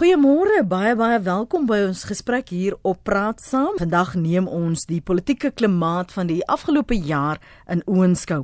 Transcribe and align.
Goeiemôre, 0.00 0.62
baie 0.64 0.94
baie 0.96 1.18
welkom 1.20 1.66
by 1.68 1.76
ons 1.90 2.06
gesprek 2.08 2.48
hier 2.54 2.72
op 2.88 3.02
Praat 3.04 3.42
Saam. 3.44 3.74
Vandag 3.76 4.14
neem 4.16 4.46
ons 4.48 4.86
die 4.88 5.02
politieke 5.04 5.50
klimaat 5.52 6.14
van 6.16 6.30
die 6.30 6.38
afgelope 6.48 6.96
jaar 6.96 7.36
in 7.68 7.82
oënskou. 7.84 8.38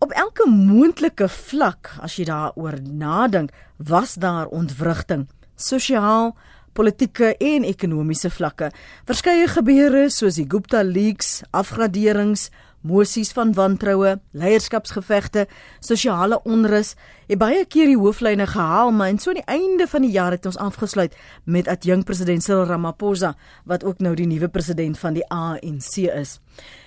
Op 0.00 0.14
elke 0.16 0.46
moontlike 0.48 1.28
vlak, 1.28 1.90
as 2.00 2.16
jy 2.16 2.24
daaroor 2.30 2.78
nadink, 2.88 3.52
was 3.76 4.16
daar 4.16 4.48
ontwrigting, 4.48 5.26
sosiaal, 5.60 6.32
politieke 6.72 7.34
en 7.36 7.68
ekonomiese 7.68 8.32
vlakke. 8.32 8.70
Verskeie 9.04 9.44
gebeure 9.58 10.06
soos 10.08 10.40
die 10.40 10.48
Gupta 10.48 10.80
leaks, 10.88 11.42
afgraderings, 11.52 12.48
Mosies 12.84 13.30
van 13.32 13.54
wantroue, 13.56 14.18
leierskapsgevegte, 14.36 15.46
sosiale 15.80 16.36
onrus, 16.44 16.90
het 17.30 17.40
baie 17.40 17.62
keer 17.64 17.88
die 17.88 17.96
hooflyne 17.96 18.44
gehaal, 18.50 18.92
maar 18.92 19.08
en 19.08 19.18
so 19.18 19.32
aan 19.32 19.40
die 19.40 19.46
einde 19.48 19.86
van 19.88 20.04
die 20.04 20.12
jaar 20.12 20.36
het 20.36 20.44
ons 20.44 20.58
afgesluit 20.60 21.16
met 21.48 21.68
adjunk 21.72 22.04
president 22.04 22.44
Cyril 22.44 22.68
Ramaphosa 22.68 23.32
wat 23.64 23.86
ook 23.88 24.04
nou 24.04 24.12
die 24.18 24.28
nuwe 24.28 24.50
president 24.52 25.00
van 25.00 25.16
die 25.16 25.24
ANC 25.32 25.96
is. 26.12 26.36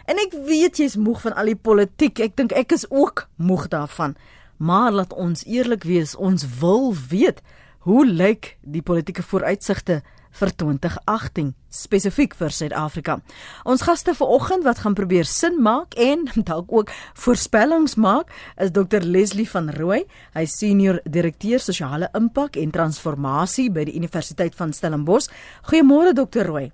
En 0.05 0.21
ek 0.21 0.37
weet 0.45 0.77
jy's 0.77 0.99
moeg 1.01 1.23
van 1.25 1.33
al 1.33 1.49
die 1.49 1.57
politiek. 1.57 2.21
Ek 2.21 2.37
dink 2.37 2.53
ek 2.53 2.77
is 2.77 2.85
ook 2.93 3.25
moeg 3.41 3.65
daarvan. 3.73 4.13
Maar 4.57 4.91
laat 4.91 5.17
ons 5.17 5.45
eerlik 5.49 5.83
wees, 5.83 6.13
ons 6.15 6.45
wil 6.61 6.93
weet 7.09 7.41
hoe 7.89 8.05
lyk 8.05 8.53
die 8.61 8.85
politieke 8.85 9.25
vooruitsigte 9.25 10.03
vir 10.37 10.53
2018 10.53 11.51
spesifiek 11.73 12.35
vir 12.37 12.53
Suid-Afrika. 12.53 13.17
Ons 13.65 13.83
gaste 13.87 14.13
vanoggend 14.17 14.65
wat 14.67 14.81
gaan 14.83 14.95
probeer 14.97 15.27
sin 15.29 15.59
maak 15.63 15.97
en 15.97 16.27
dalk 16.49 16.71
ook 16.73 16.93
voorspellings 17.25 17.97
maak 17.97 18.31
is 18.61 18.73
Dr 18.75 19.05
Leslie 19.05 19.49
van 19.49 19.71
Rooi. 19.73 20.03
Hy 20.37 20.47
is 20.47 20.57
senior 20.57 21.01
direkteur 21.05 21.61
sosiale 21.63 22.11
impak 22.17 22.57
en 22.61 22.73
transformasie 22.73 23.69
by 23.73 23.87
die 23.89 23.97
Universiteit 23.97 24.57
van 24.57 24.73
Stellenbosch. 24.73 25.31
Goeiemôre 25.71 26.13
Dr 26.17 26.49
Rooi. 26.51 26.69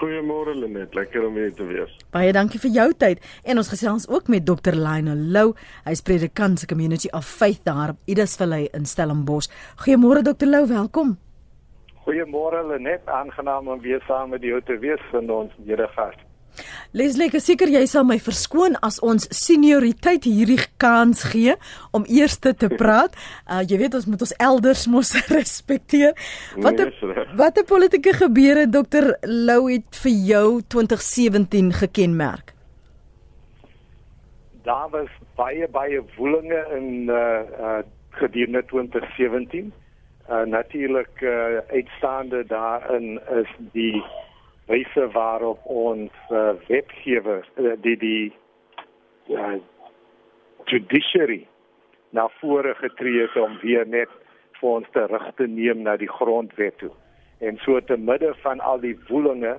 Goeiemôre 0.00 0.54
Lenet, 0.54 0.94
lekker 0.94 1.26
om 1.26 1.34
weer 1.34 1.50
te 1.52 1.66
wees. 1.66 1.90
Baie 2.14 2.32
dankie 2.32 2.60
vir 2.62 2.70
jou 2.72 2.86
tyd 2.96 3.24
en 3.42 3.60
ons 3.60 3.72
gesels 3.72 4.06
ook 4.08 4.30
met 4.32 4.46
Dr 4.46 4.76
Lionel 4.78 5.26
Lou. 5.34 5.48
Hy 5.84 5.96
is 5.96 6.04
predikant 6.06 6.62
se 6.62 6.70
Community 6.70 7.10
of 7.12 7.26
Faith 7.26 7.64
daar 7.68 7.96
op 7.96 8.06
Idasvallei 8.08 8.68
in 8.76 8.86
Stellenbosch. 8.86 9.50
Goeiemôre 9.82 10.24
Dr 10.24 10.48
Lou, 10.48 10.64
welkom. 10.70 11.18
Goeiemôre 12.04 12.64
Lenet, 12.66 13.06
aangenaam 13.06 13.68
om 13.68 13.80
weer 13.80 14.02
saam 14.06 14.30
met 14.32 14.42
jou 14.42 14.60
te 14.64 14.78
wees 14.78 15.00
van 15.10 15.30
ons 15.30 15.52
Here 15.66 15.88
gas. 15.96 16.16
Leslie, 16.96 17.28
ek 17.28 17.42
seker 17.42 17.70
jy 17.70 17.82
sal 17.86 18.06
my 18.08 18.16
verskoon 18.22 18.74
as 18.86 18.98
ons 19.06 19.28
senioriteit 19.36 20.24
hierdie 20.26 20.58
kans 20.82 21.22
gee 21.30 21.54
om 21.96 22.06
eers 22.08 22.38
te 22.42 22.54
praat. 22.76 23.14
Uh, 23.50 23.64
jy 23.66 23.80
weet 23.80 23.94
ons 23.98 24.04
moet 24.06 24.20
ons 24.22 24.32
elders 24.38 24.84
mos 24.86 25.08
respekteer. 25.34 26.12
Wat 26.62 26.78
nee, 26.78 27.24
wat 27.38 27.58
'n 27.58 27.66
politieke 27.66 28.12
gebeure 28.14 28.68
Dr 28.70 29.16
Lou 29.26 29.66
het 29.66 29.90
vir 30.04 30.14
jou 30.28 30.46
2017 30.62 31.72
gekenmerk? 31.72 32.54
Daar 34.62 34.86
was 34.90 35.10
baie 35.34 35.66
baie 35.68 35.98
woelinge 36.16 36.62
in 36.78 37.10
uh, 37.10 37.42
uh 37.58 37.82
gedurende 38.10 38.62
2017 38.70 39.72
uh, 40.30 40.42
natuurlik 40.42 41.20
uh, 41.20 41.56
uitstaande 41.68 42.46
daarin 42.46 43.20
is 43.30 43.48
die 43.72 44.02
wyse 44.66 45.10
waarop 45.12 45.58
ons 45.64 46.12
uh, 46.30 46.50
wetgewer 46.66 47.48
uh, 47.56 47.72
die 47.80 47.96
die 47.96 48.32
uh, 49.28 49.58
judiciary 50.64 51.46
na 52.10 52.28
vore 52.38 52.74
getree 52.74 53.20
het 53.20 53.36
om 53.36 53.58
weer 53.62 53.86
net 53.86 54.12
vir 54.60 54.68
ons 54.70 54.90
terug 54.94 55.26
te 55.34 55.46
neem 55.46 55.82
na 55.82 55.96
die 55.96 56.10
grondwet 56.10 56.78
toe. 56.78 56.92
En 57.38 57.58
so 57.64 57.80
te 57.80 57.96
midde 57.96 58.34
van 58.42 58.60
al 58.60 58.80
die 58.80 58.98
woelinge 59.08 59.56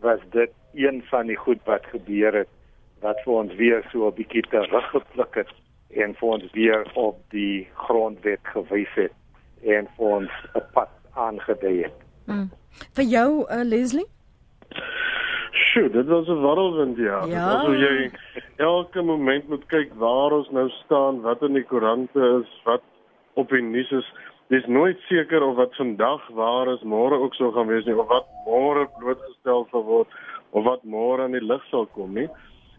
was 0.00 0.20
dit 0.30 0.52
een 0.74 1.02
van 1.10 1.26
die 1.26 1.36
goed 1.36 1.60
wat 1.64 1.84
gebeur 1.92 2.40
het 2.44 2.52
wat 3.04 3.20
vir 3.24 3.34
ons 3.34 3.54
weer 3.60 3.84
so 3.92 4.08
'n 4.08 4.16
bietjie 4.16 4.46
teruggepluk 4.48 5.34
het 5.34 5.52
en 5.90 6.14
vir 6.14 6.28
ons 6.28 6.52
weer 6.52 6.90
op 6.94 7.20
die 7.30 7.68
grondwet 7.74 8.40
gewys 8.42 8.94
het 8.94 9.12
en 9.64 9.88
vir 9.96 10.06
ons 10.18 10.30
'n 10.54 10.64
pad 10.72 10.90
aangedui 11.14 11.82
het. 11.82 11.96
Mm. 12.26 12.50
Vir 12.96 13.04
jou 13.04 13.30
uh, 13.42 13.62
Leslie? 13.64 14.06
Sjoe, 15.52 15.90
dit 15.90 16.06
was 16.06 16.28
'n 16.28 16.40
warrelwind 16.40 16.96
ja. 16.96 17.24
ja. 17.26 17.46
Also 17.50 17.74
jy 17.74 18.10
elke 18.56 19.00
oomblik 19.00 19.48
moet 19.48 19.66
kyk 19.66 19.94
waar 19.94 20.32
ons 20.32 20.50
nou 20.50 20.68
staan, 20.68 21.20
wat 21.20 21.42
in 21.42 21.52
die 21.52 21.64
koerante 21.64 22.20
is, 22.40 22.50
wat 22.64 22.82
op 23.34 23.48
die 23.48 23.62
nuus 23.62 23.90
is. 23.90 24.12
Dis 24.48 24.66
nooit 24.66 24.98
seker 25.08 25.42
of 25.42 25.56
wat 25.56 25.74
vandag 25.76 26.28
waar 26.28 26.68
is, 26.68 26.82
môre 26.82 27.16
ook 27.18 27.34
sou 27.34 27.52
gaan 27.52 27.66
wees 27.66 27.84
nie 27.84 27.96
of 27.96 28.08
wat 28.08 28.26
môre 28.46 28.86
blootgestel 28.98 29.66
sal 29.70 29.84
word 29.84 30.08
of 30.50 30.64
wat 30.64 30.82
môre 30.84 31.22
aan 31.22 31.32
die 31.32 31.46
lig 31.46 31.64
sal 31.70 31.86
kom 31.86 32.14
nie. 32.14 32.28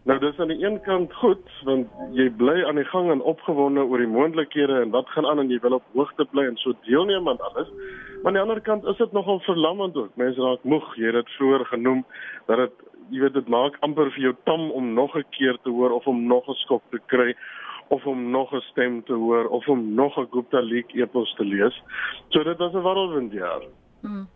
Nou 0.06 0.18
dis 0.22 0.38
aan 0.38 0.52
die 0.52 0.62
een 0.62 0.76
kant 0.86 1.14
goed 1.18 1.48
want 1.66 1.90
jy 2.14 2.28
bly 2.38 2.60
aan 2.64 2.78
die 2.78 2.86
gang 2.86 3.08
en 3.10 3.22
opgewonde 3.26 3.82
oor 3.82 3.98
die 3.98 4.10
moontlikhede 4.10 4.80
en 4.84 4.92
wat 4.94 5.08
gaan 5.10 5.26
aan 5.26 5.42
en 5.42 5.50
jy 5.50 5.58
wil 5.64 5.80
op 5.80 5.86
hoogte 5.98 6.26
bly 6.30 6.44
en 6.46 6.58
so 6.62 6.76
deelneem 6.86 7.26
aan 7.28 7.40
alles. 7.48 7.72
Maar 8.22 8.30
aan 8.30 8.38
die 8.38 8.42
ander 8.44 8.60
kant 8.68 8.84
is 8.86 9.00
dit 9.02 9.12
nogal 9.12 9.40
verlammend 9.48 9.96
ook. 9.98 10.12
Mense 10.14 10.40
raak 10.40 10.62
moeg, 10.62 10.86
jy 10.94 11.10
het 11.10 11.18
dit 11.18 11.32
vroeër 11.38 11.64
genoem 11.72 12.04
dat 12.46 12.62
dit 12.62 12.84
jy 13.10 13.24
weet 13.24 13.34
dit 13.34 13.50
maak 13.50 13.78
amper 13.86 14.12
vir 14.14 14.28
jou 14.28 14.34
tam 14.46 14.70
om 14.78 14.92
nog 14.94 15.16
'n 15.18 15.26
keer 15.30 15.58
te 15.62 15.70
hoor 15.70 15.90
of 15.90 16.06
om 16.06 16.26
nog 16.26 16.48
'n 16.48 16.54
skop 16.62 16.82
te 16.90 17.00
kry 17.06 17.34
of 17.88 18.06
om 18.06 18.30
nog 18.30 18.52
'n 18.54 18.62
stem 18.70 19.02
te 19.04 19.12
hoor 19.12 19.48
of 19.48 19.68
om 19.68 19.94
nog 19.94 20.18
'n 20.18 20.28
Gupta 20.30 20.60
leak 20.60 20.94
epos 20.94 21.34
te 21.34 21.44
lees. 21.44 21.82
So 22.28 22.42
dit 22.42 22.58
was 22.58 22.72
'n 22.72 22.82
warrelwind 22.82 23.32
jaar. 23.32 23.62
Hmm. 24.00 24.28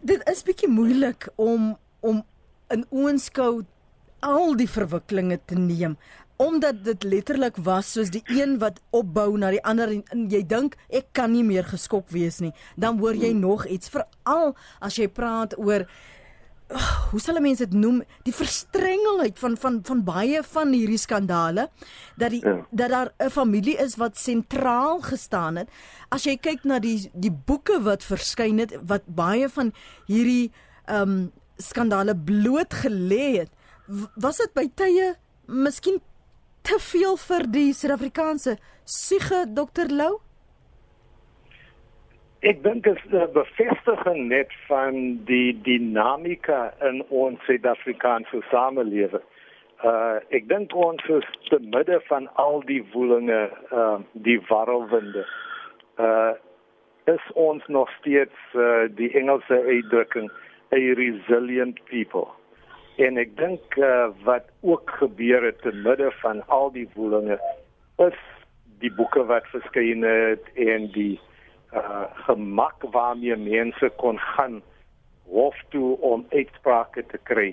Dit 0.00 0.28
is 0.28 0.42
bietjie 0.42 0.68
moeilik 0.68 1.28
om 1.36 1.76
om 2.00 2.22
'n 2.68 2.84
oënskou 2.90 3.62
al 4.22 4.56
die 4.58 4.70
verwikkelinge 4.70 5.40
te 5.46 5.58
neem 5.58 5.96
omdat 6.42 6.84
dit 6.84 7.04
letterlik 7.06 7.58
was 7.62 7.92
soos 7.94 8.10
die 8.10 8.22
een 8.26 8.56
wat 8.62 8.80
opbou 8.90 9.36
na 9.38 9.52
die 9.54 9.62
ander 9.68 9.92
en, 9.92 10.02
en 10.14 10.24
jy 10.32 10.42
dink 10.48 10.78
ek 10.90 11.12
kan 11.16 11.30
nie 11.34 11.44
meer 11.46 11.66
geskok 11.68 12.08
wees 12.14 12.40
nie 12.42 12.52
dan 12.80 12.98
hoor 13.02 13.18
jy 13.18 13.32
nog 13.36 13.66
iets 13.66 13.92
veral 13.92 14.54
as 14.80 14.98
jy 14.98 15.08
praat 15.12 15.54
oor 15.60 15.86
oh, 16.72 16.88
hoe 17.12 17.20
sal 17.22 17.38
mense 17.44 17.66
dit 17.66 17.76
noem 17.78 18.00
die 18.26 18.34
verstrengeldheid 18.34 19.38
van 19.42 19.56
van 19.60 19.78
van 19.86 20.02
baie 20.08 20.42
van 20.54 20.74
hierdie 20.74 21.00
skandale 21.00 21.68
dat 22.18 22.34
die 22.34 22.42
ja. 22.42 22.56
dat 22.70 22.96
daar 22.96 23.12
'n 23.18 23.30
familie 23.30 23.76
is 23.76 23.96
wat 24.00 24.18
sentraal 24.18 25.00
gestaan 25.04 25.62
het 25.62 25.68
as 26.10 26.26
jy 26.26 26.36
kyk 26.36 26.64
na 26.64 26.78
die 26.78 27.10
die 27.14 27.32
boeke 27.32 27.82
wat 27.82 28.02
verskyn 28.02 28.58
het 28.58 28.74
wat 28.86 29.06
baie 29.06 29.48
van 29.48 29.72
hierdie 30.06 30.50
ehm 30.86 31.02
um, 31.02 31.30
skandale 31.62 32.16
bloot 32.16 32.74
gelê 32.74 33.38
het 33.38 33.50
was 34.14 34.40
dit 34.40 34.52
by 34.56 34.66
tye 34.78 35.12
miskien 35.46 36.00
te 36.66 36.78
veel 36.80 37.16
vir 37.20 37.46
die 37.52 37.70
Suid-Afrikaanse 37.76 38.56
siege 38.88 39.44
dokter 39.56 39.90
Lou? 39.92 40.20
Ek 42.42 42.62
dink 42.64 42.84
dit 42.84 42.96
is 42.96 43.12
'n 43.12 43.32
bevestiging 43.34 44.28
net 44.28 44.50
van 44.68 45.24
die 45.26 45.52
dinamika 45.62 46.74
in 46.88 47.04
ons 47.08 47.38
Suid-Afrikaanse 47.46 48.42
samelewing. 48.50 49.22
Uh 49.84 50.18
ek 50.30 50.48
dink 50.48 50.74
ons 50.74 51.04
is 51.08 51.26
te 51.50 51.58
midde 51.58 52.00
van 52.08 52.28
al 52.34 52.62
die 52.66 52.82
woelinge, 52.92 53.50
uh 53.72 53.98
die 54.12 54.40
warrelwinde. 54.48 55.26
Uh 55.98 56.32
is 57.04 57.24
ons 57.34 57.66
nog 57.66 57.90
steeds 58.00 58.38
uh 58.54 58.88
die 58.88 59.10
Engelse 59.14 59.62
uitdrukking 59.66 60.30
a 60.72 60.94
resilient 60.94 61.84
people. 61.84 62.41
En 62.96 63.16
ek 63.16 63.36
dink 63.36 63.76
uh, 63.80 64.10
wat 64.24 64.48
ook 64.60 64.90
gebeur 65.00 65.44
het 65.44 65.62
te 65.62 65.72
midde 65.72 66.10
van 66.20 66.42
al 66.46 66.70
die 66.72 66.88
woelinge 66.94 67.38
is 68.04 68.18
die 68.82 68.92
boeke 68.92 69.24
wat 69.24 69.46
verskyn 69.52 70.02
het 70.04 70.44
en 70.58 70.90
die 70.92 71.20
uh, 71.72 72.04
gemak 72.26 72.84
waarmee 72.92 73.36
mense 73.36 73.90
kon 73.96 74.18
gaan 74.18 74.60
hof 75.32 75.56
toe 75.68 75.96
om 76.00 76.26
uitsprake 76.30 77.06
te 77.06 77.18
kry. 77.30 77.52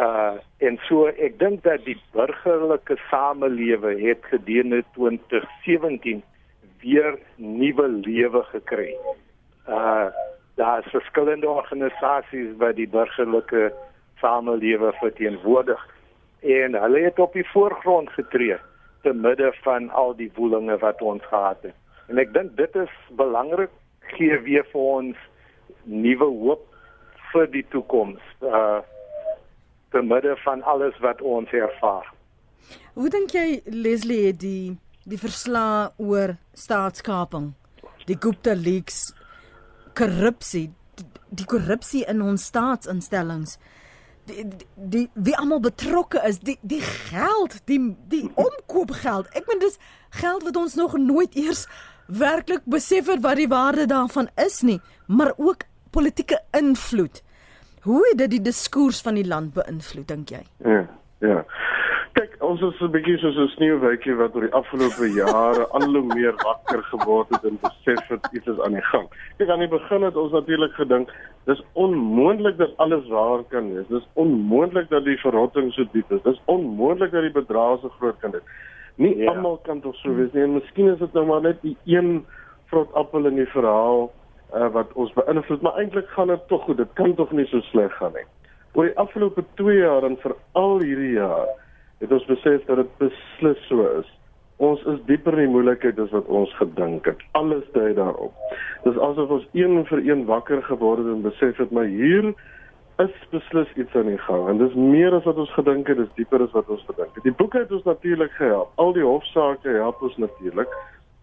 Uh 0.00 0.40
en 0.58 0.78
so 0.88 1.06
ek 1.06 1.36
dink 1.38 1.62
dat 1.62 1.84
die 1.86 1.98
burgerlike 2.16 2.96
samelewe 3.10 3.92
het 4.00 4.24
gedurende 4.30 4.80
2017 4.96 6.22
weer 6.82 7.18
nuwe 7.36 7.88
lewe 7.88 8.42
gekry. 8.50 8.94
Uh 9.68 10.08
daar 10.54 10.78
is 10.86 10.90
verskillende 10.90 11.48
organisasies 11.50 12.54
wat 12.58 12.76
die 12.78 12.88
burgerlike 12.88 13.72
samelewe 14.20 14.92
verteenwoordig 15.00 15.80
en 16.40 16.74
hulle 16.74 17.04
het 17.04 17.18
op 17.18 17.32
die 17.32 17.46
voorgrond 17.52 18.10
getree 18.10 18.56
te 19.02 19.12
midde 19.12 19.52
van 19.62 19.90
al 19.90 20.14
die 20.16 20.30
woelinge 20.34 20.76
wat 20.78 21.02
ons 21.02 21.24
gehad 21.30 21.62
het. 21.62 21.76
En 22.08 22.20
ek 22.20 22.32
dink 22.34 22.56
dit 22.56 22.76
is 22.76 22.92
belangrik 23.16 23.72
gee 24.16 24.38
weer 24.44 24.66
vir 24.72 24.80
ons 24.80 25.28
nuwe 25.84 26.28
hoop 26.28 26.66
vir 27.32 27.48
die 27.52 27.64
toekoms 27.74 28.20
uh 28.40 28.82
te 29.94 30.00
midde 30.02 30.32
van 30.42 30.62
alles 30.66 30.96
wat 30.98 31.20
ons 31.22 31.52
ervaar. 31.54 32.08
Hoe 32.98 33.10
dink 33.14 33.30
jy 33.30 33.60
Leslie 33.70 34.32
die 34.34 34.74
die 35.06 35.18
verslae 35.20 35.92
oor 36.02 36.32
staatskaping, 36.58 37.52
die 38.08 38.16
Gupta 38.18 38.56
leaks 38.58 39.12
korrupsie, 39.94 40.72
die 41.30 41.46
korrupsie 41.46 42.02
in 42.10 42.22
ons 42.24 42.48
staatsinstellings. 42.50 43.58
Die, 44.24 44.44
die, 44.48 44.66
die 44.74 45.08
wie 45.14 45.36
almal 45.36 45.60
betrokke 45.60 46.22
is, 46.24 46.38
die 46.40 46.58
die 46.62 46.80
geld, 46.80 47.58
die 47.68 47.80
die 48.08 48.24
omkoopgeld. 48.34 49.28
Ek 49.36 49.44
meen 49.50 49.60
dis 49.60 49.76
geld 50.16 50.46
wat 50.46 50.56
ons 50.56 50.74
nog 50.80 50.96
nooit 50.96 51.36
eers 51.36 51.66
werklik 52.06 52.64
besef 52.64 53.08
het 53.12 53.22
wat 53.24 53.36
die 53.40 53.48
waarde 53.48 53.86
daarvan 53.86 54.28
is 54.40 54.60
nie, 54.62 54.80
maar 55.06 55.32
ook 55.36 55.68
politieke 55.90 56.40
invloed. 56.56 57.22
Hoe 57.84 58.00
het 58.08 58.18
dit 58.18 58.30
die 58.30 58.42
diskurs 58.42 59.00
van 59.04 59.14
die 59.20 59.26
land 59.28 59.52
beïnvloed 59.54 60.08
dink 60.08 60.32
jy? 60.32 60.42
Ja, 60.64 60.86
ja 61.20 61.44
ons 62.44 62.60
is 62.60 62.80
'n 62.80 62.90
bietjie 62.92 63.16
soos 63.18 63.36
'n 63.36 63.48
sneeuwwytjie 63.56 64.14
wat 64.16 64.34
oor 64.36 64.44
die 64.46 64.56
afgelope 64.58 65.06
jare 65.14 65.64
al 65.76 65.86
hoe 65.94 66.02
meer 66.14 66.34
wakker 66.42 66.82
geword 66.90 67.28
het 67.34 67.44
en 67.48 67.58
besef 67.62 68.02
dat 68.08 68.28
iets 68.32 68.46
is 68.46 68.60
aan 68.60 68.76
die 68.76 68.84
gang. 68.90 69.08
Kyk 69.38 69.48
aan 69.48 69.64
die 69.64 69.68
begin 69.68 70.02
het 70.02 70.16
ons 70.16 70.32
natuurlik 70.32 70.74
gedink 70.74 71.12
dis 71.44 71.62
onmoontlik 71.72 72.58
dat 72.58 72.76
alles 72.76 73.08
waar 73.08 73.42
kan 73.48 73.72
wees. 73.74 73.88
Dis 73.88 74.06
onmoontlik 74.14 74.88
dat 74.90 75.04
die 75.04 75.16
verrotting 75.20 75.72
so 75.72 75.84
diep 75.92 76.12
is. 76.12 76.22
Dis 76.22 76.40
onmoontlik 76.44 77.10
dat 77.12 77.22
die 77.22 77.32
bedrae 77.32 77.78
so 77.80 77.88
groot 77.98 78.18
kan 78.20 78.30
wees. 78.30 78.46
Nie 78.96 79.16
ja. 79.16 79.30
almal 79.30 79.58
kan 79.64 79.80
tog 79.80 79.96
so 79.96 80.14
wees 80.14 80.32
nie. 80.32 80.42
En 80.42 80.54
miskien 80.54 80.92
is 80.92 80.98
dit 80.98 81.12
nou 81.12 81.26
maar 81.26 81.40
net 81.40 81.60
die 81.62 81.76
een 81.84 82.24
vrot 82.72 82.92
appel 82.92 83.26
in 83.26 83.36
die 83.36 83.50
verhaal 83.56 84.12
uh, 84.54 84.68
wat 84.72 84.92
ons 84.92 85.12
beïnvloed, 85.12 85.62
maar 85.62 85.76
eintlik 85.78 86.08
gaan 86.08 86.32
dit 86.32 86.48
tog 86.48 86.62
goed. 86.64 86.76
Dit 86.76 86.92
kan 86.94 87.14
tog 87.14 87.32
nie 87.32 87.46
so 87.46 87.60
sleg 87.60 87.92
gaan 87.98 88.12
nie. 88.14 88.26
Oor 88.74 88.88
die 88.88 88.96
afgelope 88.98 89.44
2 89.54 89.78
jaar 89.78 90.04
en 90.04 90.16
veral 90.22 90.80
hierdie 90.80 91.14
jaar 91.18 91.46
het 92.04 92.12
ons 92.12 92.28
besef 92.28 92.64
dat 92.68 92.82
dit 92.82 92.96
beslis 93.00 93.66
so 93.68 93.86
is. 93.98 94.08
Ons 94.62 94.82
is 94.92 95.00
dieper 95.08 95.34
in 95.34 95.48
die 95.48 95.54
moeilikheid 95.56 95.98
as 95.98 96.12
wat 96.14 96.28
ons 96.30 96.52
gedink 96.60 97.08
het. 97.10 97.22
Alles 97.38 97.64
dui 97.74 97.90
daarop. 97.96 98.34
Dis 98.84 98.98
asof 99.08 99.32
ons 99.38 99.46
een 99.56 99.80
vir 99.88 100.02
een 100.06 100.26
wakker 100.28 100.62
geword 100.68 101.02
het 101.02 101.10
en 101.10 101.24
besef 101.24 101.58
het 101.58 101.72
maar 101.74 101.90
hier 101.90 102.30
is 103.02 103.14
beslis 103.32 103.70
iets 103.74 103.94
aan 103.98 104.06
die 104.06 104.20
gang 104.22 104.44
en 104.48 104.60
dis 104.60 104.74
meer 104.78 105.14
as 105.16 105.24
wat 105.26 105.40
ons 105.42 105.50
gedink 105.56 105.88
het, 105.90 105.98
dis 105.98 106.12
dieper 106.14 106.44
as 106.44 106.52
wat 106.54 106.68
ons 106.70 106.84
gedink 106.86 107.16
het. 107.16 107.24
Die 107.26 107.34
boek 107.40 107.56
het 107.58 107.72
ons 107.74 107.86
natuurlik 107.88 108.36
gehelp. 108.38 108.70
Al 108.78 108.94
die 108.94 109.02
hofsaake 109.02 109.74
help 109.80 110.02
ons 110.06 110.16
natuurlik. 110.22 110.70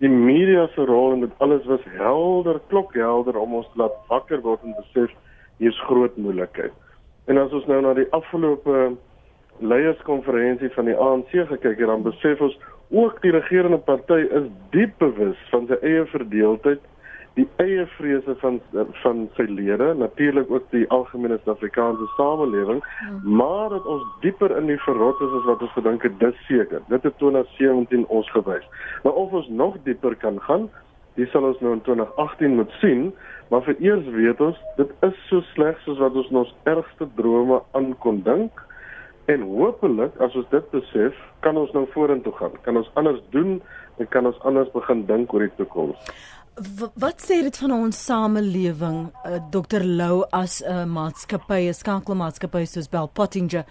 Die 0.04 0.12
media 0.12 0.66
se 0.74 0.84
rol 0.90 1.16
in 1.16 1.24
dit 1.24 1.46
alles 1.46 1.64
was 1.70 1.84
helder, 1.96 2.60
klokhelder 2.74 3.38
om 3.40 3.54
ons 3.62 3.70
te 3.72 3.84
laat 3.84 3.96
wakker 4.10 4.42
word 4.44 4.66
en 4.68 4.76
besef 4.82 5.14
hier's 5.62 5.80
groot 5.88 6.18
moeilikheid. 6.18 6.74
En 7.30 7.38
as 7.38 7.54
ons 7.56 7.68
nou 7.70 7.80
na 7.86 7.94
die 7.96 8.10
afgelope 8.18 8.90
leierskonferensie 9.62 10.70
van 10.76 10.90
die 10.90 10.96
ANC 10.98 11.32
gekyk 11.32 11.78
het, 11.80 11.88
dan 11.88 12.06
besef 12.06 12.42
ons 12.42 12.58
ook 12.92 13.22
die 13.24 13.32
regerende 13.32 13.78
party 13.78 14.26
is 14.30 14.48
diep 14.76 14.98
bewus 15.00 15.40
van 15.52 15.68
sy 15.70 15.78
eie 15.82 16.06
verdeeldheid, 16.12 16.82
die 17.40 17.48
eie 17.64 17.86
vrese 17.96 18.36
van 18.42 18.60
van 19.04 19.24
sy 19.38 19.46
lede, 19.48 19.94
natuurlik 19.96 20.52
ook 20.52 20.66
die 20.76 20.84
algemene 20.92 21.38
Suid-Afrikaanse 21.40 22.08
samelewing, 22.18 22.82
hmm. 22.84 23.36
maar 23.40 23.70
dat 23.72 23.88
ons 23.88 24.04
dieper 24.26 24.52
in 24.58 24.68
die 24.68 24.80
verrot 24.84 25.22
is 25.24 25.36
as 25.40 25.48
wat 25.48 25.64
ons 25.64 25.76
gedink 25.78 26.04
het, 26.04 26.18
dis 26.20 26.46
seker. 26.50 26.84
Dit 26.92 27.08
het 27.08 27.18
2017 27.24 28.04
ons 28.08 28.32
gewys. 28.36 28.68
Maar 29.04 29.14
of 29.24 29.32
ons 29.40 29.48
nog 29.48 29.78
dieper 29.88 30.16
kan 30.20 30.42
gaan, 30.48 30.68
dis 31.16 31.32
sal 31.32 31.48
ons 31.48 31.60
nou 31.64 31.78
in 31.78 31.84
2018 31.88 32.58
moet 32.60 32.76
sien, 32.84 33.08
maar 33.52 33.64
vir 33.68 33.80
eers 33.84 34.12
weet 34.16 34.44
ons, 34.44 34.60
dit 34.78 34.92
is 35.08 35.24
so 35.30 35.44
sleg 35.54 35.80
soos 35.86 36.00
wat 36.04 36.16
ons 36.20 36.36
ons 36.44 36.54
ergste 36.72 37.08
drome 37.16 37.62
aan 37.78 37.94
kon 38.04 38.22
dink. 38.28 38.60
En 39.32 39.44
hopelik 39.48 40.18
as 40.24 40.36
ons 40.36 40.48
dit 40.52 40.72
besef, 40.74 41.18
kan 41.46 41.58
ons 41.60 41.72
nou 41.76 41.86
vorentoe 41.94 42.34
gaan. 42.40 42.56
Kan 42.66 42.80
ons 42.82 42.90
anders 43.00 43.22
doen 43.36 43.60
en 44.02 44.10
kan 44.12 44.28
ons 44.28 44.40
anders 44.48 44.72
begin 44.74 45.06
dink 45.10 45.34
oor 45.34 45.46
die 45.46 45.56
toekoms. 45.60 46.12
Wat 47.00 47.24
sê 47.24 47.40
dit 47.46 47.58
van 47.64 47.72
ons 47.78 48.00
samelewing, 48.06 49.06
uh, 49.08 49.36
eh, 49.36 49.40
Dr 49.54 49.86
Lou 49.86 50.26
as 50.36 50.62
'n 50.62 50.68
uh, 50.68 50.86
maatskappy, 50.86 51.70
'n 51.70 51.74
skakelmaatskappy 51.74 52.66
soos 52.66 52.90
Bell 52.90 53.08
Pottinger, 53.08 53.66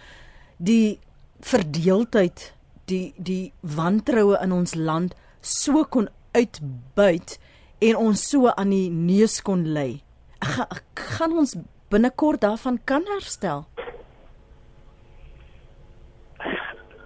die 0.57 0.99
verdeeldheid, 1.41 2.55
die 2.87 3.13
die 3.17 3.53
wantroue 3.61 4.39
in 4.43 4.53
ons 4.53 4.75
land 4.75 5.15
so 5.41 5.85
kon 5.85 6.09
uitbuit 6.33 7.39
en 7.81 7.97
ons 7.97 8.29
so 8.29 8.49
aan 8.49 8.71
die 8.71 8.91
neus 8.91 9.41
kon 9.43 9.65
lê. 9.65 10.01
Ga, 10.41 10.67
gaan 10.95 11.33
ons 11.33 11.57
binnekort 11.91 12.41
daarvan 12.41 12.79
kan 12.85 13.05
herstel? 13.07 13.67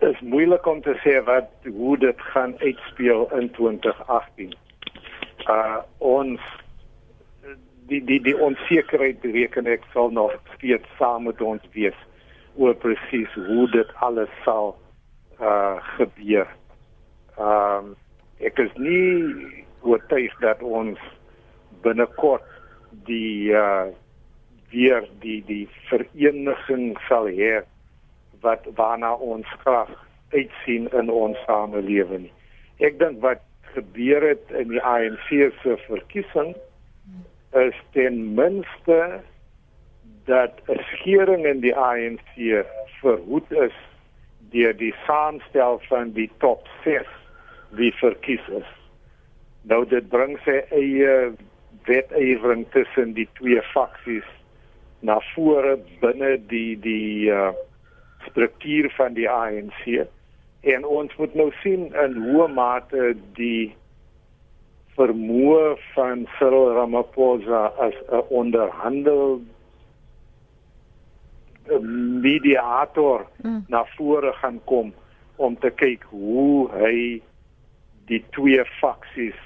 Is 0.05 0.21
moeilik 0.21 0.67
om 0.67 0.81
te 0.83 0.95
sê 1.03 1.17
wat 1.25 1.51
hoe 1.65 1.97
dit 1.99 2.21
gaan 2.33 2.55
uitspeel 2.59 3.29
in 3.39 3.51
2018. 3.56 4.55
Uh 5.49 5.79
ons 5.99 6.41
die 7.89 8.01
die 8.05 8.21
die 8.25 8.37
onsekerheid 8.47 9.25
reken 9.37 9.69
ek 9.71 9.85
sal 9.93 10.12
nog 10.12 10.33
steeds 10.56 10.89
saam 10.99 11.29
met 11.29 11.41
ons 11.41 11.65
wees 11.77 11.99
oor 12.56 12.77
presies 12.85 13.33
hoe 13.49 13.67
dit 13.73 13.93
alles 14.06 14.33
sal 14.45 14.75
uh 15.41 15.77
gebeur. 15.97 16.49
Um 17.41 17.95
ek 18.45 18.61
is 18.67 18.73
nie 18.77 19.65
oortuig 19.85 20.33
dat 20.45 20.62
ons 20.62 21.01
binnekort 21.85 22.49
die 23.09 23.53
uh 23.53 23.93
weer 24.75 25.06
die 25.23 25.41
die 25.47 25.67
vereniging 25.89 26.93
sal 27.09 27.29
hê 27.31 27.62
wat 28.44 28.67
waarna 28.79 29.14
ons 29.14 29.49
graag 29.64 29.91
uitsien 30.35 30.88
in 30.93 31.11
ons 31.11 31.38
samelewing. 31.49 32.29
Ek 32.85 32.99
dink 33.00 33.20
wat 33.25 33.43
gebeur 33.75 34.23
het 34.29 34.52
in 34.55 34.70
die 34.75 34.82
ANC 34.82 35.29
se 35.62 35.76
verkiesing 35.87 36.55
is 37.58 37.76
ten 37.96 38.35
minste 38.35 39.00
dat 40.31 40.61
'n 40.69 40.81
skering 40.93 41.46
in 41.46 41.61
die 41.61 41.76
ANC 41.76 42.64
verhoed 43.00 43.50
is 43.52 43.76
deur 44.50 44.76
die 44.76 44.94
saamstel 45.06 45.81
van 45.88 46.12
die 46.12 46.31
top 46.38 46.69
6 46.85 47.08
wie 47.70 47.93
verkies 47.93 48.49
is. 48.49 48.70
Nou 49.62 49.85
dit 49.88 50.08
bring 50.08 50.38
sy 50.44 50.61
eie 50.70 51.32
wetgewing 51.85 52.67
tussen 52.70 53.12
die 53.12 53.29
twee 53.32 53.62
faksies 53.73 54.29
na 55.00 55.19
vore 55.35 55.76
binne 56.00 56.37
die 56.49 56.76
die 56.81 57.31
uh, 57.31 57.52
struktuur 58.31 58.91
van 58.97 59.15
die 59.15 59.31
ANC 59.31 60.06
en 60.61 60.85
ons 60.85 61.17
moet 61.17 61.35
nou 61.35 61.50
sien 61.62 61.91
in 62.05 62.17
hoe 62.25 62.49
mate 62.49 63.15
die 63.37 63.75
vermoë 64.97 65.75
van 65.94 66.26
Cyril 66.38 66.73
Ramaphosa 66.76 67.67
as 67.87 67.97
'n 68.09 68.23
onderhandel 68.29 69.41
mediator 72.25 73.27
mm. 73.43 73.65
na 73.69 73.84
vore 73.96 74.32
gaan 74.32 74.60
kom 74.65 74.93
om 75.37 75.56
te 75.58 75.70
kyk 75.70 76.05
hoe 76.10 76.70
hy 76.70 77.22
die 78.08 78.22
twee 78.37 78.65
faksies 78.81 79.39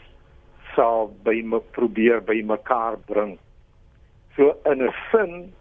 sal 0.74 1.14
by 1.24 1.40
me 1.42 1.60
probeer 1.74 2.20
by 2.20 2.42
mekaar 2.42 2.98
bring. 3.06 3.38
So 4.36 4.54
in 4.64 4.82
'n 4.82 4.94
sin 5.10 5.52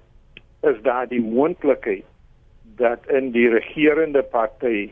is 0.62 0.82
daar 0.84 1.08
die 1.08 1.22
moontlikheid 1.22 2.06
dat 2.78 3.06
in 3.10 3.32
die 3.36 3.48
regerende 3.50 4.24
party 4.24 4.90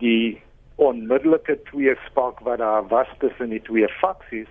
die 0.00 0.40
onmiddellike 0.80 1.58
tweespak 1.70 2.40
wat 2.40 2.58
daar 2.58 2.86
was 2.88 3.08
tussen 3.18 3.52
die 3.54 3.62
twee 3.62 3.88
faksies 4.00 4.50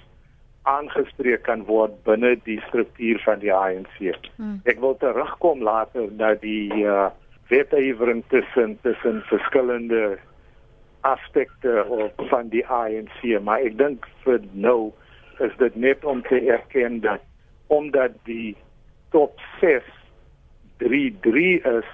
aangespreek 0.70 1.44
kan 1.48 1.64
word 1.66 1.94
binne 2.06 2.36
die 2.46 2.60
struktuur 2.68 3.22
van 3.26 3.40
die 3.42 3.54
ANC. 3.54 3.98
Hmm. 4.38 4.60
Ek 4.70 4.82
wil 4.84 4.94
terugkom 5.02 5.64
later 5.66 6.10
na 6.18 6.36
die 6.42 6.70
uh, 6.86 7.10
wetgewing 7.50 8.22
tussen 8.34 8.78
tussen 8.86 9.24
verskillende 9.30 10.20
aspekte 11.02 11.86
van 12.30 12.52
die 12.54 12.62
ANC, 12.70 13.24
maar 13.42 13.66
ek 13.66 13.80
dink 13.80 14.06
vir 14.26 14.44
nou 14.54 14.92
is 15.42 15.54
dit 15.58 15.76
net 15.76 16.06
om 16.06 16.22
te 16.28 16.38
erken 16.46 17.00
dat 17.02 17.26
omdat 17.74 18.14
die 18.30 18.54
top 19.16 19.42
6 19.62 19.88
3-3 20.84 21.58
is 21.72 21.90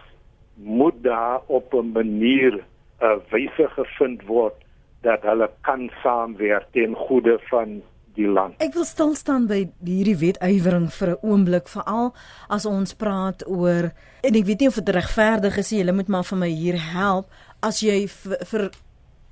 moet 0.57 1.03
daar 1.03 1.41
op 1.47 1.73
'n 1.73 1.91
manier 1.91 2.53
'n 2.53 3.05
uh, 3.05 3.17
wyse 3.29 3.67
gevind 3.67 4.25
word 4.25 4.55
dat 5.01 5.21
hulle 5.21 5.49
kan 5.61 5.91
saamwerk 6.03 6.65
ten 6.71 6.95
goede 6.95 7.39
van 7.49 7.81
die 8.17 8.27
land. 8.27 8.57
Ek 8.57 8.73
wil 8.73 8.85
stil 8.85 9.13
staan 9.15 9.45
by 9.49 9.69
hierdie 9.85 10.17
wetywering 10.17 10.89
vir 10.93 11.09
'n 11.13 11.21
oomblik 11.21 11.67
veral 11.67 12.13
as 12.49 12.65
ons 12.65 12.93
praat 12.93 13.45
oor 13.47 13.91
en 14.23 14.35
ek 14.35 14.45
weet 14.45 14.59
nie 14.59 14.67
of 14.67 14.79
dit 14.81 14.89
regverdig 14.89 15.57
is 15.57 15.71
nie, 15.71 15.83
jy 15.83 15.91
moet 15.91 16.07
maar 16.07 16.23
vir 16.23 16.37
my 16.37 16.49
hier 16.49 16.77
help 16.77 17.29
as 17.61 17.81
jy 17.81 18.07
vir 18.51 18.71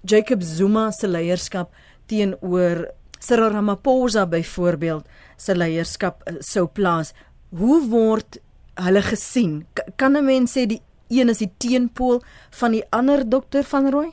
Jacob 0.03 0.41
Zuma 0.41 0.91
se 0.91 1.07
leierskap 1.07 1.71
teenoor 2.07 2.87
Cyril 3.19 3.51
Ramaphosa 3.51 4.25
byvoorbeeld 4.25 5.05
se 5.37 5.55
leierskap 5.55 6.21
uh, 6.27 6.35
sou 6.39 6.67
plaas. 6.67 7.13
Hoe 7.49 7.81
word 7.89 8.37
hulle 8.75 9.01
gesien? 9.01 9.65
Kan 9.97 10.17
'n 10.17 10.25
mens 10.25 10.57
sê 10.57 10.67
die 10.67 10.81
een 11.09 11.29
is 11.29 11.37
die 11.37 11.53
teenpool 11.57 12.21
van 12.59 12.71
die 12.71 12.83
ander 12.89 13.29
dokter 13.29 13.63
van 13.63 13.89
Rooi? 13.89 14.11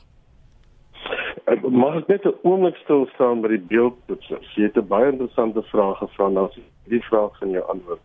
Ek 1.44 1.62
mag 1.68 2.06
net 2.06 2.24
'n 2.24 2.38
oomblik 2.42 2.76
stil 2.76 3.06
staan 3.14 3.40
by 3.40 3.48
die 3.48 3.66
beeldtoetsers. 3.72 4.54
Jy 4.54 4.62
het 4.62 4.76
'n 4.76 4.88
baie 4.88 5.12
interessante 5.12 5.62
vraag 5.62 5.98
gevra. 5.98 6.28
Nou 6.28 6.48
die 6.84 7.02
vraag 7.02 7.38
van 7.38 7.50
jou 7.50 7.64
antwoord. 7.64 8.00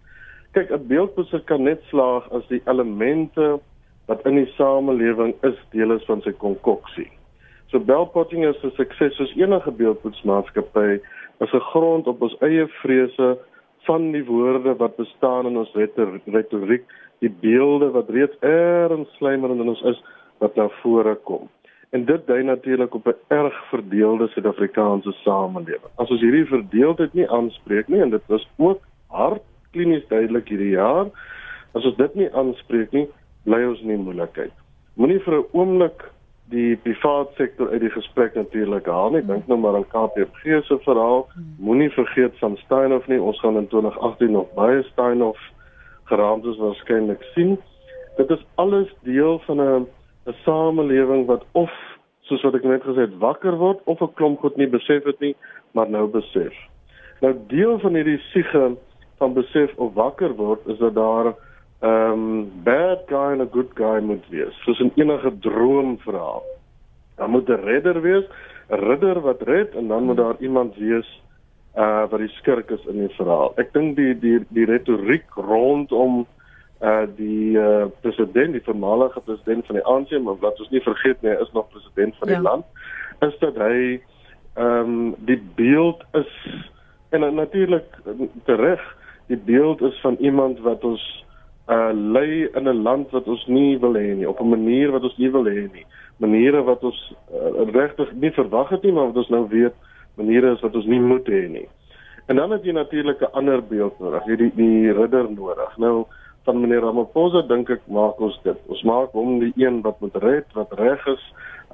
Kyk, 0.52 0.72
'n 0.72 0.88
beeldposer 0.88 1.42
kan 1.42 1.64
net 1.64 1.82
slaag 1.90 2.32
as 2.32 2.48
die 2.48 2.62
elemente 2.66 3.60
wat 4.08 4.26
in 4.26 4.36
die 4.36 4.52
samelewing 4.56 5.36
is 5.44 5.58
deel 5.72 5.92
is 5.92 6.06
van 6.06 6.22
sy 6.22 6.32
konkoksie. 6.32 7.12
So 7.72 7.80
Bellpotting 7.80 8.46
is 8.46 8.64
'n 8.64 8.72
sukses 8.72 9.16
soos 9.16 9.36
enige 9.36 9.72
beeldpoetsmaatskappy 9.72 11.00
as 11.40 11.54
'n 11.54 11.68
grond 11.72 12.08
op 12.08 12.22
ons 12.22 12.38
eie 12.42 12.68
vrese 12.68 13.38
van 13.88 14.12
die 14.12 14.26
woorde 14.26 14.76
wat 14.76 14.96
bestaan 14.96 15.46
in 15.46 15.58
ons 15.58 15.74
retoriek, 16.26 16.86
die 17.20 17.32
beelde 17.42 17.92
wat 17.92 18.10
reeds 18.10 18.38
erns 18.40 19.10
slymerend 19.18 19.62
in 19.62 19.70
ons 19.74 19.82
is 19.82 20.02
wat 20.44 20.56
na 20.56 20.68
vore 20.82 21.16
kom. 21.16 21.48
En 21.96 22.06
dit 22.06 22.28
dui 22.28 22.44
natuurlik 22.44 22.94
op 22.94 23.08
'n 23.08 23.16
erg 23.28 23.56
verdeelde 23.70 24.28
Suid-Afrikaanse 24.28 25.12
samelewing. 25.12 25.94
As 25.96 26.10
ons 26.10 26.22
hierdie 26.22 26.46
verdeeldheid 26.46 27.14
nie 27.14 27.30
aanspreek 27.30 27.88
nie 27.88 28.02
en 28.02 28.10
dit 28.10 28.22
was 28.28 28.48
ook 28.58 28.82
hard 29.08 29.42
klinies 29.72 30.08
duidelik 30.08 30.48
hierdie 30.48 30.76
jaar, 30.76 31.08
as 31.72 31.86
ons 31.86 31.96
dit 31.96 32.16
nie 32.16 32.34
aanspreek 32.34 32.92
nie, 32.92 33.08
bly 33.44 33.64
ons 33.64 33.82
in 33.82 34.04
moeilikheid. 34.04 34.52
Moenie 34.94 35.20
vir 35.20 35.34
'n 35.38 35.46
oomblik 35.52 36.12
die 36.50 36.76
private 36.76 37.34
sektor 37.36 37.70
uit 37.70 37.82
die 37.82 37.90
gesprek 37.90 38.36
natuurlik 38.36 38.86
haal 38.86 39.12
nie. 39.12 39.26
Dink 39.26 39.48
nou 39.48 39.60
maar 39.60 39.76
aan 39.76 39.88
KPMG 39.88 40.64
se 40.66 40.78
verhaal. 40.86 41.28
Moenie 41.60 41.90
vergeet 41.90 42.38
van 42.40 42.58
Steinhoff 42.58 43.08
nie. 43.08 43.22
Ons 43.22 43.40
gaan 43.40 43.58
in 43.58 43.68
2018 43.68 44.32
nog 44.32 44.54
baie 44.54 44.84
Steinhoff 44.84 45.40
geraamtes 46.10 46.58
waarskynlik 46.58 47.24
sien. 47.34 47.58
Dit 48.18 48.30
is 48.30 48.46
alles 48.56 48.90
deel 49.04 49.40
van 49.46 49.62
'n 49.62 49.88
'n 50.28 50.36
samelewing 50.44 51.26
wat 51.26 51.46
of 51.52 51.72
soos 52.22 52.42
wat 52.44 52.56
ek 52.56 52.64
net 52.64 52.84
gesê 52.84 53.06
het 53.08 53.18
wakker 53.18 53.56
word 53.56 53.80
of 53.86 54.02
'n 54.02 54.14
klomp 54.14 54.40
goed 54.40 54.58
nie 54.58 54.68
besef 54.68 55.04
het 55.04 55.20
nie, 55.20 55.36
maar 55.72 55.90
nou 55.90 56.08
besef. 56.08 56.54
Nou 57.22 57.34
deel 57.48 57.80
van 57.80 57.94
hierdie 57.96 58.22
siege 58.32 58.76
van 59.18 59.34
besef 59.34 59.74
of 59.76 59.94
wakker 59.94 60.36
word 60.36 60.68
is 60.68 60.78
dat 60.78 60.96
daar 60.96 61.26
'n 61.82 61.88
um, 61.88 62.52
bad 62.64 63.02
guy 63.08 63.32
en 63.32 63.42
'n 63.42 63.50
good 63.52 63.72
guy 63.74 64.00
moet 64.02 64.28
wees, 64.30 64.54
soos 64.64 64.80
in 64.80 64.92
enige 64.96 65.40
droomverhaal. 65.40 66.44
Daar 67.16 67.30
moet 67.30 67.50
'n 67.50 67.64
redder 67.64 68.02
wees, 68.02 68.26
'n 68.70 68.76
ridder 68.76 69.22
wat 69.22 69.42
red 69.42 69.76
en 69.76 69.88
dan 69.88 70.04
moet 70.04 70.18
daar 70.18 70.36
iemand 70.40 70.76
wees 70.76 71.22
uh 71.78 72.10
wat 72.10 72.20
die 72.20 72.34
skurk 72.40 72.72
is 72.74 72.86
in 72.90 73.06
die 73.06 73.14
verhaal. 73.16 73.54
Ek 73.62 73.74
dink 73.74 73.96
die 73.98 74.14
die 74.20 74.40
die 74.50 74.66
retoriek 74.66 75.30
rondom 75.36 76.26
uh 76.82 77.06
die 77.18 77.58
uh 77.58 77.86
president 78.02 78.54
die 78.58 78.64
voormalige 78.66 79.22
president 79.26 79.66
van 79.66 79.80
die 79.80 79.86
ANC 79.86 80.12
maar 80.22 80.40
wat 80.42 80.60
ons 80.60 80.70
nie 80.74 80.82
vergeet 80.82 81.22
nie 81.22 81.36
is 81.38 81.52
nog 81.54 81.70
president 81.70 82.18
van 82.18 82.28
die 82.28 82.38
ja. 82.38 82.42
land 82.42 82.66
is 83.26 83.38
dat 83.40 83.58
hy 83.58 84.02
ehm 84.58 84.90
um, 84.90 85.16
die 85.30 85.42
beeld 85.56 86.04
is 86.18 86.34
en 87.10 87.26
natuurlik 87.36 87.98
tereg 88.46 88.84
die 89.28 89.38
beeld 89.38 89.82
is 89.82 90.02
van 90.02 90.16
iemand 90.20 90.60
wat 90.66 90.84
ons 90.84 91.04
uh 91.70 91.92
lei 91.94 92.46
in 92.54 92.70
'n 92.70 92.82
land 92.82 93.12
wat 93.12 93.28
ons 93.28 93.46
nie 93.48 93.78
wil 93.80 93.94
hê 93.94 94.16
nie 94.16 94.30
op 94.30 94.40
'n 94.40 94.50
manier 94.50 94.92
wat 94.92 95.04
ons 95.04 95.18
nie 95.18 95.32
wil 95.32 95.46
hê 95.46 95.70
nie 95.74 95.86
maniere 96.18 96.64
wat 96.64 96.84
ons 96.84 97.14
uh, 97.34 97.70
regtig 97.74 98.14
nie 98.14 98.32
verwag 98.32 98.70
het 98.70 98.84
nie 98.84 98.92
maar 98.92 99.06
wat 99.06 99.18
ons 99.18 99.30
nou 99.30 99.48
weet 99.50 99.74
maniere 100.18 100.54
is 100.56 100.64
wat 100.66 100.76
ons 100.76 100.86
nie 100.86 101.02
moet 101.02 101.28
hê 101.32 101.48
nie 101.48 101.68
en 102.28 102.36
dan 102.36 102.52
het 102.52 102.66
jy 102.66 102.76
natuurlik 102.76 103.22
'n 103.22 103.34
ander 103.34 103.62
beeld 103.64 104.00
nodig 104.00 104.26
jy 104.26 104.36
die 104.36 104.52
die 104.56 104.94
ridder 104.94 105.32
nodig 105.32 105.78
nou 105.78 106.06
van 106.48 106.62
meneer 106.64 106.86
Ramaphosa 106.86 107.44
dink 107.50 107.70
ek 107.74 107.84
maak 107.92 108.22
ons 108.24 108.38
dit. 108.46 108.60
Ons 108.72 108.84
maak 108.88 109.12
hom 109.18 109.42
die 109.42 109.52
een 109.60 109.82
wat 109.84 110.00
moet 110.04 110.16
red, 110.24 110.48
wat 110.56 110.72
reg 110.80 111.04
is. 111.12 111.24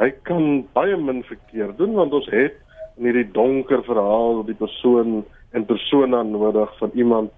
Hy 0.01 0.09
kan 0.25 0.63
baie 0.73 0.97
min 0.97 1.21
verkeer 1.27 1.75
doen 1.77 1.93
want 1.99 2.15
ons 2.17 2.29
het 2.33 2.57
in 2.97 3.05
hierdie 3.09 3.27
donker 3.35 3.83
verhaal 3.85 4.41
die 4.47 4.57
persoon 4.57 5.21
en 5.53 5.67
persona 5.69 6.23
nodig 6.25 6.73
van 6.79 6.93
iemand 6.97 7.29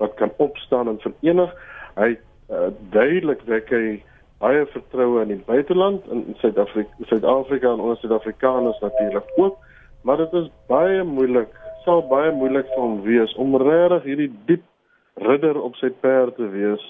wat 0.00 0.16
kan 0.20 0.32
opstaan 0.40 0.88
en 0.88 1.00
verenig. 1.04 1.52
Hy 2.00 2.14
uh, 2.16 2.70
duidelik 2.96 3.44
wek 3.50 3.68
hy 3.74 3.84
baie 4.40 4.64
vertroue 4.72 5.26
in 5.26 5.34
die 5.34 5.42
buiteland 5.44 6.06
in 6.14 6.24
Suid-Afrika, 6.40 7.08
Suid-Afrika 7.10 7.74
en 7.74 7.84
ons 7.84 8.00
Suid-Afrikaners 8.00 8.80
natuurlik 8.80 9.28
ook. 9.36 9.60
Maar 10.02 10.16
dit 10.16 10.32
is 10.32 10.50
baie 10.66 11.04
moeilik, 11.04 11.54
sal 11.84 12.04
baie 12.08 12.32
moeilik 12.32 12.66
vir 12.74 12.82
hom 12.82 13.00
wees 13.02 13.34
om 13.34 13.56
regtig 13.62 14.02
hierdie 14.10 14.32
diep 14.50 14.64
ridder 15.26 15.58
op 15.60 15.76
sy 15.80 15.90
perd 16.02 16.36
te 16.36 16.46
wees 16.52 16.84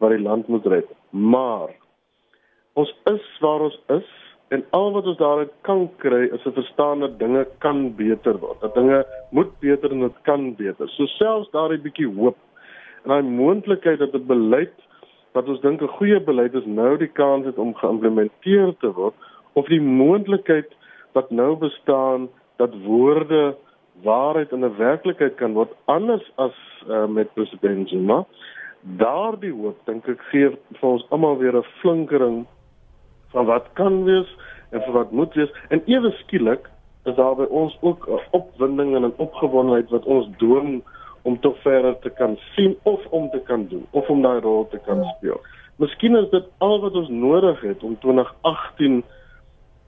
wat 0.00 0.14
die 0.14 0.22
land 0.22 0.48
moet 0.48 0.66
red. 0.66 0.88
Maar 1.10 1.74
ons 2.76 2.92
is 3.12 3.26
waar 3.40 3.66
ons 3.68 3.76
is 3.98 4.08
en 4.54 4.62
al 4.78 4.92
wat 4.94 5.08
ons 5.10 5.18
daaruit 5.18 5.52
kan 5.66 5.86
kry 6.02 6.24
is 6.32 6.46
'n 6.46 6.56
verstaan 6.58 7.00
dat 7.00 7.18
dinge 7.18 7.46
kan 7.58 7.94
beter 7.96 8.38
word. 8.38 8.60
Dat 8.60 8.74
dinge 8.74 9.04
moet 9.30 9.58
beter 9.60 9.90
en 9.90 10.00
dit 10.00 10.18
kan 10.22 10.54
beter. 10.54 10.88
So 10.88 11.06
selfs 11.06 11.50
daardie 11.50 11.82
bietjie 11.82 12.14
hoop 12.14 12.36
en 13.04 13.10
daai 13.10 13.22
moontlikheid 13.22 13.98
dat 13.98 14.14
'n 14.14 14.26
beleid 14.26 14.74
wat 15.32 15.48
ons 15.48 15.60
dink 15.60 15.82
'n 15.82 15.96
goeie 15.98 16.20
beleid 16.20 16.54
is 16.54 16.66
nou 16.66 16.96
die 16.96 17.12
kans 17.12 17.44
het 17.46 17.58
om 17.58 17.74
geïmplementeer 17.74 18.74
te 18.80 18.92
word 18.92 19.14
of 19.52 19.66
die 19.66 19.80
moontlikheid 19.80 20.70
wat 21.12 21.30
nou 21.30 21.56
bestaan 21.56 22.28
dat 22.56 22.74
woorde 22.84 23.56
waarheid 24.02 24.52
in 24.52 24.64
'n 24.64 24.76
werklikheid 24.76 25.34
kan 25.34 25.52
word 25.52 25.72
anders 25.84 26.32
as 26.34 26.56
uh, 26.88 27.06
met 27.06 27.32
president 27.34 27.88
Zuma. 27.88 28.24
Daardie 28.80 29.52
hoop 29.52 29.78
dink 29.84 30.08
ek 30.08 30.20
gee 30.30 30.50
vir 30.80 30.88
ons 30.88 31.06
almal 31.10 31.38
weer 31.38 31.56
'n 31.56 31.70
flinkering 31.80 32.46
van 33.32 33.44
wat 33.46 33.66
kan 33.72 34.04
wees 34.04 34.36
en 34.70 34.80
vir 34.80 34.92
wat 34.92 35.10
moet 35.10 35.34
wees 35.34 35.52
en 35.68 35.82
ewe 35.86 36.10
skielik 36.10 36.70
is 37.04 37.14
daar 37.14 37.36
by 37.36 37.46
ons 37.50 37.76
ook 37.80 38.08
'n 38.08 38.20
opwinding 38.30 38.94
en 38.94 39.04
'n 39.04 39.14
opgewondenheid 39.16 39.90
wat 39.90 40.04
ons 40.04 40.28
dwing 40.36 40.82
om 41.22 41.40
tog 41.40 41.58
verder 41.62 41.98
te 41.98 42.10
kan 42.10 42.38
sien 42.54 42.76
of 42.82 43.06
om 43.06 43.30
te 43.30 43.40
kan 43.40 43.66
doen 43.66 43.86
of 43.90 44.08
om 44.08 44.22
daai 44.22 44.40
rol 44.40 44.68
te 44.68 44.78
kan 44.78 45.04
speel. 45.16 45.40
Miskien 45.76 46.16
is 46.16 46.30
dit 46.30 46.44
al 46.58 46.80
wat 46.80 46.94
ons 46.94 47.08
nodig 47.08 47.60
het 47.60 47.82
om 47.82 47.98
2018 47.98 49.02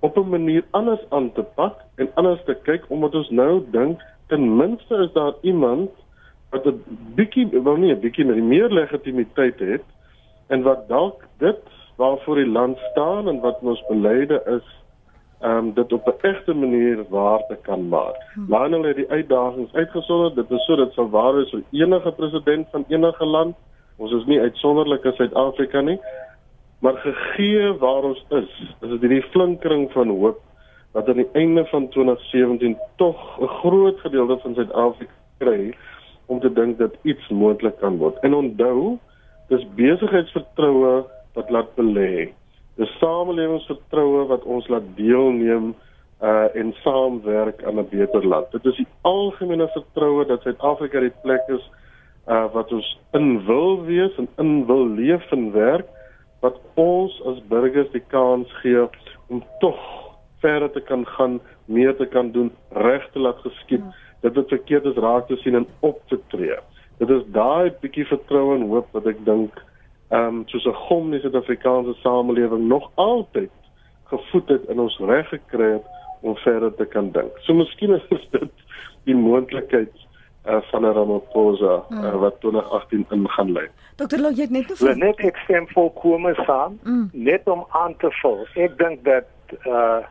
op 0.00 0.16
'n 0.16 0.28
manier 0.28 0.64
anders 0.70 1.04
aan 1.08 1.32
te 1.32 1.44
pak 1.54 1.74
en 1.94 2.10
anders 2.14 2.44
te 2.44 2.54
kyk 2.62 2.84
omdat 2.88 3.14
ons 3.14 3.30
nou 3.30 3.62
dink 3.70 4.00
ten 4.26 4.56
minste 4.56 4.96
is 4.96 5.12
daar 5.12 5.34
iemand 5.40 5.90
wat 6.50 6.66
'n 6.66 6.82
bietjie 7.14 7.62
wel 7.62 7.76
nie 7.76 7.92
'n 7.94 8.00
bietjie 8.00 8.24
meer 8.24 8.68
legitimiteit 8.68 9.58
het 9.58 9.84
en 10.46 10.62
wat 10.62 10.88
dalk 10.88 11.24
dit 11.38 11.62
waarvoor 11.96 12.34
die 12.34 12.46
land 12.46 12.78
staan 12.90 13.28
en 13.28 13.40
wat 13.40 13.58
ons 13.60 13.84
beleide 13.88 14.42
is 14.46 14.66
ehm 15.40 15.56
um, 15.56 15.74
dit 15.74 15.92
op 15.92 16.06
'n 16.06 16.26
egte 16.26 16.54
manier 16.54 17.04
waar 17.08 17.46
te 17.46 17.56
kan 17.62 17.88
maak. 17.88 18.16
Maar 18.48 18.70
hulle 18.70 18.86
het 18.86 18.96
die 18.96 19.10
uitdagings 19.10 19.72
uitgesonder. 19.72 20.34
Dit 20.34 20.50
is 20.50 20.64
so 20.64 20.76
dit 20.76 20.92
sal 20.92 21.10
waar 21.10 21.40
is 21.40 21.50
vir 21.50 21.62
enige 21.70 22.12
president 22.12 22.66
van 22.70 22.84
enige 22.88 23.24
land. 23.24 23.56
Ons 23.96 24.12
is 24.12 24.24
nie 24.24 24.40
uitsonderlik 24.40 25.04
in 25.04 25.12
Suid-Afrika 25.12 25.80
nie. 25.80 26.00
Maar 26.78 26.96
gegee 26.96 27.72
waar 27.72 28.02
ons 28.02 28.24
is, 28.28 28.50
is 28.80 28.88
dit 28.88 29.00
hierdie 29.00 29.24
flinkering 29.30 29.88
van 29.92 30.08
hoop 30.08 30.42
wat 30.96 31.08
aan 31.08 31.20
die 31.20 31.30
einde 31.32 31.64
van 31.72 31.88
2017 31.88 32.76
tog 32.96 33.40
'n 33.40 33.46
groot 33.46 34.00
gedeelte 34.00 34.38
van 34.42 34.54
Suid-Afrika 34.54 35.12
kry 35.38 35.74
om 36.26 36.40
te 36.40 36.52
dink 36.52 36.78
dat 36.78 36.94
iets 37.02 37.28
moontlik 37.28 37.78
kan 37.78 37.96
word. 37.96 38.18
En 38.20 38.34
onthou, 38.34 38.98
dis 39.48 39.66
besigheidsvertroue 39.74 41.04
wat 41.34 41.50
laat 41.50 41.74
belê. 41.74 42.32
Dis 42.76 42.98
samelewingsvertroue 42.98 44.26
wat 44.26 44.42
ons 44.42 44.68
laat 44.68 44.86
deelneem 44.96 45.74
uh 46.22 46.54
en 46.54 46.74
saamwerk 46.82 47.64
aan 47.64 47.78
'n 47.78 47.88
beter 47.90 48.26
land. 48.26 48.50
Dit 48.50 48.64
is 48.64 48.76
die 48.76 48.88
algemene 49.00 49.68
vertroue 49.68 50.26
dat 50.26 50.42
Suid-Afrika 50.42 51.00
die 51.00 51.14
plek 51.22 51.42
is 51.48 51.70
uh 52.28 52.52
wat 52.52 52.72
ons 52.72 52.98
in 53.12 53.44
wil 53.44 53.84
wees 53.84 54.16
en 54.16 54.28
in 54.36 54.66
wil 54.66 54.86
leef 54.86 55.30
en 55.30 55.52
werk 55.52 55.86
wat 56.40 56.58
ons 56.74 57.14
as 57.26 57.40
burgers 57.50 57.90
die 57.92 58.04
kans 58.14 58.52
gee 58.62 58.86
om 59.28 59.42
tog 59.60 59.78
verder 60.40 60.70
te 60.70 60.80
kan 60.80 61.06
gaan, 61.06 61.40
meer 61.64 61.96
te 61.96 62.06
kan 62.06 62.30
doen, 62.30 62.52
reg 62.70 63.06
te 63.12 63.18
laat 63.18 63.40
geskied, 63.42 63.82
ja. 63.82 63.94
dit 64.20 64.34
wat 64.34 64.48
verkeerd 64.48 64.84
is 64.84 65.00
raak 65.02 65.26
te 65.26 65.36
sien 65.42 65.54
en 65.54 65.66
op 65.80 65.98
te 66.06 66.18
tree. 66.28 66.58
Dit 66.98 67.10
is 67.10 67.24
daai 67.34 67.70
bietjie 67.82 68.06
vertroue 68.06 68.56
en 68.56 68.68
hoop 68.70 68.94
wat 68.96 69.06
ek 69.06 69.24
dink 69.26 69.62
ehm 70.08 70.40
um, 70.40 70.44
soos 70.48 70.64
'n 70.64 70.78
gom 70.88 71.04
in 71.04 71.18
die 71.18 71.20
Suid-Afrikaanse 71.20 71.94
samelewing 72.00 72.68
nog 72.68 72.90
altyd 72.94 73.52
gevoed 74.08 74.48
het 74.48 74.64
in 74.72 74.80
ons 74.80 74.98
reg 74.98 75.28
gekry 75.28 75.72
het 75.72 75.86
om 76.22 76.36
verder 76.36 76.74
te 76.74 76.84
kan 76.84 77.10
dink. 77.12 77.32
So 77.44 77.54
miskien 77.54 78.00
is 78.10 78.28
dit 78.30 78.50
die 79.04 79.14
moontlikheid 79.14 79.92
uh, 80.48 80.60
van 80.70 80.84
Ramaphosa 80.84 81.74
uh, 81.90 81.98
mm. 81.98 82.18
wat 82.18 82.40
2018 82.40 83.06
in 83.10 83.28
gaan 83.28 83.52
lê. 83.52 83.68
Dr. 83.96 84.16
Lou, 84.16 84.32
jy 84.34 84.46
het 84.46 84.50
net 84.50 84.68
te 84.70 84.94
net 84.96 85.20
ek 85.26 85.40
stem 85.44 85.66
vir 85.72 85.90
Koma 86.00 86.34
saam, 86.44 86.78
mm. 86.82 87.08
net 87.12 87.48
om 87.50 87.66
aan 87.76 87.96
te 88.02 88.10
vul. 88.20 88.46
Ek 88.54 88.78
dink 88.78 89.04
dat 89.08 89.58
uh 89.64 90.04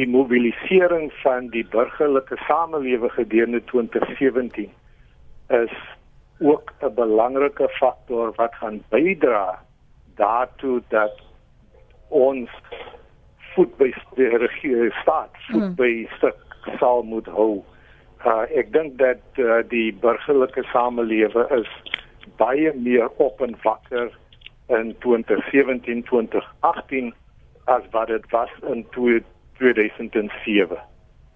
die 0.00 0.08
mobilisering 0.08 1.10
van 1.20 1.50
die 1.52 1.66
burgerlike 1.68 2.38
samelewing 2.46 3.12
gedurende 3.12 3.58
2017 3.68 4.70
is 5.52 5.74
ook 6.40 6.72
'n 6.80 6.94
belangrike 6.94 7.68
faktor 7.68 8.32
wat 8.36 8.54
gaan 8.54 8.80
bydra 8.88 9.60
daartoe 10.16 10.80
dat 10.88 11.20
ons 12.08 12.50
voet 13.52 13.76
by 13.76 13.92
die 14.14 14.36
regering 14.36 14.94
staat, 15.02 15.36
voet 15.50 15.68
mm. 15.68 15.74
by 15.74 16.08
stuk 16.16 16.40
sal 16.78 17.02
moet 17.02 17.26
hou 17.26 17.64
Uh 18.22 18.44
ek 18.54 18.72
dink 18.72 18.98
dat 18.98 19.22
uh, 19.42 19.62
die 19.66 19.90
burgerlike 20.02 20.62
samelewing 20.70 21.48
is 21.56 21.70
baie 22.38 22.70
meer 22.74 23.08
op 23.18 23.40
en 23.42 23.56
wakker 23.64 24.12
in 24.68 24.94
2017 25.02 26.04
2018 26.10 27.10
as 27.64 27.82
wat 27.90 28.06
dit 28.06 28.30
was 28.30 28.50
in 28.70 28.86
2007. 28.92 30.78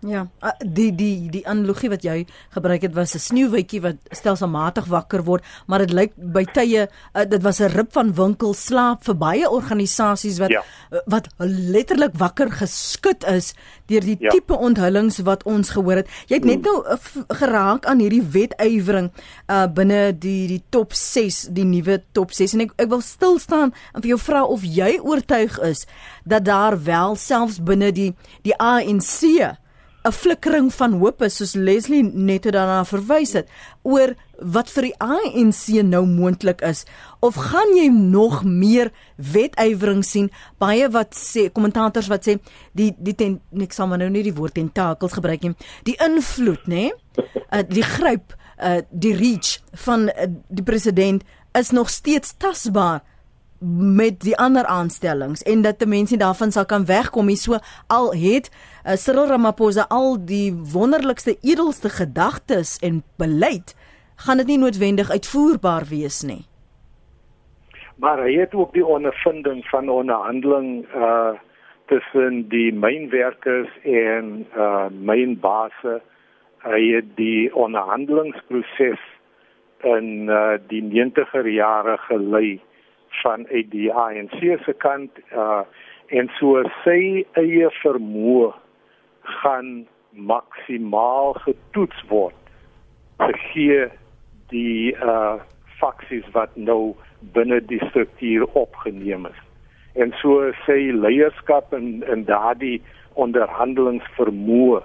Ja, 0.07 0.27
ah, 0.39 0.55
die 0.63 0.93
die 0.95 1.27
die 1.33 1.43
analogie 1.49 1.89
wat 1.91 2.05
jy 2.07 2.21
gebruik 2.55 2.85
het 2.87 2.95
was 2.95 3.15
'n 3.15 3.19
sneeuwwitjie 3.19 3.81
wat 3.83 3.97
stelselmatig 4.11 4.87
wakker 4.87 5.25
word, 5.25 5.45
maar 5.67 5.79
dit 5.79 5.91
lyk 5.91 6.13
by 6.17 6.45
tye 6.45 6.87
uh, 6.87 7.25
dit 7.25 7.43
was 7.43 7.61
'n 7.61 7.73
rip 7.75 7.93
van 7.93 8.15
winkels 8.15 8.65
slaap 8.67 9.05
vir 9.05 9.17
baie 9.17 9.51
organisasies 9.51 10.39
wat 10.39 10.51
ja. 10.51 10.63
uh, 10.93 10.99
wat 11.07 11.29
letterlik 11.39 12.15
wakker 12.15 12.51
geskud 12.51 13.25
is 13.25 13.55
deur 13.87 14.01
die 14.01 14.17
ja. 14.21 14.31
tipe 14.31 14.55
onthullings 14.55 15.19
wat 15.19 15.43
ons 15.43 15.71
gehoor 15.71 15.97
het. 15.97 16.09
Jy 16.27 16.35
het 16.35 16.45
net 16.45 16.67
hmm. 16.67 16.73
nou 16.73 16.93
uh, 16.93 17.25
geraak 17.29 17.87
aan 17.87 17.99
hierdie 17.99 18.23
wetywering 18.23 19.11
uh, 19.51 19.67
binne 19.67 20.19
die 20.19 20.47
die 20.47 20.63
top 20.71 20.93
6, 20.93 21.49
die 21.51 21.65
nuwe 21.65 22.03
top 22.13 22.33
6 22.33 22.55
en 22.55 22.61
ek 22.61 22.73
ek 22.77 22.89
wil 22.89 23.01
stil 23.01 23.39
staan 23.39 23.75
en 23.93 24.03
vir 24.03 24.15
jou 24.15 24.19
vra 24.19 24.45
of 24.45 24.63
jy 24.63 24.99
oortuig 25.03 25.59
is 25.59 25.87
dat 26.25 26.45
daar 26.45 26.83
wel 26.83 27.17
selfs 27.17 27.59
binne 27.59 27.91
die 27.93 28.15
die 28.43 28.55
ANC 28.59 29.57
'n 30.07 30.13
flikkering 30.13 30.69
van 30.75 30.93
hoop 31.01 31.23
is 31.27 31.37
soos 31.41 31.55
Leslie 31.59 32.03
net 32.05 32.47
daarna 32.47 32.85
verwys 32.87 33.33
het 33.35 33.49
oor 33.83 34.15
wat 34.39 34.71
vir 34.71 34.89
die 34.89 34.95
ANC 35.03 35.83
nou 35.83 36.05
moontlik 36.07 36.61
is. 36.63 36.85
Of 37.21 37.35
gaan 37.51 37.75
jy 37.75 37.89
nog 37.91 38.45
meer 38.45 38.93
wetywering 39.17 40.05
sien? 40.05 40.31
Baie 40.63 40.89
wat 40.95 41.17
sê 41.19 41.49
kommentators 41.51 42.11
wat 42.13 42.29
sê 42.29 42.37
die 42.73 42.93
die 42.99 43.15
ten, 43.15 43.41
ek 43.59 43.75
sal 43.75 43.91
maar 43.91 43.99
nou 43.99 44.11
nie 44.13 44.23
die 44.23 44.35
woord 44.37 44.55
tentakels 44.55 45.17
gebruik 45.19 45.43
nie. 45.43 45.55
Die 45.89 45.97
invloed 45.99 46.69
nê? 46.71 46.91
Uh, 47.19 47.65
die 47.67 47.83
gryp 47.83 48.37
uh, 48.63 48.83
die 48.91 49.15
reach 49.17 49.59
van 49.87 50.09
uh, 50.13 50.31
die 50.49 50.65
president 50.65 51.25
is 51.57 51.73
nog 51.73 51.91
steeds 51.91 52.37
tasbaar 52.39 53.03
met 53.61 54.21
die 54.21 54.37
ander 54.37 54.67
aanstellings 54.67 55.43
en 55.43 55.63
dat 55.63 55.79
die 55.79 55.89
mense 55.89 56.17
daarvan 56.17 56.53
sal 56.53 56.67
kan 56.67 56.87
wegkom. 56.87 57.29
Hier 57.29 57.41
so 57.41 57.59
al 57.87 58.13
het 58.13 58.51
uh, 58.51 58.93
Cyril 58.93 59.27
Ramaphosa 59.27 59.87
al 59.89 60.17
die 60.25 60.53
wonderlikste 60.73 61.37
edelste 61.43 61.89
gedagtes 61.89 62.79
en 62.79 63.03
beleid 63.17 63.77
gaan 64.17 64.37
dit 64.37 64.47
nie 64.47 64.59
noodwendig 64.59 65.11
uitvoerbaar 65.11 65.85
wees 65.89 66.23
nie. 66.23 66.45
Maar 67.97 68.21
hy 68.25 68.35
het 68.41 68.55
ook 68.55 68.73
die 68.73 68.87
ondervinding 68.87 69.65
van 69.73 69.89
onderhandeling 69.89 70.87
uh 70.95 71.37
tussen 71.87 72.49
die 72.49 72.73
mynwerkers 72.75 73.71
en 73.83 74.47
uh 74.57 74.87
mynbase. 74.91 76.01
Hy 76.67 76.81
het 76.97 77.13
die 77.17 77.55
onderhandelingsproses 77.55 79.03
in 79.87 80.27
uh 80.29 80.59
die 80.69 80.83
90er 80.83 81.47
jare 81.47 81.97
gelei 82.09 82.61
van 83.23 83.47
die 83.71 83.93
ANC 83.93 84.39
se 84.65 84.73
kant 84.85 85.21
uh 85.33 85.65
en 86.15 86.29
so 86.39 86.61
sy 86.85 87.25
eie 87.35 87.69
vermoë 87.81 88.53
gaan 89.41 89.71
maksimaal 90.31 91.35
getoets 91.43 92.05
word 92.11 92.53
gegee 93.19 93.89
die 94.53 94.95
uh 95.03 95.43
faksies 95.81 96.29
wat 96.33 96.55
nou 96.57 96.95
binne 97.35 97.59
die 97.61 97.81
struktuur 97.91 98.47
opgeneem 98.57 99.27
is. 99.27 99.41
En 100.01 100.13
so 100.21 100.53
sy 100.65 100.93
leierskap 100.95 101.75
en 101.77 102.05
en 102.13 102.25
daardie 102.29 102.79
onderhandelingsvermoë 103.27 104.83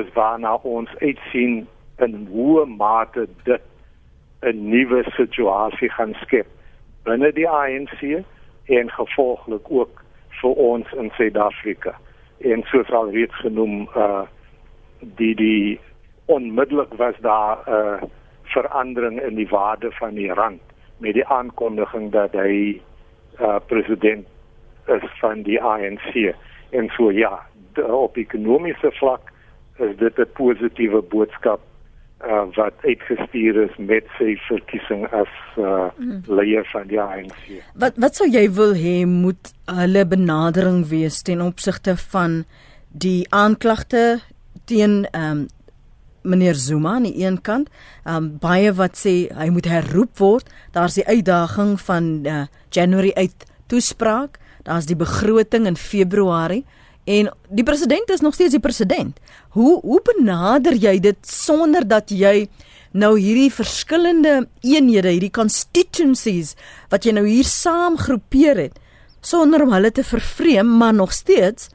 is 0.00 0.10
waarna 0.14 0.56
ons 0.76 0.90
uitsien 1.00 1.64
in 2.04 2.26
hoe 2.30 2.66
mate 2.66 3.26
dit 3.48 3.62
'n 4.42 4.68
nuwe 4.70 5.04
situasie 5.16 5.90
gaan 5.90 6.14
skep 6.22 6.46
binne 7.04 7.32
die 7.32 7.48
ANC 7.48 8.00
en 8.64 8.90
gevolglik 8.90 9.70
ook 9.70 10.02
vir 10.40 10.60
ons 10.68 10.92
in 10.92 11.10
Suid-Afrika. 11.16 11.94
En 12.38 12.64
soos 12.70 12.90
al 12.90 13.10
reeds 13.10 13.36
genoem 13.44 13.88
uh 13.96 14.24
die 15.18 15.34
die 15.36 15.80
onmiddellik 16.32 16.94
was 16.96 17.16
daar 17.20 17.58
'n 17.66 17.72
uh, 17.72 18.08
verandering 18.42 19.20
in 19.22 19.34
die 19.34 19.48
waarde 19.48 19.90
van 19.92 20.14
die 20.14 20.32
rand 20.32 20.62
met 20.98 21.14
die 21.14 21.26
aankondiging 21.26 22.10
dat 22.12 22.32
hy 22.32 22.80
uh 23.40 23.58
president 23.66 24.26
is 24.86 25.10
van 25.20 25.42
die 25.42 25.62
ANC. 25.62 26.34
En 26.70 26.88
so 26.96 27.10
ja, 27.10 27.46
op 27.82 28.16
ekonomiese 28.16 28.90
vlak 28.92 29.32
is 29.76 29.96
dit 29.96 30.18
'n 30.18 30.32
positiewe 30.32 31.02
boodskap 31.02 31.60
uh, 32.26 32.44
wat 32.56 32.74
uitgestuur 32.84 33.62
is 33.64 33.74
met 33.78 34.08
sy 34.18 34.34
verkiesing 34.48 35.06
as 35.12 35.32
uh, 35.58 35.90
mm. 35.96 36.22
leier 36.26 36.66
van 36.72 36.86
die 36.90 37.00
ANC. 37.00 37.42
Wat 37.80 37.98
wat 38.02 38.20
sou 38.20 38.28
jy 38.28 38.46
wil 38.56 38.74
hê 38.78 39.02
moet 39.08 39.52
hulle 39.70 40.04
benadering 40.08 40.84
wees 40.90 41.22
ten 41.26 41.42
opsigte 41.44 41.96
van 42.10 42.42
die 42.92 43.24
aanklagte 43.30 44.22
teen 44.70 45.04
ehm 45.12 45.44
um, 45.44 45.44
meneer 46.24 46.56
Zuma 46.56 46.94
aan 46.96 47.04
die 47.04 47.18
een 47.20 47.36
kant, 47.44 47.68
ehm 48.04 48.16
um, 48.16 48.28
baie 48.40 48.70
wat 48.72 48.96
sê 48.96 49.28
hy 49.36 49.50
moet 49.52 49.68
herroep 49.68 50.16
word. 50.18 50.48
Daar's 50.72 50.96
die 50.96 51.04
uitdaging 51.04 51.76
van 51.80 52.06
uh, 52.24 52.46
January 52.72 53.12
8 53.12 53.44
toespraak, 53.68 54.38
daar's 54.64 54.88
die 54.88 54.96
begroting 54.96 55.68
in 55.68 55.76
Februarie 55.76 56.64
en 57.04 57.28
die 57.48 57.64
president 57.64 58.10
is 58.10 58.22
nog 58.24 58.34
steeds 58.34 58.56
die 58.56 58.62
president. 58.62 59.18
Hoe 59.56 59.80
hoe 59.80 60.00
benader 60.04 60.74
jy 60.74 60.98
dit 61.00 61.18
sonder 61.28 61.84
dat 61.88 62.10
jy 62.10 62.48
nou 62.94 63.18
hierdie 63.18 63.50
verskillende 63.52 64.46
eenhede, 64.62 65.10
hierdie 65.10 65.34
constituencies 65.34 66.54
wat 66.92 67.04
jy 67.04 67.14
nou 67.16 67.26
hier 67.26 67.46
saam 67.48 67.98
groepeer 67.98 68.56
het 68.68 68.80
sonder 69.24 69.64
om 69.64 69.72
hulle 69.72 69.90
te 69.92 70.04
vervreem, 70.04 70.68
maar 70.78 70.94
nog 70.94 71.12
steeds 71.12 71.70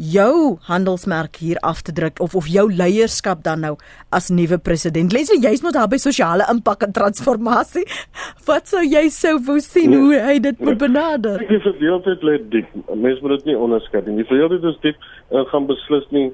jou 0.00 0.56
handelsmerk 0.64 1.36
hier 1.36 1.58
af 1.66 1.82
te 1.84 1.92
druk 1.92 2.20
of 2.24 2.34
of 2.34 2.46
jou 2.48 2.66
leierskap 2.72 3.42
dan 3.44 3.60
nou 3.60 3.74
as 4.16 4.30
nuwe 4.32 4.58
president. 4.58 5.12
Leslie, 5.12 5.42
jy's 5.44 5.62
mos 5.62 5.74
daar 5.76 5.90
by 5.92 5.98
sosiale 6.00 6.46
impak 6.52 6.86
en 6.86 6.94
transformasie. 6.96 7.84
Wat 8.48 8.70
sou 8.70 8.80
jy 8.84 9.08
sou 9.12 9.36
wou 9.46 9.58
sien 9.60 9.92
nee, 9.92 10.00
hoe 10.00 10.22
hy 10.24 10.38
dit 10.40 10.58
moet 10.58 10.72
nee. 10.72 10.82
benader? 10.86 11.44
Ek 11.44 11.52
is 11.58 11.66
verdeeldheid 11.66 12.24
lê 12.24 12.38
diep. 12.54 12.70
Mense 12.94 13.20
moet 13.20 13.36
dit 13.38 13.50
nie 13.52 13.58
onderskat 13.58 14.08
nie. 14.08 14.22
Die 14.22 14.28
verdeeldheid 14.30 14.64
is 14.72 14.78
diep 14.86 15.10
en 15.36 15.48
gaan 15.52 15.68
beslis 15.68 16.06
nie 16.16 16.30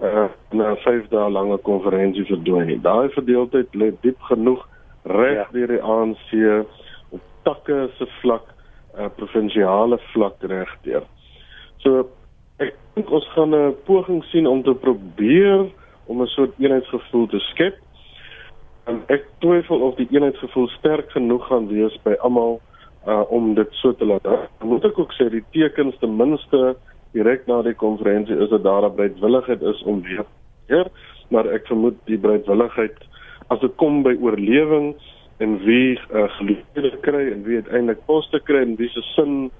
uh, 0.00 0.28
na 0.56 0.72
'n 0.72 0.80
5 0.84 1.10
dae 1.12 1.28
lange 1.30 1.58
konferensie 1.68 2.24
verdwyn 2.30 2.70
nie. 2.72 2.78
Daai 2.80 3.12
verdeeldheid 3.16 3.76
lê 3.76 3.90
diep 4.00 4.20
genoeg 4.30 4.64
reg 5.04 5.44
ja. 5.44 5.48
deur 5.52 5.74
die 5.76 5.82
ANC 5.82 6.32
op 7.10 7.20
takke 7.44 7.88
se 7.98 8.08
vlak, 8.20 8.48
uh, 8.96 9.12
provinsiale 9.16 10.00
vlak 10.12 10.40
regdeur. 10.40 11.04
So 11.84 12.08
ek 12.60 12.74
dink 12.94 13.10
ons 13.10 13.28
gaan 13.34 13.54
'n 13.54 13.76
poging 13.84 14.24
sien 14.24 14.46
om 14.46 14.62
te 14.62 14.74
probeer 14.74 15.66
om 16.06 16.22
'n 16.22 16.26
soort 16.26 16.52
eenheidsgevoel 16.58 17.26
te 17.26 17.38
skep. 17.38 17.76
En 18.84 19.02
ek 19.08 19.24
twyfel 19.38 19.80
of 19.80 19.94
die 19.96 20.08
eenheidsgevoel 20.10 20.68
sterk 20.68 21.10
genoeg 21.10 21.46
gaan 21.46 21.68
wees 21.68 21.96
by 22.02 22.14
almal 22.20 22.60
uh 23.06 23.24
om 23.30 23.54
dit 23.54 23.68
so 23.70 23.94
te 23.94 24.04
laat. 24.04 24.22
Dan 24.22 24.68
moet 24.68 24.84
ek 24.84 24.98
ook 24.98 25.12
sê 25.12 25.30
die 25.30 25.44
tekens 25.50 25.96
ten 25.98 26.16
minste 26.16 26.76
direk 27.12 27.46
na 27.46 27.62
die 27.62 27.74
konferensie 27.74 28.36
is 28.36 28.50
dat 28.50 28.62
daar 28.62 28.84
'n 28.84 28.94
bereidwilligheid 28.94 29.62
is 29.62 29.82
om 29.82 30.02
weer 30.02 30.24
hier, 30.68 30.86
maar 31.28 31.46
ek 31.46 31.66
vermoed 31.66 31.96
die 32.04 32.18
bereidwilligheid 32.18 32.96
as 33.48 33.60
dit 33.60 33.74
kom 33.76 34.02
by 34.02 34.14
oorlewing 34.20 34.94
en 35.38 35.58
wie 35.64 35.98
uh, 35.98 36.28
geleenthede 36.38 36.96
kry 37.00 37.30
en 37.32 37.42
wie 37.42 37.56
uiteindelik 37.62 38.04
poste 38.06 38.40
kry 38.40 38.62
en 38.62 38.76
wie 38.76 38.88
se 38.88 39.02
sin 39.14 39.50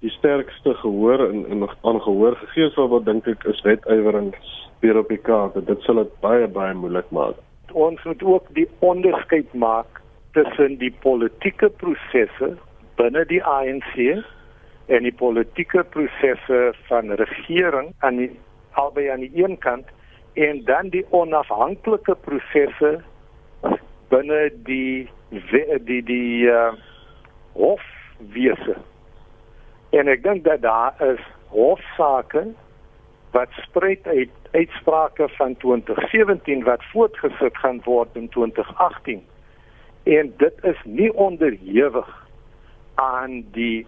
die 0.00 0.10
sterkste 0.10 0.74
gehoor 0.74 1.28
en 1.28 1.44
en 1.52 1.68
aangehoor 1.68 2.36
gegee 2.36 2.70
sal 2.74 2.88
wat 2.88 3.04
dink 3.04 3.28
ek 3.28 3.44
is 3.52 3.60
wetywering 3.66 4.32
weer 4.80 4.98
op 4.98 5.08
die 5.12 5.20
kaart. 5.20 5.58
Dit 5.66 5.82
sal 5.84 6.00
dit 6.00 6.12
baie 6.24 6.48
baie 6.48 6.74
moeilik 6.74 7.10
maak. 7.10 7.36
Ons 7.72 8.02
moet 8.08 8.22
ook 8.22 8.48
die 8.56 8.68
onderskeid 8.78 9.52
maak 9.52 10.00
tussen 10.32 10.78
die 10.80 10.92
politieke 11.04 11.68
prosesse 11.82 12.54
binne 12.96 13.24
die 13.28 13.42
ANC 13.44 13.94
en 14.90 15.06
die 15.06 15.14
politieke 15.14 15.84
prosesse 15.94 16.60
van 16.88 17.12
regering 17.20 17.92
aan 18.06 18.22
die 18.22 18.30
albei 18.80 19.08
aan 19.12 19.24
die 19.26 19.32
een 19.44 19.58
kant 19.58 19.86
en 20.34 20.64
dan 20.64 20.88
die 20.94 21.04
onafhanklike 21.10 22.16
prosesse 22.24 22.92
binne 24.08 24.40
die 24.66 25.08
die 25.30 25.78
die, 25.86 26.02
die 26.02 26.46
uh, 26.50 26.72
hofwese 27.54 28.78
En 29.90 30.08
ek 30.08 30.22
dink 30.22 30.44
dat 30.44 30.62
daar 30.62 30.94
is 31.02 31.22
hofsaake 31.50 32.46
wat 33.30 33.48
spruit 33.50 34.06
uit 34.06 34.30
uitsprake 34.50 35.28
van 35.28 35.56
2017 35.56 36.64
wat 36.64 36.84
voortgesit 36.92 37.56
gaan 37.56 37.80
word 37.84 38.08
in 38.12 38.28
2018. 38.28 39.22
En 40.02 40.34
dit 40.36 40.64
is 40.64 40.80
nie 40.84 41.12
onderhewig 41.14 42.26
aan 42.94 43.44
die 43.52 43.86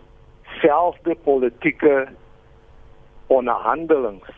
selfde 0.60 1.14
politieke 1.14 2.06
onderhandelings 3.26 4.30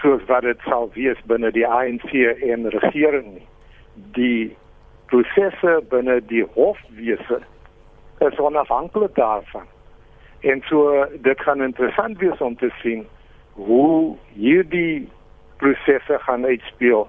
soos 0.00 0.22
wat 0.26 0.46
dit 0.46 0.60
sal 0.68 0.90
wees 0.94 1.20
binne 1.26 1.50
die 1.52 1.66
ANC 1.66 2.12
en 2.12 2.68
regering 2.70 3.32
nie. 3.34 3.46
Die 4.14 4.56
prosesse 5.10 5.80
binne 5.90 6.20
die 6.30 6.44
hofwese 6.54 7.40
is 8.18 8.38
onafhanklik 8.38 9.14
daarvan. 9.18 9.66
En 10.40 10.62
so 10.68 11.06
dit 11.22 11.40
gaan 11.40 11.62
interessant 11.62 12.18
wees 12.18 12.38
om 12.38 12.56
te 12.56 12.70
sien 12.82 13.06
hoe 13.52 14.16
hierdie 14.34 15.08
prosesse 15.56 16.18
gaan 16.18 16.44
uitspeel 16.44 17.08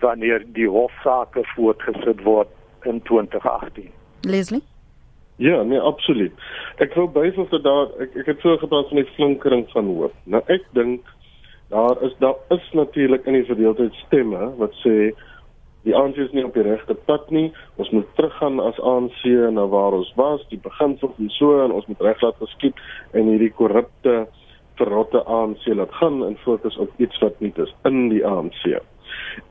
wanneer 0.00 0.44
die 0.46 0.68
hofsaake 0.68 1.42
voortgesit 1.54 2.22
word 2.22 2.48
in 2.82 3.02
2018. 3.02 3.90
Leslie 4.20 4.62
Ja, 5.36 5.62
nee, 5.62 5.80
absoluut. 5.80 6.32
Ek 6.78 6.94
wou 6.94 7.08
byvoeg 7.10 7.48
dat 7.50 7.64
daar 7.66 7.88
ek 8.04 8.12
ek 8.22 8.28
het 8.30 8.42
so 8.44 8.54
gepraat 8.60 8.90
van 8.92 9.00
die 9.00 9.12
flinkering 9.16 9.64
van 9.72 9.88
hoop. 9.90 10.14
Nou 10.30 10.42
ek 10.46 10.66
dink 10.78 11.08
daar 11.74 11.98
is 12.06 12.14
daar 12.22 12.38
is 12.54 12.68
natuurlik 12.72 13.26
in 13.26 13.40
die 13.40 13.48
verdeeldheid 13.48 13.96
stemme 14.04 14.52
wat 14.60 14.76
sê 14.84 15.10
die 15.84 15.94
ANC 15.96 16.16
is 16.16 16.32
nie 16.32 16.44
op 16.46 16.54
die 16.56 16.64
regte 16.64 16.96
pad 17.08 17.28
nie. 17.34 17.50
Ons 17.80 17.90
moet 17.92 18.08
teruggaan 18.16 18.60
as 18.60 18.80
ANC 18.80 19.20
na 19.52 19.66
waar 19.68 19.96
ons 19.96 20.12
was, 20.16 20.44
die 20.52 20.60
beginsels 20.62 21.18
en 21.20 21.30
so 21.36 21.60
en 21.64 21.74
ons 21.76 21.86
moet 21.90 22.00
reglaat 22.08 22.40
geskied 22.40 22.80
en 23.12 23.28
hierdie 23.32 23.52
korrupte 23.52 24.24
verrotte 24.78 25.22
ANC 25.30 25.66
laat 25.66 25.92
gaan 26.00 26.24
en 26.26 26.36
fokus 26.42 26.76
op 26.82 26.90
iets 27.02 27.20
wat 27.22 27.38
nie 27.40 27.52
is 27.62 27.72
in 27.84 28.08
die 28.10 28.24
ANC. 28.26 28.64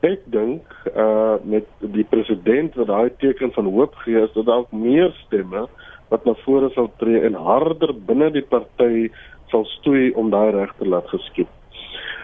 Ek 0.04 0.24
dink 0.32 0.68
uh 0.92 1.36
met 1.44 1.68
die 1.94 2.06
president 2.08 2.76
wat 2.80 2.90
daai 2.90 3.10
teken 3.22 3.52
van 3.56 3.70
hoop 3.72 3.94
gee 4.04 4.20
is 4.20 4.32
dat 4.36 4.48
dalk 4.50 4.72
meer 4.72 5.12
stemme 5.24 5.66
wat 6.12 6.24
na 6.28 6.34
vore 6.44 6.70
sal 6.74 6.90
tree 7.00 7.22
en 7.26 7.36
harder 7.48 7.94
binne 8.08 8.30
die 8.34 8.44
party 8.44 9.08
sal 9.52 9.64
stoei 9.78 10.10
om 10.20 10.30
daai 10.34 10.50
reg 10.56 10.72
te 10.78 10.88
laat 10.88 11.08
geskied. 11.12 11.48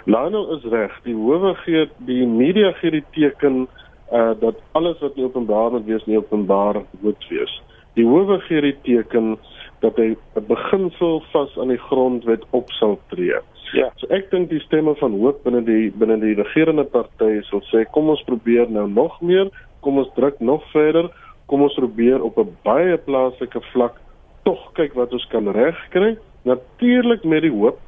Lionel 0.04 0.56
is 0.56 0.64
reg, 0.72 0.92
die 1.04 1.16
howe 1.16 1.54
gee 1.64 1.86
die 2.08 2.26
media 2.26 2.72
gee 2.80 2.98
die 2.98 3.06
teken 3.16 3.66
uh 4.12 4.34
dat 4.40 4.56
alles 4.72 4.98
wat 4.98 5.16
nie 5.16 5.24
openbaar 5.24 5.70
moet 5.70 5.84
wees 5.84 6.04
nie 6.04 6.18
openbaar 6.18 6.82
moet 7.00 7.28
wees. 7.28 7.62
Die 7.94 8.06
howe 8.06 8.38
gee 8.40 8.60
die 8.60 8.76
teken 8.82 9.38
dat 9.80 9.96
hy 9.96 10.16
'n 10.36 10.46
beginsel 10.46 11.22
vas 11.32 11.58
aan 11.58 11.68
die 11.68 11.84
grondwet 11.88 12.44
op 12.50 12.70
sal 12.70 12.98
tree. 13.08 13.38
Ja. 13.72 13.90
So 13.96 14.06
ek 14.10 14.30
dink 14.30 14.50
die 14.50 14.60
stemme 14.60 14.94
van 14.94 15.12
hoop 15.12 15.44
binne 15.44 15.62
die 15.64 15.90
binne 15.90 16.18
die 16.20 16.34
regerende 16.34 16.84
party 16.84 17.40
sal 17.42 17.62
sê 17.70 17.84
kom 17.94 18.08
ons 18.08 18.22
probeer 18.22 18.70
nou 18.70 18.88
nog 18.88 19.20
meer, 19.20 19.50
kom 19.80 19.98
ons 19.98 20.10
druk 20.14 20.40
nog 20.40 20.64
verder, 20.72 21.10
kom 21.46 21.62
ons 21.62 21.74
probeer 21.74 22.22
op 22.22 22.38
'n 22.38 22.56
baie 22.62 22.96
plaaslike 22.96 23.60
vlak 23.72 24.00
tog 24.42 24.72
kyk 24.72 24.94
wat 24.94 25.12
ons 25.12 25.26
kan 25.30 25.48
regkry. 25.48 26.16
Natuurlik 26.44 27.24
met 27.24 27.42
die 27.42 27.52
hoop 27.52 27.78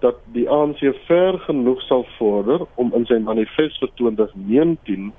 dat 0.00 0.16
die 0.32 0.48
ANC 0.48 0.80
ver 1.06 1.38
genoeg 1.38 1.80
sal 1.82 2.06
vorder 2.18 2.66
om 2.74 2.92
in 2.96 3.04
sy 3.06 3.18
manifest 3.18 3.78
vir 3.78 3.90
2019 4.00 5.12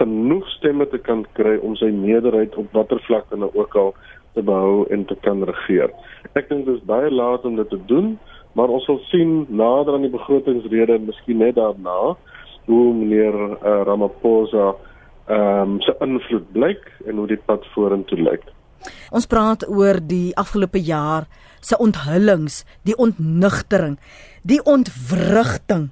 genoeg 0.00 0.48
stemme 0.56 0.88
te 0.88 0.98
kan 0.98 1.26
kry 1.36 1.58
om 1.60 1.76
sy 1.76 1.90
meerderheid 1.92 2.56
op 2.60 2.72
watter 2.76 3.00
vlak 3.06 3.28
dan 3.30 3.44
ook 3.46 3.76
al 3.76 3.94
te 4.34 4.42
behou 4.42 4.86
en 4.94 5.04
te 5.04 5.16
kan 5.24 5.42
regeer. 5.44 5.92
Ek 6.38 6.48
dink 6.48 6.66
dit 6.66 6.76
is 6.78 6.86
baie 6.88 7.10
laat 7.12 7.44
om 7.44 7.58
dit 7.58 7.68
te 7.68 7.80
doen, 7.90 8.14
maar 8.58 8.72
ons 8.72 8.86
sal 8.88 9.00
sien 9.10 9.44
nader 9.48 9.96
aan 9.96 10.06
die 10.06 10.14
begrotingsrede 10.14 10.96
en 10.96 11.08
miskien 11.10 11.42
net 11.42 11.58
daarna 11.58 12.14
hoe 12.70 12.86
meneer 12.94 13.34
uh, 13.34 13.82
Ramaphosa 13.88 14.72
ehm 15.30 15.76
um, 15.76 15.76
se 15.84 15.94
invloed 16.02 16.48
blyk 16.52 16.88
en 17.06 17.20
hoe 17.20 17.28
dit 17.30 17.42
pad 17.46 17.66
vorentoe 17.74 18.18
lyk. 18.18 18.42
Ons 19.14 19.28
praat 19.30 19.62
oor 19.68 20.00
die 20.02 20.32
afgelope 20.40 20.80
jaar 20.82 21.28
se 21.60 21.78
onthullings, 21.78 22.64
die 22.88 22.96
ontnugtering, 22.96 23.98
die 24.42 24.58
ontwrigting 24.64 25.90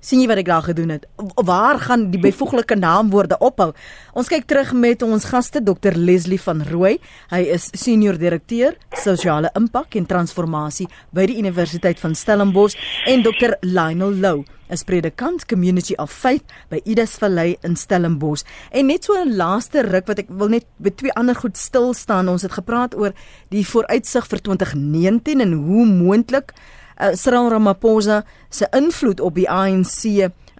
sien 0.00 0.20
jy 0.22 0.28
wat 0.30 0.40
ek 0.40 0.48
daar 0.48 0.64
gedoen 0.64 0.94
het? 0.94 1.06
Waar 1.44 1.78
gaan 1.78 2.08
die 2.12 2.20
byvoeglike 2.20 2.76
naamwoorde 2.76 3.38
ophou? 3.38 3.70
Ons 4.16 4.30
kyk 4.32 4.46
terug 4.50 4.72
met 4.72 5.02
ons 5.06 5.28
gaste 5.28 5.62
Dr 5.62 5.96
Leslie 5.96 6.40
van 6.40 6.62
Rooi. 6.66 6.96
Hy 7.30 7.42
is 7.54 7.68
senior 7.76 8.18
direkteur 8.18 8.78
sosiale 8.96 9.52
impak 9.56 9.96
en 10.00 10.08
transformasie 10.08 10.88
by 11.14 11.26
die 11.30 11.38
Universiteit 11.40 12.00
van 12.00 12.16
Stellenbosch 12.16 12.78
en 13.10 13.22
Dr 13.26 13.58
Lionel 13.60 14.16
Lou, 14.20 14.44
'n 14.70 14.84
predikant 14.86 15.46
community 15.46 15.94
of 15.98 16.10
faith 16.10 16.44
by 16.70 16.80
Idas 16.84 17.18
Valley 17.18 17.56
in 17.62 17.76
Stellenbosch. 17.76 18.44
En 18.70 18.86
net 18.86 19.04
so 19.04 19.14
'n 19.14 19.36
laaste 19.36 19.82
ruk 19.82 20.06
wat 20.06 20.18
ek 20.18 20.28
wil 20.28 20.48
net 20.48 20.64
by 20.78 20.90
twee 20.90 21.12
ander 21.12 21.34
goed 21.34 21.56
stil 21.56 21.94
staan. 21.94 22.28
Ons 22.28 22.42
het 22.42 22.52
gepraat 22.52 22.94
oor 22.94 23.12
die 23.50 23.66
vooruitsig 23.66 24.26
vir 24.26 24.40
2019 24.40 25.40
en 25.40 25.52
hoe 25.52 25.86
moontlik 25.86 26.52
uh, 27.00 27.14
Cyril 27.14 27.50
Ramaphosa 27.50 28.22
se 28.48 28.68
invloed 28.76 29.20
op 29.20 29.34
die 29.34 29.48
ANC 29.50 30.04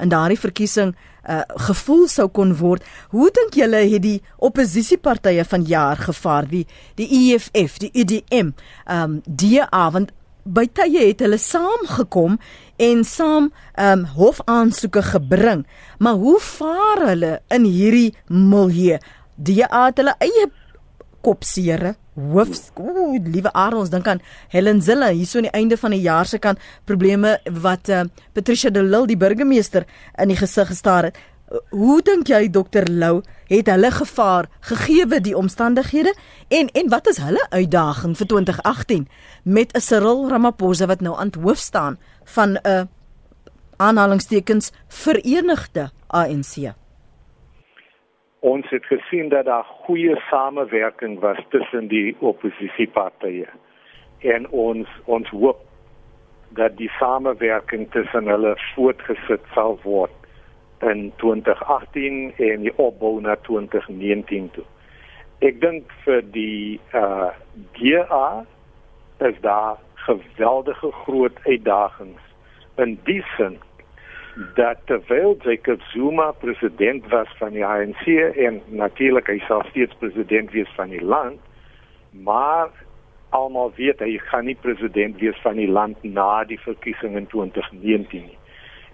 in 0.01 0.09
daardie 0.09 0.39
verkiesing 0.41 0.95
uh, 1.29 1.43
gevoel 1.69 2.07
sou 2.09 2.29
kon 2.33 2.55
word. 2.59 2.85
Hoe 3.15 3.29
dink 3.35 3.59
julle 3.59 3.83
het 3.91 4.03
die 4.05 4.21
oppositiepartye 4.39 5.45
van 5.45 5.67
jaar 5.69 6.01
gevaar, 6.01 6.49
die 6.49 6.65
die 7.01 7.09
EFF, 7.21 7.79
die 7.83 7.93
UDM, 7.93 8.55
ehm 8.87 9.21
um, 9.21 9.21
DA 9.27 9.91
want 9.93 10.15
by 10.45 10.65
tye 10.73 11.11
het 11.11 11.21
hulle 11.21 11.39
saamgekom 11.39 12.39
en 12.81 13.05
saam 13.05 13.51
ehm 13.75 14.01
um, 14.01 14.07
hofaansoeke 14.17 15.03
gebring. 15.13 15.67
Maar 15.99 16.21
hoe 16.21 16.39
vaar 16.41 17.07
hulle 17.13 17.39
in 17.49 17.69
hierdie 17.69 18.15
milieu? 18.29 18.99
DA 19.37 19.87
het 19.87 20.01
hulle 20.01 20.17
eie 20.21 20.49
kopsere 21.25 21.95
hoofs 22.33 22.71
ooh 22.75 23.19
liewe 23.25 23.53
Aaron 23.53 23.81
ons 23.85 23.91
dink 23.93 24.09
aan 24.09 24.21
Helen 24.53 24.83
Zille 24.83 25.11
hier 25.13 25.27
so 25.27 25.39
aan 25.39 25.49
die 25.49 25.57
einde 25.57 25.77
van 25.81 25.95
die 25.95 26.03
jaar 26.05 26.27
se 26.27 26.39
kan 26.39 26.59
probleme 26.85 27.39
wat 27.63 27.89
uh, 27.89 28.05
Patricia 28.33 28.71
de 28.71 28.83
Lille 28.83 29.07
die 29.07 29.17
burgemeester 29.17 29.87
in 30.19 30.29
die 30.29 30.39
gesig 30.39 30.71
gestaar 30.71 31.11
het. 31.11 31.19
Hoe 31.75 31.99
dink 32.07 32.29
jy 32.31 32.47
dokter 32.51 32.87
Lou 32.87 33.23
het 33.51 33.67
hulle 33.67 33.91
gevaar 33.91 34.47
gegee 34.61 35.21
die 35.21 35.37
omstandighede? 35.37 36.15
En 36.49 36.69
en 36.69 36.89
wat 36.89 37.09
is 37.11 37.19
hulle 37.19 37.47
uitdaging 37.51 38.17
vir 38.17 38.27
2018 38.27 39.09
met 39.43 39.75
'n 39.75 39.81
Cyril 39.81 40.29
Ramaphosa 40.29 40.87
wat 40.87 41.01
nou 41.01 41.19
aan 41.19 41.33
hoof 41.43 41.59
staan 41.59 41.99
van 42.25 42.51
'n 42.53 42.61
uh, 42.67 42.83
aanhalingstekens 43.77 44.71
verenigde 44.89 45.91
ANC 46.07 46.75
ons 48.41 48.69
het 48.71 48.87
gesien 48.87 49.29
dat 49.29 49.45
daar 49.45 49.65
goeie 49.65 50.17
samewerking 50.31 51.19
was 51.21 51.39
tussen 51.49 51.89
die 51.89 52.17
oppositiepartye 52.19 53.49
en 54.19 54.49
ons 54.51 54.89
ons 55.05 55.29
hoop 55.29 55.61
dat 56.49 56.77
die 56.77 56.91
samewerking 56.99 57.91
tussen 57.91 58.27
hulle 58.27 58.55
voortgesit 58.75 59.45
sal 59.55 59.79
word 59.83 60.17
in 60.81 61.13
2018 61.17 62.33
en 62.37 62.65
die 62.65 62.73
opbou 62.77 63.21
na 63.21 63.37
2019 63.47 64.49
toe. 64.57 64.65
Ek 65.45 65.61
dink 65.61 65.93
vir 66.05 66.25
die 66.35 66.81
uh 66.97 67.31
DA 67.77 68.45
is 69.29 69.37
daar 69.45 69.77
geweldige 70.07 70.91
groot 71.05 71.37
uitdagings 71.45 72.25
in 72.81 72.97
die 73.05 73.21
sin 73.37 73.59
dat 74.55 74.77
terwyl 74.85 75.37
Jacob 75.43 75.81
Zuma 75.81 76.31
president 76.33 77.09
was 77.09 77.29
van 77.39 77.53
die 77.53 77.67
ANC 77.67 78.07
en 78.37 78.61
natuurlik 78.67 79.27
hy 79.27 79.39
sal 79.47 79.65
steeds 79.71 79.95
president 79.99 80.51
wees 80.55 80.71
van 80.77 80.93
die 80.95 81.03
land, 81.05 81.41
maar 82.11 82.71
almal 83.37 83.73
weet 83.77 84.03
hy 84.03 84.17
gaan 84.31 84.47
nie 84.51 84.59
president 84.59 85.19
wees 85.23 85.39
van 85.45 85.59
die 85.59 85.69
land 85.71 86.03
na 86.03 86.45
die 86.45 86.61
verkiesing 86.61 87.17
in 87.19 87.27
2019 87.31 88.27
nie. 88.27 88.39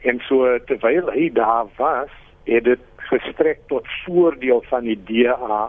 En 0.08 0.20
so 0.28 0.58
terwyl 0.68 1.10
hy 1.12 1.30
daar 1.34 1.68
was, 1.76 2.12
het 2.46 2.64
dit 2.64 2.82
gestrek 3.10 3.64
tot 3.72 3.88
voordeel 4.04 4.62
van 4.68 4.86
die 4.86 4.98
DA 5.08 5.66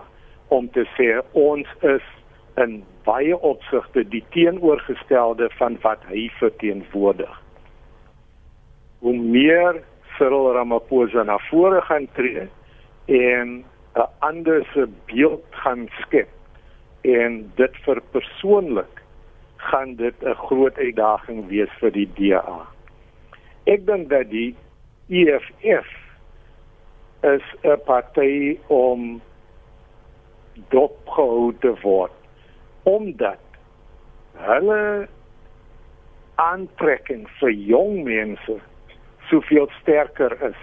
om 0.53 0.69
te 0.71 0.85
sê 0.95 1.09
ons 1.33 1.67
is 1.81 2.05
in 2.61 2.79
baie 3.07 3.35
opsigte 3.45 4.03
die 4.11 4.23
teenoorgestelde 4.35 5.49
van 5.57 5.77
wat 5.83 6.03
hy 6.11 6.27
verteenwoordig 6.39 7.43
hoe 8.99 9.15
meer 9.17 9.81
Cyril 10.17 10.53
Ramaphosa 10.53 11.23
na 11.23 11.37
vore 11.49 11.81
gaan 11.81 12.07
tree 12.13 12.47
en 13.05 13.63
'n 13.95 14.09
ander 14.19 14.65
se 14.73 14.87
beeld 15.05 15.45
gaan 15.49 15.87
skep 16.01 16.29
en 17.01 17.51
dit 17.55 17.75
vir 17.85 18.01
persoonlik 18.11 19.01
gaan 19.57 19.95
dit 19.95 20.23
'n 20.23 20.33
groot 20.33 20.77
uitdaging 20.77 21.47
wees 21.47 21.71
vir 21.79 21.91
die 21.91 22.09
DA. 22.15 22.67
Ek 23.65 23.85
dink 23.85 24.09
dat 24.09 24.29
die 24.29 24.55
EFF 25.09 25.87
is 27.21 27.43
'n 27.63 27.79
party 27.85 28.59
om 28.67 29.21
dopgehou 30.69 31.53
te 31.59 31.73
word 31.81 32.11
omdat 32.83 33.39
hulle 34.33 35.07
aantrekking 36.35 37.27
vir 37.39 37.51
jong 37.51 38.03
mense 38.03 38.59
soveel 39.29 39.69
sterker 39.81 40.37
is 40.41 40.61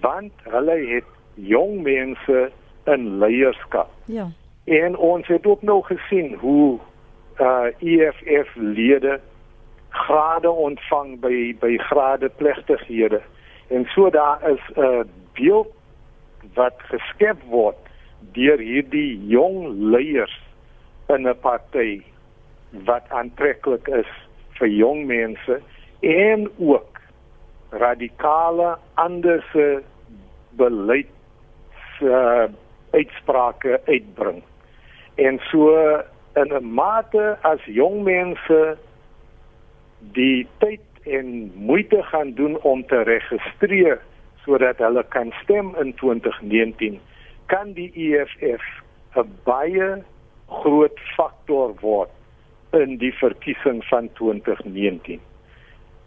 want 0.00 0.32
hulle 0.42 0.76
het 0.94 1.04
jong 1.34 1.82
mense 1.82 2.50
in 2.84 3.18
leierskap. 3.18 3.90
Ja. 4.04 4.28
En 4.64 4.96
ons 4.96 5.26
het 5.26 5.46
ook 5.46 5.62
nou 5.62 5.82
gesien 5.82 6.34
hoe 6.34 6.78
uh 7.40 7.66
EFF 7.78 8.54
lede 8.54 9.20
grade 9.88 10.50
ontvang 10.50 11.20
by 11.20 11.56
by 11.60 11.76
grade 11.76 12.28
plegtighede. 12.28 13.20
En 13.68 13.84
so 13.94 14.10
daar 14.10 14.50
is 14.50 14.60
'n 14.76 15.10
beeld 15.32 15.72
wat 16.54 16.74
geskep 16.78 17.42
word 17.42 17.76
deur 18.32 18.58
hierdie 18.58 19.26
jong 19.26 19.68
leiers 19.68 20.40
in 21.08 21.28
'n 21.28 21.38
party 21.40 22.02
wat 22.70 23.02
aantreklik 23.08 23.88
is 23.88 24.10
vir 24.58 24.68
jong 24.68 25.06
mense 25.06 25.60
en 26.00 26.50
ook 26.58 26.97
radikale 27.70 28.76
anderse 28.94 29.82
beleid 30.56 31.10
uh, 32.02 32.48
uitsprake 32.90 33.80
uitbring. 33.86 34.42
En 35.14 35.40
so 35.50 35.74
in 36.34 36.52
'n 36.54 36.74
mate 36.74 37.36
as 37.42 37.60
jong 37.64 38.02
mense 38.02 38.76
die 39.98 40.46
tyd 40.58 40.80
en 41.02 41.52
moeite 41.54 42.02
gaan 42.02 42.32
doen 42.34 42.60
om 42.62 42.86
te 42.86 43.02
registreer 43.02 44.00
sodat 44.44 44.78
hulle 44.78 45.04
kan 45.08 45.32
stem 45.42 45.74
in 45.76 45.94
2019 45.94 47.00
kan 47.46 47.72
die 47.72 47.90
EFF 47.94 48.64
'n 49.16 49.30
baie 49.44 50.02
groot 50.46 51.00
faktor 51.16 51.74
word 51.80 52.10
in 52.72 52.96
die 52.98 53.12
verkiesing 53.12 53.84
van 53.84 54.12
2019. 54.12 55.20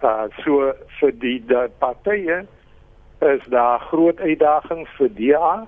Uh 0.02 0.28
so 0.44 0.74
vir 1.00 1.12
die 1.22 1.38
die 1.46 1.68
partye 1.80 2.46
is 3.22 3.44
daar 3.54 3.80
groot 3.80 4.20
uitdagings 4.20 4.90
vir 4.98 5.10
DA, 5.14 5.68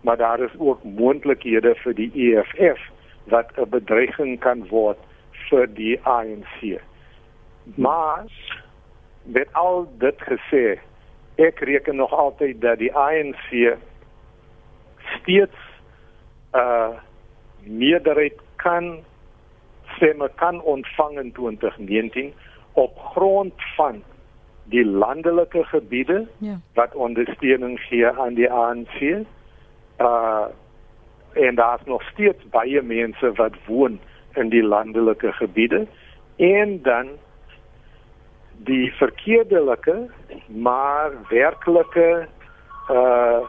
maar 0.00 0.16
daar 0.16 0.40
is 0.40 0.54
ook 0.58 0.84
moontlikhede 0.84 1.74
vir 1.82 1.94
die 1.94 2.10
EFF 2.14 2.80
wat 3.28 3.52
'n 3.56 3.68
bedreiging 3.68 4.38
kan 4.40 4.68
word 4.68 4.98
vir 5.50 5.66
die 5.66 6.00
ANC. 6.02 6.80
Maar 7.76 8.24
met 9.22 9.48
al 9.52 9.86
dit 9.98 10.18
gesê, 10.20 10.78
ek 11.36 11.60
reken 11.60 11.96
nog 11.96 12.12
altyd 12.12 12.60
dat 12.60 12.78
die 12.78 12.94
ANC 12.94 13.76
steeds 15.20 15.60
'n 16.52 16.58
uh, 16.58 16.96
meerderheid 17.62 18.40
kan 18.56 19.04
stemme 19.96 20.30
kan 20.34 20.62
ontvang 20.62 21.18
in 21.18 21.32
2019 21.32 22.32
op 22.78 22.98
grond 22.98 23.52
van 23.76 24.02
die 24.64 24.84
landelike 24.86 25.64
gebiede 25.64 26.26
ja. 26.38 26.60
wat 26.74 26.94
ondersteuning 26.94 27.80
gee 27.80 28.06
aan 28.06 28.34
die 28.34 28.50
ANC. 28.50 29.00
Uh 29.98 30.46
en 31.32 31.54
daar's 31.54 31.84
nog 31.84 32.02
steeds 32.02 32.48
baie 32.50 32.82
mense 32.82 33.32
wat 33.32 33.52
woon 33.66 33.98
in 34.34 34.48
die 34.48 34.62
landelike 34.62 35.32
gebiede 35.32 35.86
en 36.36 36.82
dan 36.82 37.08
die 38.56 38.92
verkeerdelike 38.92 40.08
maar 40.46 41.10
werklike 41.28 42.26
uh 42.90 43.40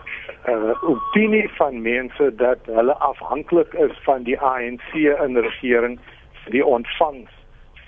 uh 0.47 0.83
opinie 0.83 1.49
van 1.49 1.81
mense 1.81 2.35
dat 2.35 2.59
hulle 2.65 2.93
afhanklik 2.93 3.73
is 3.73 3.97
van 4.03 4.23
die 4.23 4.39
ANC 4.39 4.93
in 4.93 5.37
regering 5.37 5.99
vir 6.43 6.51
die 6.51 6.65
ontvangs 6.65 7.31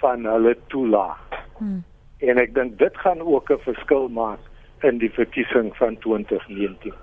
van 0.02 0.26
hulle 0.26 0.56
toelaag. 0.74 1.22
Hmm. 1.58 1.84
En 2.22 2.42
ek 2.42 2.54
dink 2.58 2.78
dit 2.80 2.98
gaan 3.04 3.22
ook 3.22 3.50
'n 3.50 3.64
verskil 3.66 4.10
maak 4.10 4.40
in 4.82 4.98
die 4.98 5.12
verkiesing 5.12 5.74
van 5.78 5.98
2019. 5.98 6.94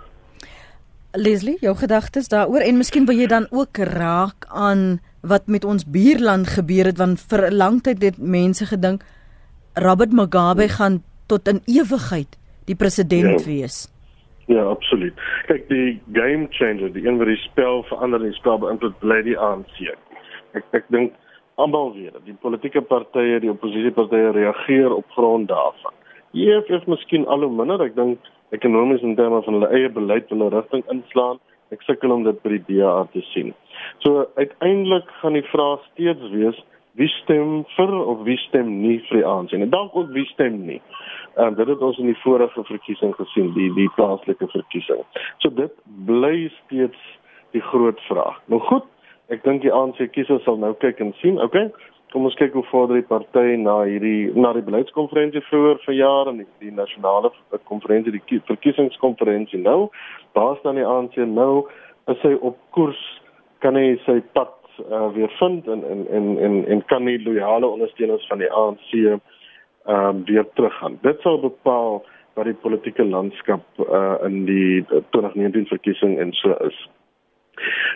Leslie, 1.13 1.57
jou 1.61 1.75
gedagtes 1.77 2.29
daaroor 2.29 2.61
en 2.61 2.77
miskien 2.77 3.07
wil 3.07 3.17
jy 3.17 3.27
dan 3.27 3.47
ook 3.51 3.77
raak 3.77 4.45
aan 4.49 5.01
wat 5.23 5.47
met 5.47 5.65
ons 5.65 5.87
buurland 5.89 6.49
gebeur 6.49 6.85
het 6.85 6.99
want 6.99 7.21
vir 7.31 7.51
'n 7.51 7.55
lang 7.55 7.83
tyd 7.83 8.03
het 8.03 8.19
mense 8.19 8.67
gedink 8.67 9.03
Robert 9.75 10.13
Mugabe 10.13 10.69
gaan 10.69 11.03
tot 11.27 11.49
in 11.49 11.61
ewigheid 11.67 12.39
die 12.65 12.77
president 12.77 13.41
ja. 13.41 13.47
wees. 13.47 13.89
Ja, 14.47 14.63
absoluut. 14.65 15.13
Kyk, 15.47 15.69
die 15.69 16.01
game 16.13 16.47
changer, 16.51 16.93
die 16.93 17.07
een 17.07 17.19
wat 17.19 17.27
die 17.27 17.37
spel 17.37 17.83
verander 17.83 18.25
en 18.25 18.33
spel 18.33 18.59
beïnvloed, 18.59 18.99
bly 18.99 19.23
die 19.23 19.37
ANC. 19.39 19.83
Ek 20.57 20.65
ek 20.73 20.87
dink 20.89 21.13
almal 21.59 21.93
weet 21.95 22.13
dat 22.13 22.25
die 22.25 22.37
politieke 22.41 22.83
partye, 22.83 23.41
die 23.43 23.51
oppositiepartye 23.51 24.31
reageer 24.37 24.95
op 24.95 25.11
grond 25.17 25.49
daarvan. 25.49 25.95
EFF 26.33 26.87
miskien 26.87 27.27
al 27.27 27.43
hoe 27.47 27.53
minder, 27.53 27.83
ek 27.83 27.97
dink 27.97 28.33
ekonomies 28.57 29.05
in 29.05 29.17
terme 29.19 29.43
van 29.45 29.59
hulle 29.59 29.71
eie 29.77 29.91
beleid 29.93 30.31
hulle 30.33 30.51
rigting 30.55 30.85
inslaan. 30.93 31.41
Ek 31.75 31.83
sukkel 31.85 32.13
om 32.15 32.25
dit 32.25 32.37
by 32.45 32.55
die 32.55 32.65
DA 32.69 33.03
te 33.13 33.21
sien. 33.35 33.53
So 34.05 34.25
uiteindelik 34.41 35.11
gaan 35.21 35.37
die 35.37 35.45
vraag 35.51 35.83
steeds 35.93 36.31
wees 36.33 36.57
wie 36.99 37.09
stem 37.21 37.63
vir 37.77 37.93
of 37.95 38.25
wie 38.27 38.39
stem 38.49 38.71
nie 38.83 38.97
vir 39.09 39.21
die 39.21 39.27
ANC 39.29 39.53
en 39.55 39.69
dalk 39.71 39.97
ook 39.97 40.09
wie 40.17 40.27
stem 40.33 40.63
nie. 40.67 40.81
Ehm 41.37 41.53
um, 41.53 41.59
dit 41.59 41.69
het 41.71 41.83
ons 41.85 41.99
in 42.03 42.11
die 42.11 42.21
vorige 42.25 42.65
verkiesing 42.71 43.15
gesien, 43.15 43.53
die 43.55 43.69
die 43.77 43.91
plaaslike 43.97 44.49
verkiesing. 44.55 45.05
So 45.45 45.53
dit 45.55 45.75
bly 46.09 46.49
steeds 46.65 47.05
die 47.55 47.63
groot 47.63 48.01
vraag. 48.09 48.41
Nou 48.53 48.61
goed, 48.71 48.89
ek 49.35 49.45
dink 49.45 49.63
die 49.63 49.73
ANC 49.75 50.01
kiesers 50.15 50.45
sal 50.45 50.59
nou 50.61 50.75
kyk 50.83 51.01
en 51.05 51.15
sien, 51.21 51.41
okay? 51.43 51.69
Kom 52.13 52.25
ons 52.25 52.37
kyk 52.41 52.55
hoe 52.57 52.65
vorder 52.71 52.97
die 52.97 53.09
party 53.09 53.59
na 53.61 53.83
hierdie 53.85 54.31
na 54.33 54.55
die 54.57 54.65
beleidskonferensie 54.65 55.43
vroeër 55.51 55.83
verjaar 55.85 56.31
en 56.31 56.41
die, 56.41 56.47
die 56.63 56.73
nasionale 56.73 57.29
konferensie 57.69 58.15
die 58.15 58.41
verkiesingskonferensie 58.49 59.61
nou. 59.61 59.91
Waar's 60.39 60.63
dan 60.65 60.81
die 60.81 60.87
ANC 60.89 61.19
nou? 61.29 61.67
Is 62.09 62.23
hy 62.25 62.33
op 62.41 62.57
koers? 62.77 63.01
Kan 63.61 63.77
hy 63.77 63.99
sy 64.07 64.23
pad 64.33 64.55
uh, 64.87 65.11
weer 65.13 65.33
vind 65.37 65.69
en 65.69 65.85
en 65.85 66.07
en 66.09 66.31
en 66.47 66.57
en 66.67 66.85
kan 66.89 67.05
nie 67.05 67.19
loyale 67.21 67.69
ondersteuners 67.69 68.27
van 68.33 68.41
die 68.41 68.53
ANC 68.53 68.95
ehm 68.95 69.21
um, 69.85 70.25
weer 70.25 70.49
teruggaan. 70.55 70.99
Dit 71.03 71.21
sal 71.21 71.41
bepaal 71.41 72.05
wat 72.35 72.45
die 72.45 72.61
politieke 72.63 73.05
landskap 73.05 73.65
uh, 73.85 74.15
in 74.25 74.45
die 74.47 74.85
2019 75.11 75.67
verkiesing 75.67 76.19
en 76.19 76.33
so 76.33 76.57
is. 76.65 76.89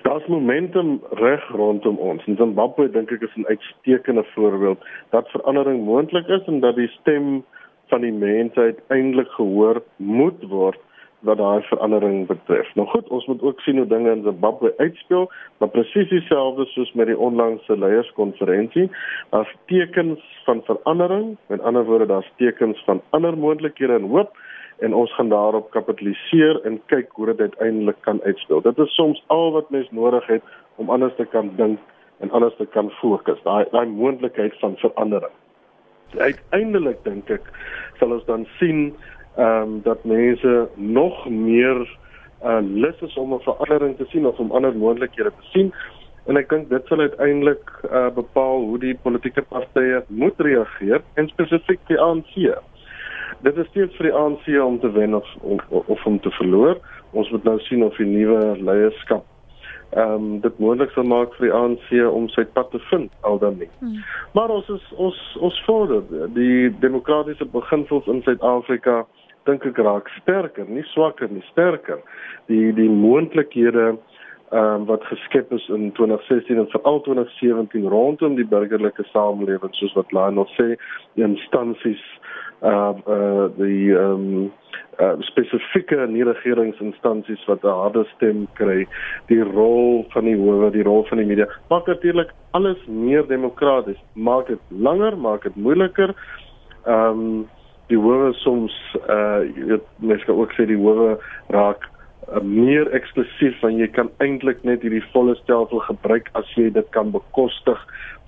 Daar's 0.03 0.27
momentum 0.27 1.01
reg 1.11 1.49
rondom 1.49 1.97
ons. 1.97 2.25
In 2.27 2.37
Zimbabwe 2.37 2.91
dink 2.91 3.11
ek 3.11 3.23
is 3.23 3.37
'n 3.37 3.47
uitstekende 3.47 4.25
voorbeeld 4.35 4.85
dat 5.11 5.29
verandering 5.29 5.85
moontlik 5.85 6.27
is 6.27 6.45
en 6.47 6.61
dat 6.61 6.77
die 6.77 6.89
stem 6.89 7.45
van 7.89 8.01
die 8.01 8.13
mense 8.13 8.61
uiteindelik 8.61 9.29
gehoor 9.29 9.83
moet 9.97 10.43
word 10.49 10.81
wat 11.23 11.39
daai 11.39 11.63
verandering 11.63 12.27
betref. 12.27 12.75
Nou 12.75 12.89
goed, 12.89 13.09
ons 13.09 13.27
moet 13.27 13.43
ook 13.43 13.61
sien 13.61 13.77
hoe 13.77 13.87
dinge 13.87 14.11
in 14.11 14.23
Zimbabwe 14.23 14.75
uitspeel, 14.77 15.31
maar 15.59 15.69
presies 15.69 16.09
dieselfde 16.09 16.65
soos 16.65 16.93
met 16.93 17.07
die 17.07 17.19
onlangse 17.19 17.77
leierskonferensie, 17.79 18.89
as 19.31 19.51
tekens 19.71 20.21
van 20.45 20.63
verandering, 20.65 21.37
met 21.47 21.63
ander 21.63 21.85
woorde, 21.85 22.07
daar's 22.07 22.33
tekens 22.37 22.83
van 22.85 23.03
ander 23.11 23.39
moontlikhede 23.39 24.01
en 24.01 24.11
hoop 24.11 24.37
en 24.83 24.95
ons 24.95 25.15
gaan 25.15 25.29
daarop 25.29 25.71
kapitaliseer 25.71 26.59
en 26.67 26.81
kyk 26.91 27.11
hoe 27.15 27.27
dit 27.27 27.41
uiteindelik 27.41 28.01
kan 28.01 28.19
uitspeel. 28.23 28.63
Dit 28.63 28.79
is 28.79 28.95
soms 28.99 29.23
al 29.27 29.53
wat 29.55 29.71
mens 29.71 29.91
nodig 29.91 30.27
het 30.27 30.43
om 30.83 30.91
anders 30.91 31.15
te 31.17 31.25
kan 31.25 31.53
dink 31.57 31.79
en 32.19 32.31
anders 32.31 32.57
te 32.57 32.67
kan 32.67 32.91
fokus. 32.91 33.39
Daai 33.47 33.65
daai 33.71 33.87
moontlikheid 33.87 34.59
van 34.59 34.77
verandering. 34.83 35.35
Uiteindelik 36.19 36.99
dink 37.05 37.31
ek 37.31 37.47
sal 38.01 38.15
ons 38.19 38.27
dan 38.27 38.47
sien 38.59 38.93
ehm 39.37 39.63
um, 39.63 39.81
dat 39.87 40.05
mense 40.05 40.69
nog 40.77 41.29
meer 41.31 41.87
uh 42.43 42.59
lus 42.61 42.99
is 43.07 43.17
om 43.17 43.35
'n 43.35 43.47
verandering 43.47 43.97
te 43.97 44.07
sien 44.11 44.27
of 44.27 44.39
om 44.39 44.51
ander 44.51 44.77
moontlikhede 44.77 45.31
te 45.31 45.47
sien. 45.55 45.73
En 46.27 46.37
ek 46.37 46.49
dink 46.49 46.69
dit 46.71 46.87
sal 46.87 47.01
uiteindelik 47.01 47.71
uh 47.85 48.11
bepaal 48.15 48.61
hoe 48.67 48.79
die 48.79 48.99
politieke 49.03 49.43
partye 49.43 50.03
moet 50.09 50.41
reageer 50.41 51.03
en 51.15 51.29
spesifiek 51.29 51.81
die 51.87 52.01
ANC. 52.01 52.35
Dit 53.41 53.57
is 53.57 53.69
steeds 53.73 53.97
vir 53.97 54.11
die 54.11 54.17
ANC 54.17 54.49
om 54.65 54.81
te 54.81 54.93
wen 54.93 55.15
of 55.15 55.29
of, 55.41 55.61
of 55.87 56.07
om 56.07 56.21
te 56.21 56.31
verloor. 56.31 56.79
Ons 57.11 57.31
moet 57.31 57.45
nou 57.45 57.59
sien 57.61 57.85
of 57.85 57.97
die 57.97 58.09
nuwe 58.09 58.57
leierskap 58.61 59.25
ehm 59.93 60.13
um, 60.13 60.41
dit 60.41 60.59
moontlik 60.59 60.91
sal 60.91 61.05
maak 61.05 61.35
vir 61.37 61.51
die 61.51 61.57
ANC 61.57 61.89
om 62.09 62.29
sy 62.33 62.47
pad 62.57 62.71
te 62.73 62.79
vind 62.89 63.11
al 63.29 63.39
dan 63.39 63.59
nie. 63.61 63.69
Hmm. 63.81 63.99
Maar 64.33 64.55
ons 64.55 64.69
is 64.73 64.87
ons 65.07 65.19
ons 65.49 65.59
vorder 65.67 66.31
die 66.33 66.71
demokratiese 66.81 67.45
beginsels 67.53 68.09
in 68.09 68.23
Suid-Afrika 68.25 69.03
dink 69.45 69.67
ek 69.69 69.81
raak 69.85 70.09
sterker, 70.21 70.65
nie 70.65 70.85
swakker 70.95 71.29
nie, 71.29 71.45
sterker. 71.51 72.01
Die 72.49 72.73
die 72.79 72.89
moontlikhede 72.89 73.91
ehm 73.91 74.63
um, 74.63 74.89
wat 74.89 75.05
geskep 75.11 75.53
is 75.53 75.69
in 75.77 75.91
2016 76.01 76.57
en 76.63 76.73
veral 76.73 77.03
2017 77.05 77.85
rondom 77.93 78.41
die 78.41 78.49
burgerlike 78.49 79.05
samelewing 79.13 79.77
soos 79.77 79.93
wat 80.01 80.13
Lionel 80.13 80.49
sê, 80.57 80.73
die 81.21 81.29
instansies 81.29 82.03
uh 82.63 82.95
uh 83.07 83.49
die 83.59 83.95
ehm 83.95 84.27
um, 84.35 84.53
uh, 85.01 85.15
spesifieke 85.21 86.07
nie-regeringsinstansies 86.07 87.45
wat 87.47 87.65
'n 87.65 87.69
harde 87.69 88.05
stem 88.15 88.47
kry, 88.55 88.87
die 89.27 89.43
rol 89.43 90.05
van 90.13 90.25
die 90.25 90.37
howe, 90.37 90.71
die 90.71 90.83
rol 90.83 91.05
van 91.09 91.19
die 91.19 91.27
media, 91.27 91.47
maak 91.69 91.87
natuurlik 91.87 92.31
alles 92.51 92.79
meer 92.87 93.27
demokraties, 93.27 94.01
maak 94.15 94.47
dit 94.47 94.61
langer, 94.69 95.19
maak 95.19 95.43
dit 95.43 95.57
moeiliker. 95.57 96.15
Ehm 96.87 97.09
um, 97.09 97.49
die 97.89 97.99
howe 97.99 98.33
soms 98.33 98.75
uh 99.09 99.43
jy 99.57 99.65
weet 99.73 99.89
mense 99.99 100.25
kan 100.25 100.37
ook 100.37 100.53
sê 100.53 100.67
die 100.67 100.79
howe 100.79 101.19
raak 101.49 101.89
uh, 102.29 102.41
meer 102.41 102.89
eksklusief 102.97 103.61
want 103.61 103.79
jy 103.79 103.89
kan 103.89 104.11
eintlik 104.19 104.63
net 104.65 104.83
hierdie 104.83 105.05
volle 105.13 105.35
stelsel 105.43 105.83
gebruik 105.89 106.31
as 106.39 106.49
jy 106.57 106.71
dit 106.71 106.89
kan 106.91 107.11
bekostig. 107.11 107.79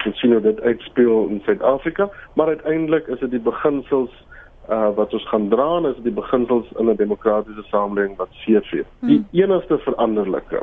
Ons 0.05 0.21
sien 0.21 0.33
hoe 0.33 0.41
dit 0.41 0.61
uitspeel 0.61 1.29
in 1.33 1.41
Suid-Afrika, 1.47 2.11
maar 2.37 2.47
uiteindelik 2.47 3.07
is 3.09 3.21
dit 3.21 3.31
die 3.31 3.41
beginsels 3.41 4.13
uh 4.71 4.91
wat 4.97 5.13
ons 5.13 5.29
gaan 5.29 5.49
dra 5.49 5.81
is 5.89 5.97
die 6.03 6.13
beginsels 6.13 6.67
in 6.79 6.89
'n 6.91 6.97
demokratiese 6.97 7.63
samelewing 7.63 8.17
wat. 8.17 8.29
Die 8.47 8.85
hmm. 9.01 9.27
enigste 9.33 9.79
veranderlike 9.79 10.63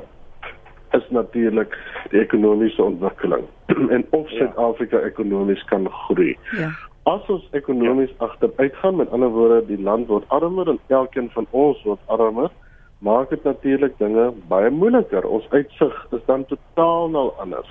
is 0.91 1.09
natuurlik 1.09 1.77
die 2.09 2.19
ekonomiese 2.19 2.83
ontwikkeling 2.83 3.43
en 3.95 4.05
of 4.09 4.29
ja. 4.29 4.37
Suid-Afrika 4.37 4.97
ja. 4.97 5.03
ekonomies 5.03 5.63
kan 5.63 5.89
groei. 5.89 6.37
Ja. 6.57 6.71
As 7.03 7.25
ons 7.27 7.47
ekonomies 7.51 8.09
ja. 8.09 8.25
agteruit 8.25 8.75
gaan, 8.75 8.95
met 8.95 9.11
ander 9.11 9.29
woorde, 9.29 9.65
die 9.65 9.81
land 9.81 10.07
word 10.07 10.27
armer 10.27 10.69
en 10.69 10.79
elkeen 10.87 11.29
van 11.33 11.47
ons 11.49 11.83
word 11.83 11.99
armer, 12.05 12.51
maak 12.99 13.29
dit 13.29 13.43
natuurlik 13.43 13.97
dinge 13.97 14.31
baie 14.47 14.69
moeiliker. 14.69 15.25
Ons 15.25 15.47
uitsig 15.49 15.95
is 16.11 16.25
dan 16.25 16.45
totaal 16.45 17.09
nou 17.09 17.31
anders. 17.41 17.69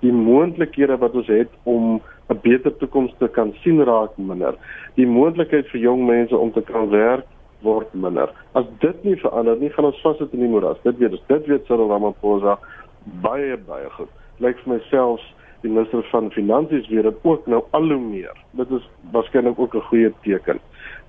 Die 0.00 0.12
moontlikhede 0.12 0.96
wat 0.96 1.12
ons 1.12 1.28
het 1.28 1.52
om 1.68 2.00
'n 2.30 2.40
beter 2.42 2.76
toekoms 2.76 3.12
te 3.18 3.28
kan 3.28 3.52
sien 3.62 3.82
raak 3.84 4.16
minder. 4.16 4.54
Die 4.94 5.06
moontlikheid 5.06 5.68
vir 5.68 5.80
jong 5.80 6.06
mense 6.06 6.36
om 6.36 6.52
te 6.52 6.62
kan 6.62 6.88
werk 6.90 7.26
word 7.62 7.92
minder. 7.94 8.30
As 8.52 8.64
dit 8.78 9.04
nie 9.04 9.16
verander 9.16 9.56
nie, 9.56 9.70
gaan 9.70 9.84
ons 9.84 10.00
vassit 10.00 10.32
in 10.32 10.44
die 10.44 10.48
moeras. 10.48 10.80
Dit 10.82 10.98
weet 10.98 11.12
ons. 11.18 11.26
Dit 11.26 11.46
weet 11.46 11.66
Cyril 11.66 11.90
Ramaphosa 11.90 12.58
baie 13.24 13.56
baie 13.66 13.90
goed. 13.96 14.10
Lyk 14.38 14.58
vir 14.64 14.76
myself 14.76 15.24
die 15.62 15.70
minister 15.70 16.02
van 16.10 16.30
finansies 16.32 16.88
weet 16.88 17.08
dit 17.08 17.24
ook 17.28 17.46
nou 17.46 17.62
al 17.76 17.88
hoe 17.92 18.00
meer. 18.00 18.36
Dit 18.56 18.70
is 18.70 18.86
waarskynlik 19.12 19.58
ook 19.58 19.74
'n 19.74 19.88
goeie 19.90 20.12
teken. 20.22 20.60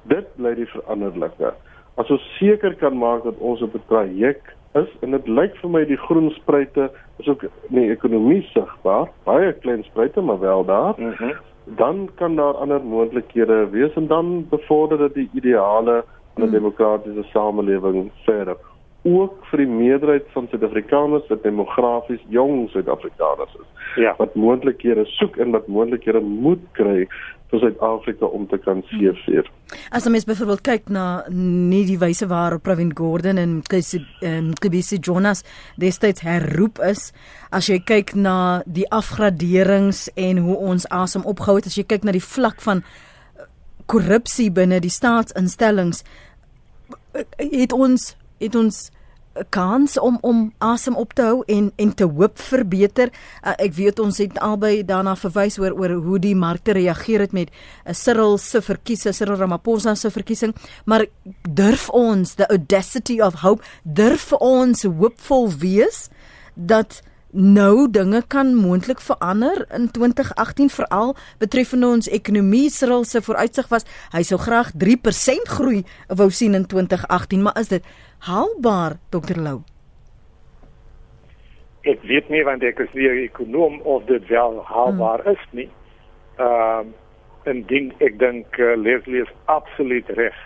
Dit 0.08 0.28
bly 0.36 0.56
die 0.56 0.66
veranderlike. 0.66 1.54
As 1.98 2.10
ons 2.10 2.38
seker 2.40 2.76
kan 2.76 2.98
maak 2.98 3.24
dat 3.24 3.38
ons 3.38 3.62
op 3.62 3.76
'n 3.76 3.84
traject 3.88 4.56
is 4.74 4.90
en 5.02 5.12
dit 5.12 5.28
lyk 5.28 5.56
vir 5.62 5.70
my 5.70 5.84
die 5.86 6.00
groen 6.08 6.30
spruite 6.32 6.90
is 7.20 7.28
ook 7.28 7.46
nie 7.70 7.90
ekonomie 7.92 8.42
sigbaar 8.54 9.10
baie 9.28 9.54
klein 9.64 9.84
spruite 9.84 10.22
maar 10.22 10.40
wel 10.40 10.66
daar 10.66 10.94
mm 10.98 11.14
-hmm. 11.18 11.34
dan 11.66 12.10
kan 12.16 12.36
daar 12.36 12.54
ander 12.54 12.82
moontlikhede 12.84 13.70
wees 13.70 13.94
en 13.94 14.08
dan 14.08 14.48
bevorder 14.50 14.98
dit 14.98 15.14
die 15.14 15.30
ideale 15.34 16.04
van 16.34 16.44
'n 16.44 16.48
mm. 16.48 16.52
demokratiese 16.52 17.24
samelewing 17.24 18.12
verder 18.26 18.58
ook 19.08 19.46
vir 19.50 19.64
die 19.64 19.72
meerderheid 19.72 20.28
van 20.36 20.48
Suid-Afrikaners 20.52 21.30
wat 21.32 21.44
demografies 21.44 22.22
jong 22.30 22.68
Suid-Afrikaners 22.70 23.54
is 23.58 23.70
ja. 24.04 24.14
wat 24.18 24.36
moontlikhede 24.36 25.06
soek 25.18 25.38
en 25.42 25.56
wat 25.56 25.68
moontlikhede 25.68 26.22
moet 26.22 26.62
kry 26.78 27.08
vir 27.52 27.64
Suid-Afrika 27.64 28.30
om 28.30 28.46
te 28.48 28.60
kan 28.62 28.84
seëvier. 28.92 29.50
As 29.92 30.06
ons 30.08 30.28
byvoorbeeld 30.28 30.64
kyk 30.64 30.92
na 30.94 31.24
nie 31.34 31.84
die 31.90 31.98
wyse 32.00 32.30
waarop 32.30 32.64
Pravin 32.64 32.94
Gordhan 32.96 33.42
en 33.42 33.60
Kibisi 33.66 35.02
Jonas 35.02 35.44
destyds 35.82 36.24
herroep 36.24 36.80
is, 36.86 37.10
as 37.52 37.68
jy 37.68 37.82
kyk 37.84 38.14
na 38.16 38.62
die 38.66 38.88
afgraderings 38.94 40.08
en 40.16 40.46
hoe 40.46 40.56
ons 40.56 40.88
asem 40.94 41.26
opgehou 41.28 41.58
het, 41.60 41.68
as 41.68 41.80
jy 41.80 41.88
kyk 41.90 42.08
na 42.08 42.16
die 42.16 42.24
vlak 42.24 42.62
van 42.64 42.86
korrupsie 43.92 44.52
binne 44.54 44.80
die 44.80 44.94
staatsinstellings, 44.94 46.06
het 47.42 47.74
ons 47.76 48.14
het 48.42 48.58
ons 48.58 48.90
'n 49.34 49.46
kans 49.50 50.00
om 50.00 50.18
om 50.22 50.54
asem 50.58 50.96
op 50.96 51.14
te 51.14 51.22
hou 51.22 51.44
en 51.46 51.72
en 51.76 51.94
te 51.94 52.04
hoop 52.04 52.40
verbeter. 52.40 53.10
Uh, 53.44 53.54
ek 53.58 53.74
weet 53.74 54.00
ons 54.00 54.18
het 54.18 54.40
albei 54.40 54.86
daarna 54.86 55.16
verwys 55.16 55.58
oor 55.60 55.72
oor 55.72 55.94
hoe 56.04 56.20
die 56.20 56.36
markte 56.36 56.72
reageer 56.72 57.20
het 57.20 57.32
met 57.32 57.50
uh, 57.50 57.94
Cyril 57.94 58.38
se 58.38 58.62
verkiesing, 58.62 59.16
Cyril 59.16 59.36
Ramaphosa 59.36 59.96
se 59.96 60.12
verkiesing, 60.12 60.56
maar 60.86 61.06
durf 61.50 61.90
ons 61.90 62.36
the 62.36 62.48
audacity 62.50 63.22
of 63.22 63.34
hope, 63.42 63.64
durf 63.84 64.34
ons 64.34 64.84
hoopvol 64.84 65.50
wees 65.58 66.10
dat 66.54 67.02
nou 67.34 67.88
dinge 67.92 68.22
kan 68.28 68.56
moontlik 68.56 69.00
verander 69.00 69.66
in 69.72 69.92
2018 69.92 70.70
veral 70.70 71.16
betreffende 71.40 71.88
ons 71.88 72.10
ekonomie. 72.10 72.70
Cyril 72.70 73.04
se 73.04 73.22
vooruitsig 73.22 73.68
was 73.72 73.86
hy 74.12 74.24
sou 74.24 74.40
graag 74.40 74.72
3% 74.76 75.52
groei 75.56 75.84
wou 76.08 76.30
sien 76.30 76.56
in 76.56 76.66
2018 76.66 77.42
maar 77.42 77.60
is 77.60 77.72
dit 77.72 77.86
haalbaar 78.28 79.00
Dr 79.10 79.40
Lou? 79.40 79.62
Ek 81.88 82.04
weet 82.06 82.30
nie 82.30 82.44
want 82.46 82.64
ek 82.64 82.80
is 82.84 82.92
nie 82.94 83.10
ekonom 83.26 83.80
of 83.82 84.06
dit 84.06 84.28
wel 84.30 84.62
haalbaar 84.68 85.24
hmm. 85.26 85.32
is 85.32 85.48
nie. 85.52 85.70
Ehm 86.38 86.92
uh, 86.92 86.98
en 87.50 87.64
ding 87.66 87.88
ek 88.06 88.20
dink 88.22 88.58
uh, 88.62 88.76
Leslie 88.78 89.24
is 89.24 89.32
absoluut 89.50 90.10
reg. 90.14 90.38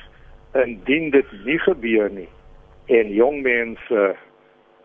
En 0.55 0.77
ding 0.87 1.09
dit 1.11 1.33
nie 1.43 1.57
gebeur 1.65 2.07
nie 2.07 2.29
en 2.85 3.09
jong 3.09 3.41
mense 3.41 4.05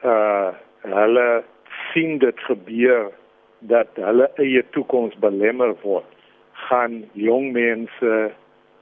uh 0.02 0.50
hulle 0.80 1.44
sien 1.92 2.18
dit 2.18 2.40
gebeur 2.48 3.10
dat 3.58 3.88
hulle 3.94 4.30
eie 4.40 4.62
toekoms 4.70 5.16
belemmer 5.20 5.74
word, 5.82 6.06
gaan 6.68 7.04
jong 7.12 7.52
mense 7.52 8.32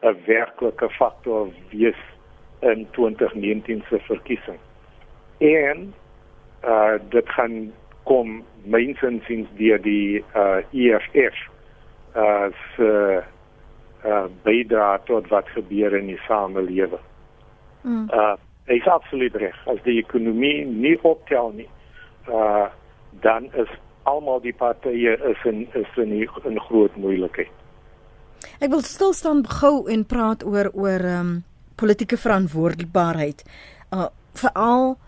'n 0.02 0.16
werklike 0.26 0.88
faktor 0.90 1.48
wees 1.70 2.00
in 2.60 2.86
2019 2.90 3.84
se 3.88 3.98
verkiesing. 3.98 4.58
En 5.38 5.94
uh 6.64 6.94
dit 7.08 7.28
gaan 7.28 7.72
kom 8.02 8.44
mensensiens 8.64 9.48
deur 9.56 9.82
die 9.82 10.24
uh 10.34 10.58
EFF 10.72 11.36
as 12.12 12.58
uh, 12.78 13.22
uh 14.04 14.26
bydra 14.42 14.98
tot 14.98 15.28
wat 15.28 15.48
gebeur 15.48 15.96
in 15.96 16.06
die 16.06 16.20
samelewing. 16.26 17.04
Mm. 17.82 18.08
Uh 18.10 18.36
is 18.64 18.86
absoluut 18.86 19.34
reg. 19.34 19.56
As 19.66 19.78
die 19.82 19.96
ekonomie 19.98 20.64
nie 20.66 20.98
optel 21.02 21.52
nie, 21.56 21.68
uh 22.28 22.68
dan 23.22 23.50
is 23.54 23.70
almal 24.02 24.40
die 24.40 24.54
partye 24.56 25.16
is 25.30 25.44
in 25.44 25.66
is 25.74 25.96
in 25.96 26.12
'n 26.12 26.60
groot 26.68 26.96
moeilikheid. 26.96 27.50
Ek 28.60 28.70
wil 28.70 28.82
stil 28.82 29.12
staan 29.12 29.44
gou 29.46 29.88
en 29.90 30.04
praat 30.04 30.44
oor 30.44 30.70
oor 30.74 31.00
ehm 31.00 31.20
um, 31.20 31.44
politieke 31.76 32.16
verantwoordbaarheid. 32.16 33.44
Uh 33.92 34.08
veral 34.38 34.98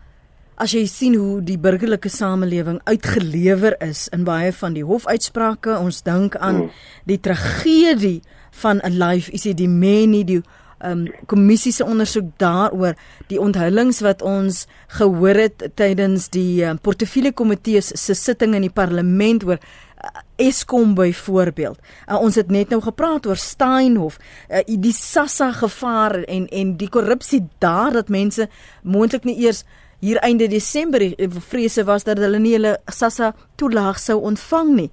as 0.60 0.74
jy 0.74 0.84
sien 0.86 1.14
hoe 1.14 1.40
die 1.40 1.58
burgerlike 1.58 2.08
samelewing 2.08 2.80
uitgelewer 2.84 3.76
is 3.80 4.08
in 4.12 4.24
baie 4.24 4.52
van 4.52 4.74
die 4.76 4.84
hofuitsprake, 4.84 5.78
ons 5.78 6.02
dink 6.02 6.36
aan 6.36 6.56
hmm. 6.56 6.70
die 7.08 7.20
tragedie 7.20 8.20
van 8.62 8.80
'n 8.84 8.98
life, 8.98 9.32
is 9.32 9.42
dit 9.42 9.56
die 9.56 9.68
menie 9.68 10.24
die 10.24 10.42
um 10.85 11.05
kommissie 11.29 11.73
se 11.73 11.85
ondersoek 11.85 12.33
daaroor 12.40 12.97
die 13.29 13.40
onthullings 13.40 14.01
wat 14.05 14.23
ons 14.23 14.64
gehoor 14.97 15.38
het 15.45 15.64
tydens 15.77 16.31
die 16.33 16.64
um, 16.64 16.79
portefeulje 16.81 17.33
komitee 17.37 17.83
se 17.83 18.14
sitting 18.16 18.57
in 18.57 18.64
die 18.66 18.73
parlement 18.73 19.45
oor 19.45 19.59
uh, 19.61 20.23
Eskom 20.40 20.95
byvoorbeeld. 20.97 21.77
Uh, 22.09 22.16
ons 22.16 22.38
het 22.40 22.51
net 22.51 22.73
nou 22.73 22.81
gepraat 22.81 23.29
oor 23.29 23.37
Steinhof, 23.37 24.16
uh, 24.49 24.64
die 24.64 24.95
Sassa 24.97 25.51
gevaar 25.53 26.23
en 26.25 26.49
en 26.49 26.75
die 26.81 26.88
korrupsie 26.88 27.43
daar 27.61 27.93
dat 27.93 28.09
mense 28.09 28.49
moontlik 28.83 29.29
nie 29.29 29.37
eers 29.45 29.64
hier 30.01 30.16
einde 30.25 30.49
Desember 30.49 31.03
vrese 31.51 31.85
was 31.85 32.07
dat 32.09 32.19
hulle 32.19 32.40
nie 32.40 32.57
hulle 32.57 32.79
Sassa 32.88 33.35
toelaag 33.61 34.01
sou 34.01 34.16
ontvang 34.25 34.75
nie. 34.77 34.90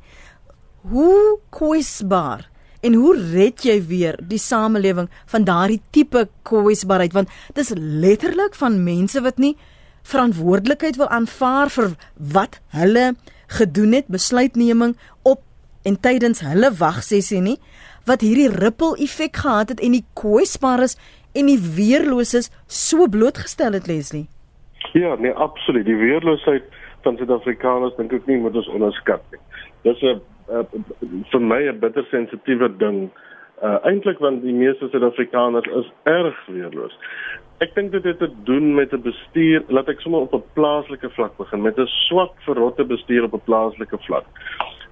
Hoe 0.91 1.39
kwesbaar 1.50 2.50
En 2.81 2.93
hoe 2.93 3.15
red 3.33 3.63
jy 3.65 3.79
weer 3.87 4.17
die 4.21 4.41
samelewing 4.41 5.09
van 5.25 5.47
daardie 5.47 5.81
tipe 5.91 6.27
kwesbaarheid 6.47 7.13
want 7.13 7.31
dis 7.57 7.73
letterlik 7.75 8.55
van 8.55 8.83
mense 8.83 9.21
wat 9.21 9.41
nie 9.41 9.55
verantwoordelikheid 10.07 10.99
wil 11.01 11.09
aanvaar 11.11 11.71
vir 11.73 11.95
wat 12.33 12.61
hulle 12.75 13.15
gedoen 13.47 13.95
het, 13.95 14.07
besluitneming 14.07 14.95
op 15.23 15.41
en 15.87 15.99
tydens 15.99 16.43
hulle 16.43 16.71
wagsessie 16.79 17.41
nie 17.41 17.57
wat 18.07 18.23
hierdie 18.23 18.49
ripple 18.51 18.95
effek 19.03 19.41
gehad 19.43 19.73
het 19.73 19.83
en 19.83 19.95
die 19.97 20.05
kwesbares 20.15 20.95
en 21.35 21.49
die 21.51 21.59
weerloses 21.59 22.49
so 22.67 23.07
blootgestel 23.11 23.75
het 23.77 23.87
Leslie. 23.87 24.27
Ja, 24.93 25.15
nee, 25.19 25.33
absoluut. 25.33 25.85
Die 25.85 25.97
weerloosheid 25.97 26.63
van 27.05 27.17
Suid-Afrikaners 27.19 27.95
dink 27.99 28.15
ek 28.15 28.25
nie 28.29 28.39
moet 28.41 28.55
ons 28.57 28.69
onderskat 28.71 29.23
nie. 29.33 29.41
Dis 29.83 30.01
'n 30.01 30.21
uh, 30.51 30.63
vir 31.31 31.41
my 31.41 31.62
'n 31.67 31.79
bitter 31.79 32.05
sensitiewe 32.12 32.69
ding. 32.77 33.10
Uh 33.63 33.79
eintlik 33.89 34.19
want 34.19 34.41
die 34.41 34.53
meeste 34.53 34.89
Suid-Afrikaners 34.89 35.65
is 35.65 35.91
erg 36.03 36.45
weerloos. 36.45 36.93
Ek 37.60 37.73
dink 37.75 37.91
dit 37.91 38.04
het 38.04 38.19
te 38.19 38.29
doen 38.45 38.75
met 38.75 38.93
'n 38.93 39.02
bestuur, 39.02 39.63
laat 39.67 39.89
ek 39.89 40.02
sommer 40.02 40.21
op 40.21 40.33
'n 40.33 40.43
plaaslike 40.54 41.10
vlak 41.10 41.37
begin, 41.37 41.62
met 41.62 41.79
'n 41.79 41.87
swak 41.87 42.33
verrotte 42.45 42.85
bestuur 42.85 43.23
op 43.23 43.33
'n 43.33 43.45
plaaslike 43.45 43.98
vlak. 43.98 44.25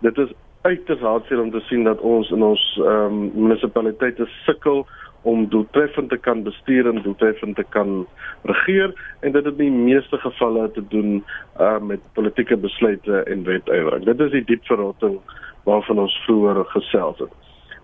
Dit 0.01 0.18
is 0.18 0.34
uiters 0.62 0.99
hartseer 0.99 1.41
om 1.41 1.51
te 1.51 1.60
sien 1.60 1.84
dat 1.84 1.99
ons 1.99 2.32
in 2.32 2.43
ons 2.43 2.64
ehm 2.82 3.14
um, 3.14 3.32
munisipaliteite 3.36 4.26
sukkel 4.45 4.86
om 5.22 5.47
doeltreffend 5.49 6.10
te 6.10 6.18
kan 6.18 6.43
bestuur 6.43 6.88
en 6.89 7.01
doeltreffend 7.01 7.56
te 7.56 7.66
kan 7.70 8.08
regeer 8.43 8.93
en 9.20 9.32
dit 9.32 9.45
het 9.45 9.60
in 9.60 9.74
die 9.74 9.93
meeste 9.93 10.18
gevalle 10.18 10.72
te 10.72 10.84
doen 10.89 11.24
uh 11.60 11.80
met 11.80 11.99
politieke 12.14 12.58
besluite 12.58 13.24
en 13.24 13.43
wetgewing. 13.43 14.06
Dit 14.06 14.20
is 14.20 14.32
die 14.32 14.43
diep 14.43 14.66
verrotting 14.66 15.20
waarvan 15.66 15.99
ons 15.99 16.16
vroeër 16.26 16.63
gesels 16.74 17.20
het. 17.20 17.34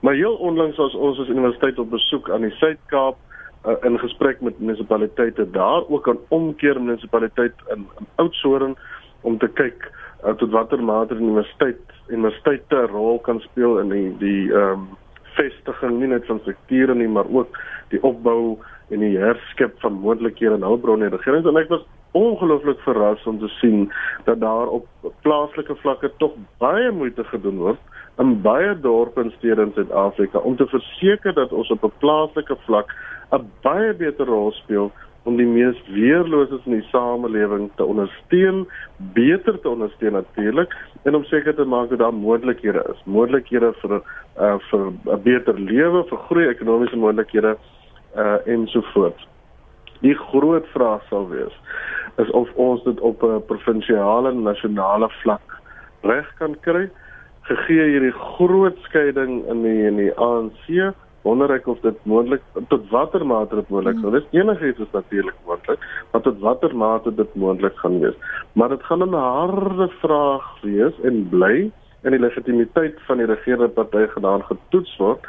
Maar 0.01 0.13
heel 0.17 0.36
onlangs 0.36 0.77
was 0.77 0.95
ons 0.95 1.19
as 1.19 1.29
universiteit 1.29 1.79
op 1.79 1.89
besoek 1.89 2.29
aan 2.29 2.45
die 2.47 2.55
Suid-Kaap 2.57 3.17
uh, 3.65 3.75
in 3.86 3.99
gesprek 3.99 4.41
met 4.41 4.59
munisipaliteite 4.59 5.49
daar 5.51 5.88
ook 5.88 6.09
aan 6.09 6.19
omkeer 6.27 6.82
munisipaliteit 6.82 7.53
in, 7.73 7.88
in 7.99 8.07
Oudtshoorn 8.15 8.75
om 9.21 9.38
te 9.38 9.47
kyk 9.47 9.86
uh, 10.25 10.34
tot 10.34 10.49
watter 10.49 10.84
mate 10.84 11.15
die 11.15 11.25
universiteit 11.25 11.79
universiteite 12.07 12.86
rol 12.91 13.19
kan 13.19 13.39
speel 13.39 13.79
in 13.79 13.93
die 13.93 14.09
die 14.17 14.41
ehm 14.53 14.82
um, 14.82 14.89
vestiging 15.32 15.93
nie 15.99 16.09
net 16.11 16.25
van 16.27 16.41
strukture 16.43 16.95
nie 16.95 17.07
maar 17.07 17.29
ook 17.32 17.55
die 17.93 18.01
opbou 18.03 18.57
en 18.91 18.99
die 18.99 19.17
herskep 19.17 19.77
van 19.79 20.01
moontlikhede 20.03 20.57
en 20.57 20.65
hulpbronne 20.67 21.07
in 21.07 21.13
die 21.13 21.17
regering 21.17 21.45
en 21.47 21.59
ek 21.61 21.69
was 21.71 21.86
ongelooflik 22.12 22.80
verras 22.80 23.24
om 23.24 23.39
te 23.39 23.47
sien 23.47 23.91
dat 24.24 24.39
daar 24.39 24.68
op 24.68 24.88
plaaslike 25.22 25.76
vlakke 25.76 26.12
tog 26.18 26.32
baie 26.57 26.91
moeite 26.91 27.24
gedoen 27.24 27.57
word 27.57 27.80
in 28.18 28.41
baie 28.41 28.80
dorpe 28.80 29.22
en 29.22 29.32
stede 29.38 29.62
in 29.62 29.72
Suid-Afrika 29.76 30.38
om 30.38 30.55
te 30.55 30.68
verseker 30.68 31.34
dat 31.34 31.51
ons 31.51 31.72
op 31.72 31.84
'n 31.84 31.93
plaaslike 31.99 32.55
vlak 32.66 32.93
'n 33.32 33.47
baie 33.62 33.93
beter 33.93 34.26
rol 34.26 34.51
speel 34.51 34.91
om 35.24 35.38
die 35.38 35.45
mees 35.45 35.78
weerloses 35.93 36.66
in 36.66 36.80
die 36.80 36.88
samelewing 36.89 37.70
te 37.76 37.86
ondersteun, 37.86 38.64
beter 39.14 39.59
te 39.62 39.70
ondersteun 39.70 40.18
natuurlik 40.18 40.74
en 41.03 41.16
om 41.16 41.24
seker 41.30 41.55
te 41.55 41.66
maak 41.66 41.89
dat 41.89 41.99
daar 41.99 42.14
moontlikhede 42.14 42.86
is, 42.93 43.03
moontlikhede 43.05 43.74
vir 43.82 44.01
uh 44.39 44.55
vir 44.70 44.88
'n 44.89 45.22
beter 45.24 45.59
lewe, 45.59 46.03
vir 46.09 46.18
groei 46.18 46.47
ekonomiese 46.47 46.97
moontlikhede 46.97 47.57
uh 48.16 48.38
ensovoorts. 48.45 49.30
Die 50.02 50.16
groot 50.18 50.66
vraag 50.74 51.04
sal 51.10 51.28
wees 51.30 51.56
is 52.20 52.30
of 52.38 52.49
ons 52.60 52.84
dit 52.84 52.99
op 52.99 53.24
'n 53.24 53.45
provinsiale 53.47 54.30
en 54.30 54.43
nasionale 54.43 55.10
vlak 55.22 55.62
reg 56.02 56.28
kan 56.38 56.56
kry. 56.60 56.89
Gegee 57.41 57.86
hierdie 57.93 58.12
groot 58.12 58.78
skeiding 58.88 59.45
in 59.49 59.62
die 59.62 59.88
in 59.88 59.95
die 59.95 60.14
ANC 60.18 60.93
wonder 61.22 61.52
ek 61.54 61.68
of 61.68 61.82
dit 61.82 61.97
moontlik 62.10 62.41
tot 62.70 62.89
watter 62.89 63.26
mate 63.26 63.56
dit 63.56 63.70
moontlik 63.70 63.99
sou 64.02 64.12
wees. 64.12 64.28
Enigiets 64.32 64.80
is 64.80 64.93
natuurlik 64.93 65.38
moontlik 65.45 65.80
maar 66.12 66.22
tot 66.22 66.39
watter 66.39 66.76
mate 66.76 67.16
dit 67.16 67.36
moontlik 67.36 67.78
gaan 67.78 67.99
wees. 67.99 68.18
Maar 68.54 68.70
dit 68.70 68.84
gaan 68.84 69.04
'n 69.04 69.14
harde 69.14 69.89
vraag 70.02 70.62
wees 70.62 70.93
en 71.04 71.30
bly 71.30 71.72
en 72.04 72.12
die 72.12 72.20
legitimiteit 72.20 72.97
van 73.08 73.18
die 73.18 73.26
regerende 73.26 73.70
party 73.70 74.08
gedaan 74.08 74.43
getoets 74.43 74.97
word. 74.97 75.20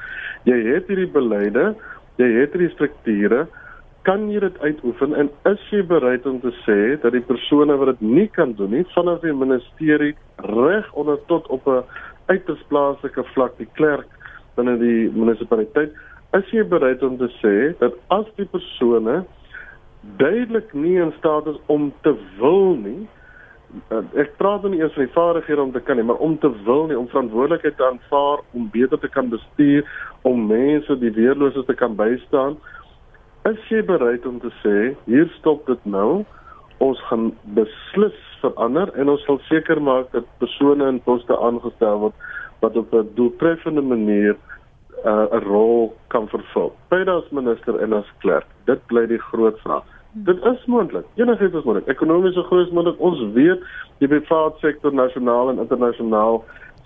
Jy 0.45 0.57
het 0.73 0.87
hierdie 0.87 1.13
beleide 1.13 1.75
jy 2.17 2.29
het 2.41 2.53
hierdie 2.53 2.75
strukture 2.75 3.47
kan 4.03 4.25
jy 4.31 4.41
dit 4.43 4.59
uitoefen 4.59 5.15
en 5.15 5.29
is 5.47 5.67
jy 5.71 5.83
bereid 5.87 6.27
om 6.27 6.41
te 6.43 6.51
sê 6.65 6.79
dat 7.03 7.15
die 7.15 7.23
persone 7.27 7.77
wat 7.79 7.93
dit 7.95 8.09
nie 8.17 8.27
kan 8.35 8.55
doen 8.59 8.75
nie 8.75 8.87
vanaf 8.95 9.21
die 9.23 9.35
ministerie 9.35 10.15
reg 10.49 10.89
onder 10.99 11.21
tot 11.31 11.47
op 11.55 11.67
'n 11.67 11.85
uiters 12.27 12.63
plaaslike 12.69 13.25
vlak 13.35 13.57
die 13.59 13.69
klerk 13.79 14.09
binne 14.57 14.77
die 14.79 15.11
munisipaliteit 15.15 15.95
is 16.33 16.51
jy 16.51 16.65
bereid 16.65 17.03
om 17.03 17.17
te 17.19 17.31
sê 17.39 17.79
dat 17.79 17.95
as 18.09 18.27
die 18.37 18.47
persone 18.47 19.25
duidelik 20.19 20.73
nie 20.75 20.99
in 20.99 21.13
staat 21.19 21.47
is 21.47 21.59
om 21.67 21.93
te 22.03 22.15
wil 22.39 22.75
nie 22.75 23.07
ek 24.21 24.35
praat 24.37 24.65
nie 24.69 24.81
eers 24.81 24.93
van 24.93 25.07
die 25.07 25.15
vaardighede 25.15 25.63
om 25.63 25.73
te 25.73 25.81
kan 25.81 25.97
nie 25.97 26.05
maar 26.05 26.21
om 26.27 26.39
te 26.39 26.51
wil 26.65 26.87
nie 26.87 26.99
om 26.99 27.09
verantwoordelikheid 27.09 27.77
te 27.77 27.87
aanvaar 27.87 28.43
om 28.53 28.71
beter 28.73 28.99
te 28.99 29.09
kan 29.09 29.29
bestuur 29.29 29.87
om 30.23 30.47
mense 30.47 30.99
die 30.99 31.15
weerloses 31.15 31.67
te 31.67 31.75
kan 31.75 31.97
bystaan 31.97 32.59
Is 33.43 33.59
jy 33.67 33.81
bereid 33.83 34.27
om 34.29 34.37
te 34.39 34.53
sê 34.61 34.93
hier 35.11 35.27
stop 35.41 35.67
dit 35.67 35.87
nou? 35.91 36.23
Ons 36.79 37.01
gaan 37.09 37.33
beslis 37.57 38.19
verander 38.39 38.93
en 38.95 39.11
ons 39.11 39.25
sal 39.27 39.41
seker 39.49 39.81
maak 39.83 40.13
dat 40.15 40.29
persone 40.39 40.87
in 40.87 41.01
poste 41.03 41.35
aangestel 41.35 41.99
word 42.05 42.29
wat 42.63 42.79
op 42.79 42.95
'n 42.95 43.11
doeltreffende 43.19 43.83
manier 43.83 44.37
uh, 45.03 45.27
'n 45.27 45.37
uh, 45.37 45.43
rol 45.43 45.91
kan 46.15 46.29
vervul. 46.29 46.71
Beide 46.89 47.11
as 47.11 47.31
minister 47.31 47.81
en 47.83 47.93
as 47.93 48.13
klerk. 48.19 48.47
Dit 48.71 48.87
bly 48.87 49.07
die 49.07 49.19
groot 49.19 49.59
vraag. 49.67 49.83
Dit 50.13 50.45
is 50.45 50.65
moontlik. 50.67 51.05
Enigiets 51.15 51.55
is 51.55 51.65
moontlik. 51.65 51.89
Ekonomiese 51.89 52.43
groei 52.43 52.63
is 52.63 52.71
moontlik. 52.71 53.01
Ons 53.01 53.33
weet 53.33 53.61
die 53.99 54.09
private 54.09 54.59
sektor 54.59 54.95
nasionaal 54.95 55.51
en 55.51 55.59
internasionaal 55.59 56.45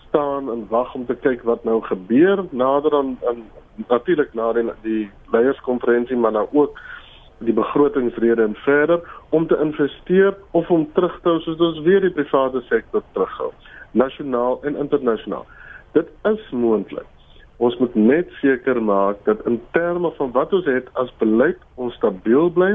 staan 0.09 0.51
en 0.51 0.67
wag 0.69 0.95
om 0.95 1.07
te 1.07 1.15
kyk 1.15 1.43
wat 1.43 1.65
nou 1.65 1.83
gebeur 1.83 2.45
nader 2.51 2.97
aan 2.97 3.19
aan 3.29 3.45
natuurlik 3.89 4.35
na 4.35 4.53
die, 4.53 4.67
die 4.83 5.11
leierskonferensie 5.33 6.17
maar 6.17 6.33
nou 6.33 6.47
ook 6.53 6.81
die 7.39 7.53
begrotingsrede 7.53 8.43
en 8.43 8.55
verder 8.65 9.03
om 9.31 9.47
te 9.47 9.59
investeer 9.61 10.37
of 10.51 10.71
om 10.71 10.89
terug 10.93 11.19
te 11.23 11.29
hou 11.29 11.41
soos 11.45 11.61
ons 11.61 11.83
weer 11.85 12.01
die 12.01 12.15
private 12.15 12.63
sektor 12.69 13.05
terughou 13.13 13.53
nasionaal 13.97 14.59
en 14.69 14.77
internasionaal. 14.77 15.47
Dit 15.93 16.09
is 16.29 16.51
moontlik. 16.51 17.07
Ons 17.57 17.77
moet 17.81 17.95
net 17.95 18.33
seker 18.41 18.83
maak 18.83 19.23
dat 19.25 19.41
in 19.49 19.61
terme 19.73 20.11
van 20.19 20.33
wat 20.33 20.53
ons 20.53 20.67
het 20.69 20.89
as 21.01 21.13
beleid 21.21 21.61
ons 21.75 21.95
stabiel 21.97 22.51
bly 22.53 22.75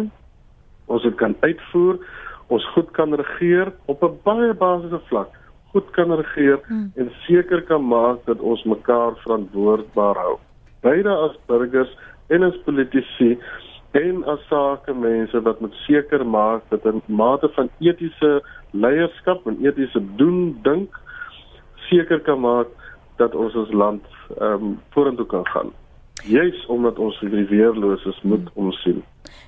ons 0.92 1.04
dit 1.06 1.16
kan 1.16 1.36
uitvoer 1.46 2.00
ons 2.52 2.66
goed 2.76 2.90
kan 2.98 3.14
regeer 3.16 3.72
op 3.86 4.04
'n 4.04 4.18
baie 4.24 4.54
basiese 4.54 5.00
vlak 5.10 5.38
goed 5.72 5.92
kan 5.98 6.12
regeer 6.22 6.60
hmm. 6.68 6.92
en 6.96 7.12
seker 7.28 7.62
kan 7.62 7.84
maak 7.88 8.26
dat 8.26 8.40
ons 8.40 8.64
mekaar 8.64 9.14
verantwoordbaar 9.24 10.18
hou 10.26 10.38
beide 10.82 11.10
as 11.10 11.36
burgers 11.46 11.92
en 12.28 12.44
as 12.44 12.58
politici 12.66 13.38
en 13.92 14.24
as 14.24 14.40
sakemense 14.48 15.42
wat 15.42 15.60
moet 15.60 15.74
seker 15.88 16.26
maak 16.26 16.62
dat 16.70 16.86
'n 16.86 17.02
mate 17.06 17.50
van 17.56 17.70
etiese 17.80 18.44
leierskap 18.72 19.48
en 19.48 19.66
etiese 19.66 20.02
doen 20.16 20.60
dink 20.64 21.00
seker 21.90 22.20
kan 22.20 22.40
maak 22.40 22.68
dat 23.18 23.36
ons 23.36 23.56
ons 23.56 23.72
land 23.72 24.04
ehm 24.40 24.54
um, 24.54 24.80
vorentoe 24.90 25.26
kan 25.26 25.46
gaan. 25.48 25.72
Juis 26.24 26.66
omdat 26.66 27.00
ons 27.00 27.20
die 27.20 27.46
weerloses 27.46 28.22
moet 28.22 28.50
hmm. 28.54 28.66
omsien. 28.66 29.04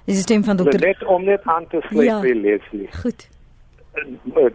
Dis 0.05 0.15
die 0.19 0.25
stem 0.27 0.43
van 0.43 0.57
dokter 0.57 0.79
Net 0.79 1.03
om 1.05 1.23
net 1.23 1.41
aan 1.43 1.67
te 1.67 1.81
sluit 1.89 2.07
ja. 2.07 2.19
by 2.21 2.34
Leslie. 2.34 2.89
Goed. 3.01 3.29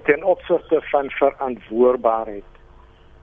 Ten 0.04 0.24
opsigte 0.24 0.80
van 0.90 1.10
verantwoordbaarheid. 1.10 2.44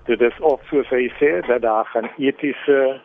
Dit 0.06 0.22
is 0.22 0.40
ook 0.40 0.62
soos 0.70 0.90
hy 0.90 1.10
sê 1.20 1.32
dat 1.48 1.62
daar 1.62 1.86
gaan 1.86 2.10
etiese 2.18 3.02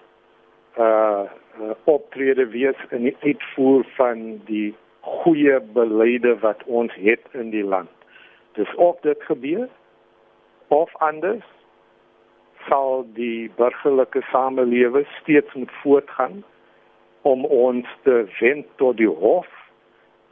uh, 0.78 1.24
uh 1.60 1.74
optrede 1.84 2.46
wees 2.52 2.78
in 2.90 3.02
die 3.08 3.16
uitvoer 3.20 3.84
van 3.96 4.40
die 4.46 4.74
goeie 5.00 5.60
beleide 5.60 6.36
wat 6.40 6.62
ons 6.64 6.94
het 6.94 7.24
in 7.32 7.50
die 7.50 7.64
land. 7.64 7.90
Dis 8.58 8.74
of 8.74 9.00
dit 9.00 9.22
gebeur 9.22 9.68
of 10.68 10.90
anders 10.96 11.46
sal 12.68 13.06
die 13.14 13.50
burgerlike 13.56 14.22
samelewing 14.30 15.06
steeds 15.20 15.54
moet 15.54 15.72
voortgaan 15.82 16.42
om 17.22 17.44
ons 17.44 17.86
te 18.02 18.24
wend 18.40 18.66
tot 18.76 18.96
die 18.96 19.08
hof 19.08 19.48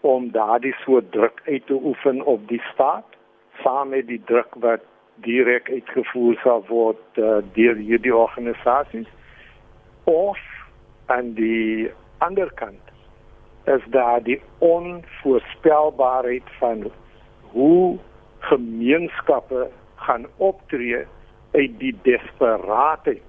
om 0.00 0.30
daardie 0.32 0.74
soort 0.84 1.12
druk 1.12 1.40
uit 1.44 1.66
te 1.66 1.74
oefen 1.74 2.22
op 2.24 2.48
die 2.48 2.62
staat 2.72 3.16
saam 3.62 3.88
met 3.88 4.06
die 4.06 4.22
druk 4.24 4.54
wat 4.64 4.84
direk 5.26 5.70
uitgevoer 5.70 6.38
sal 6.42 6.62
word 6.68 7.18
uh, 7.18 7.38
deur 7.56 7.76
hierdie 7.76 8.14
organisasies 8.14 9.08
of 10.08 10.38
aan 11.06 11.32
die 11.36 11.90
ander 12.18 12.52
kant 12.54 12.80
is 13.64 13.82
daar 13.90 14.22
die 14.22 14.40
onvoorspelbaarheid 14.58 16.42
van 16.58 16.90
hoe 17.40 17.98
gemeenskappe 18.38 19.68
gaan 19.94 20.26
optree 20.36 21.04
uit 21.50 21.78
die 21.78 21.96
desperaatheid 22.02 23.22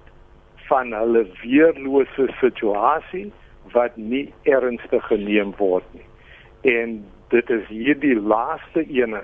van 0.54 0.92
hulle 0.92 1.26
weerlose 1.42 2.28
situasie 2.40 3.32
wat 3.72 3.96
nie 3.96 4.32
ernstig 4.42 5.06
geneem 5.06 5.52
word 5.58 5.84
nie. 5.92 6.06
En 6.76 7.04
dit 7.28 7.50
is 7.50 7.66
hierdie 7.68 8.20
laaste 8.20 8.86
ene 8.88 9.22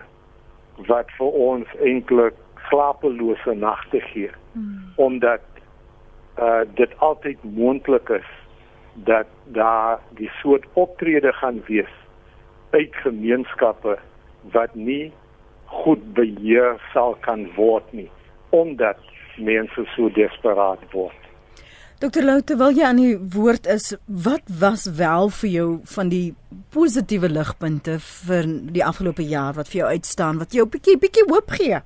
wat 0.90 1.10
vir 1.18 1.30
ons 1.48 1.68
eintlik 1.80 2.34
slapelose 2.68 3.54
nagte 3.54 4.00
gee. 4.12 4.30
Hmm. 4.52 4.92
Omdat 4.96 5.40
uh 6.38 6.64
dit 6.74 6.90
altyd 6.98 7.38
moontlik 7.42 8.08
is 8.08 8.28
dat 9.08 9.26
daar 9.44 10.00
die 10.16 10.30
soort 10.40 10.64
optrede 10.72 11.32
gaan 11.32 11.62
wees 11.66 11.92
uit 12.70 12.94
gemeenskappe 13.04 13.98
wat 14.52 14.74
nie 14.74 15.12
goed 15.64 16.02
beheer 16.14 16.80
sal 16.92 17.16
kan 17.20 17.46
word 17.56 17.92
nie 17.92 18.10
omdat 18.50 19.00
mense 19.36 19.84
so 19.94 20.08
desperaat 20.08 20.80
word. 20.92 21.26
Dokter 22.00 22.24
Lou, 22.24 22.40
terwyl 22.44 22.76
jy 22.76 22.84
aan 22.84 22.98
die 23.00 23.14
woord 23.32 23.66
is, 23.72 23.94
wat 24.04 24.44
was 24.60 24.84
wel 24.98 25.30
vir 25.32 25.48
jou 25.48 25.68
van 25.94 26.10
die 26.12 26.34
positiewe 26.74 27.30
ligpunte 27.32 27.96
vir 28.04 28.48
die 28.76 28.84
afgelope 28.84 29.24
jaar 29.24 29.56
wat 29.56 29.70
vir 29.72 29.80
jou 29.80 29.92
uitstaan 29.96 30.40
wat 30.42 30.52
jou 30.52 30.66
bietjie 30.68 30.98
bietjie 31.00 31.24
hoop 31.30 31.54
gee? 31.56 31.80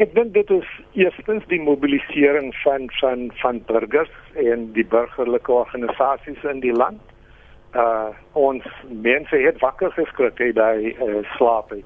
Ek 0.00 0.14
dink 0.16 0.30
dit 0.32 0.50
is 0.54 0.68
eerstens 0.96 1.44
die 1.50 1.60
mobilisering 1.60 2.54
van 2.62 2.86
van 3.00 3.26
van 3.42 3.58
burgers 3.68 4.14
en 4.40 4.70
die 4.72 4.84
burgerlike 4.94 5.52
organisasies 5.52 6.46
in 6.52 6.62
die 6.64 6.72
land. 6.72 7.02
Uh 7.76 8.08
ons 8.32 8.64
mense 8.88 9.42
het 9.44 9.60
wakker 9.60 9.92
geskrik 9.98 10.40
het 10.40 10.56
by 10.56 10.94
uh, 10.94 11.20
slaap 11.36 11.76
het. 11.76 11.84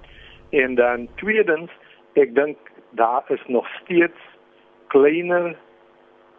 En 0.54 0.78
dan 0.78 1.08
tweedens, 1.18 1.74
ek 2.14 2.36
dink 2.38 2.70
daar 2.94 3.26
is 3.34 3.42
nog 3.50 3.66
steeds 3.82 4.30
kleiner 4.94 5.56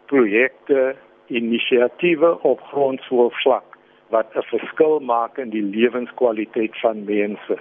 projekte, 0.08 0.96
inisiatiewe 1.28 2.38
op 2.40 2.60
grondvlak 2.72 3.76
wat 4.08 4.32
'n 4.32 4.48
verskil 4.48 5.00
maak 5.00 5.36
in 5.38 5.50
die 5.50 5.66
lewenskwaliteit 5.76 6.80
van 6.80 7.04
mense. 7.04 7.58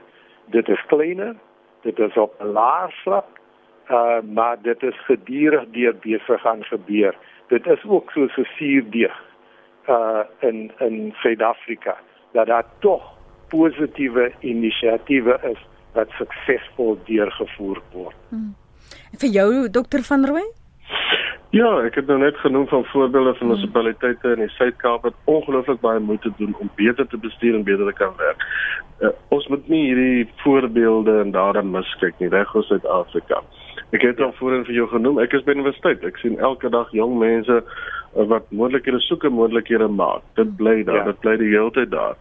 Dit 0.56 0.70
is 0.70 0.86
kleiner, 0.88 1.36
dit 1.82 2.00
is 2.00 2.18
op 2.18 2.40
'n 2.40 2.56
laer 2.56 2.94
vlak, 3.04 3.44
uh, 3.90 4.22
maar 4.34 4.58
dit 4.62 4.84
is 4.84 5.06
gedurig 5.06 5.66
deur 5.72 5.96
besig 6.02 6.46
aan 6.46 6.64
gebeur. 6.64 7.16
Dit 7.48 7.66
is 7.68 7.84
ook 7.84 8.12
so 8.12 8.22
'n 8.22 8.48
suurdeeg 8.58 9.16
uh 9.88 10.24
in 10.40 10.72
in 10.80 11.14
Suid-Afrika 11.22 11.98
dat 12.32 12.48
daar 12.48 12.66
tog 12.80 13.02
positiewe 13.48 14.32
inisiatiewe 14.40 15.40
is 15.44 15.62
wat 15.94 16.10
suksesvol 16.10 16.98
deurgevoer 17.06 17.82
word. 17.92 18.16
Hmm. 18.30 18.56
Vir 19.18 19.30
jou 19.30 19.70
dokter 19.70 20.04
van 20.04 20.26
Rooi? 20.26 20.46
Ja, 21.56 21.70
ek 21.88 21.96
het 21.96 22.08
nou 22.08 22.18
net 22.20 22.36
genoem 22.44 22.68
van 22.68 22.86
voorbeelde 22.86 23.34
van 23.34 23.48
hmm. 23.48 23.48
munisipaliteite 23.48 24.34
in 24.36 24.42
die 24.44 24.56
Suid-Kaap 24.58 25.06
wat 25.08 25.14
ongelooflik 25.24 25.80
baie 25.80 26.00
moeite 26.00 26.32
doen 26.38 26.56
om 26.60 26.70
beter 26.76 27.08
te 27.08 27.18
bestuur 27.18 27.56
en 27.56 27.64
beter 27.64 27.86
te 27.86 27.94
kan 27.94 28.14
werk. 28.18 28.44
Uh, 29.00 29.10
ons 29.30 29.48
moet 29.48 29.68
nie 29.68 29.86
hierdie 29.86 30.28
voorbeelde 30.44 31.20
en 31.22 31.32
daarin 31.32 31.72
miskyk 31.72 32.20
nie, 32.20 32.30
reg 32.30 32.56
oor 32.56 32.64
Suid-Afrika. 32.64 33.42
Ek 33.96 34.04
het 34.04 34.20
al 34.20 34.34
voorheen 34.36 34.66
vir 34.68 34.76
jou 34.76 34.88
genoem, 34.92 35.20
ek 35.24 35.34
is 35.38 35.44
by 35.48 35.54
universiteit. 35.56 36.04
Ek 36.04 36.18
sien 36.20 36.40
elke 36.44 36.70
dag 36.74 36.90
jong 36.96 37.14
mense 37.22 37.62
uh, 37.62 38.26
wat 38.32 38.50
moontlikhede 38.52 39.00
soek 39.06 39.24
en 39.28 39.38
moontlikhede 39.38 39.88
maak. 39.88 40.26
Dit 40.40 40.52
bly 40.60 40.82
daar, 40.84 41.04
ja. 41.04 41.06
dit 41.12 41.22
bly 41.24 41.38
die 41.40 41.54
hele 41.54 41.72
tyd 41.76 41.94
daar. 41.94 42.18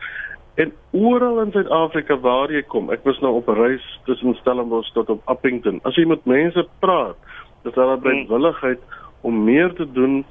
En 0.63 0.71
oral 0.95 1.41
in 1.43 1.51
Suid-Afrika 1.51 2.17
waar 2.23 2.53
jy 2.55 2.63
kom, 2.71 2.93
ek 2.95 3.03
was 3.09 3.19
nou 3.25 3.33
op 3.41 3.49
'n 3.51 3.59
reis 3.59 3.87
tussen 4.07 4.37
Stellenbosch 4.39 4.93
tot 4.95 5.11
op 5.11 5.23
Appington. 5.27 5.81
As 5.83 5.99
jy 5.99 6.07
met 6.07 6.23
mense 6.31 6.67
praat, 6.79 7.19
is 7.65 7.75
daar 7.75 7.97
'n 7.97 8.01
bewilligheid 8.01 8.79
om 9.23 9.45
meer 9.45 9.73
te 9.75 9.87
doen 9.93 10.25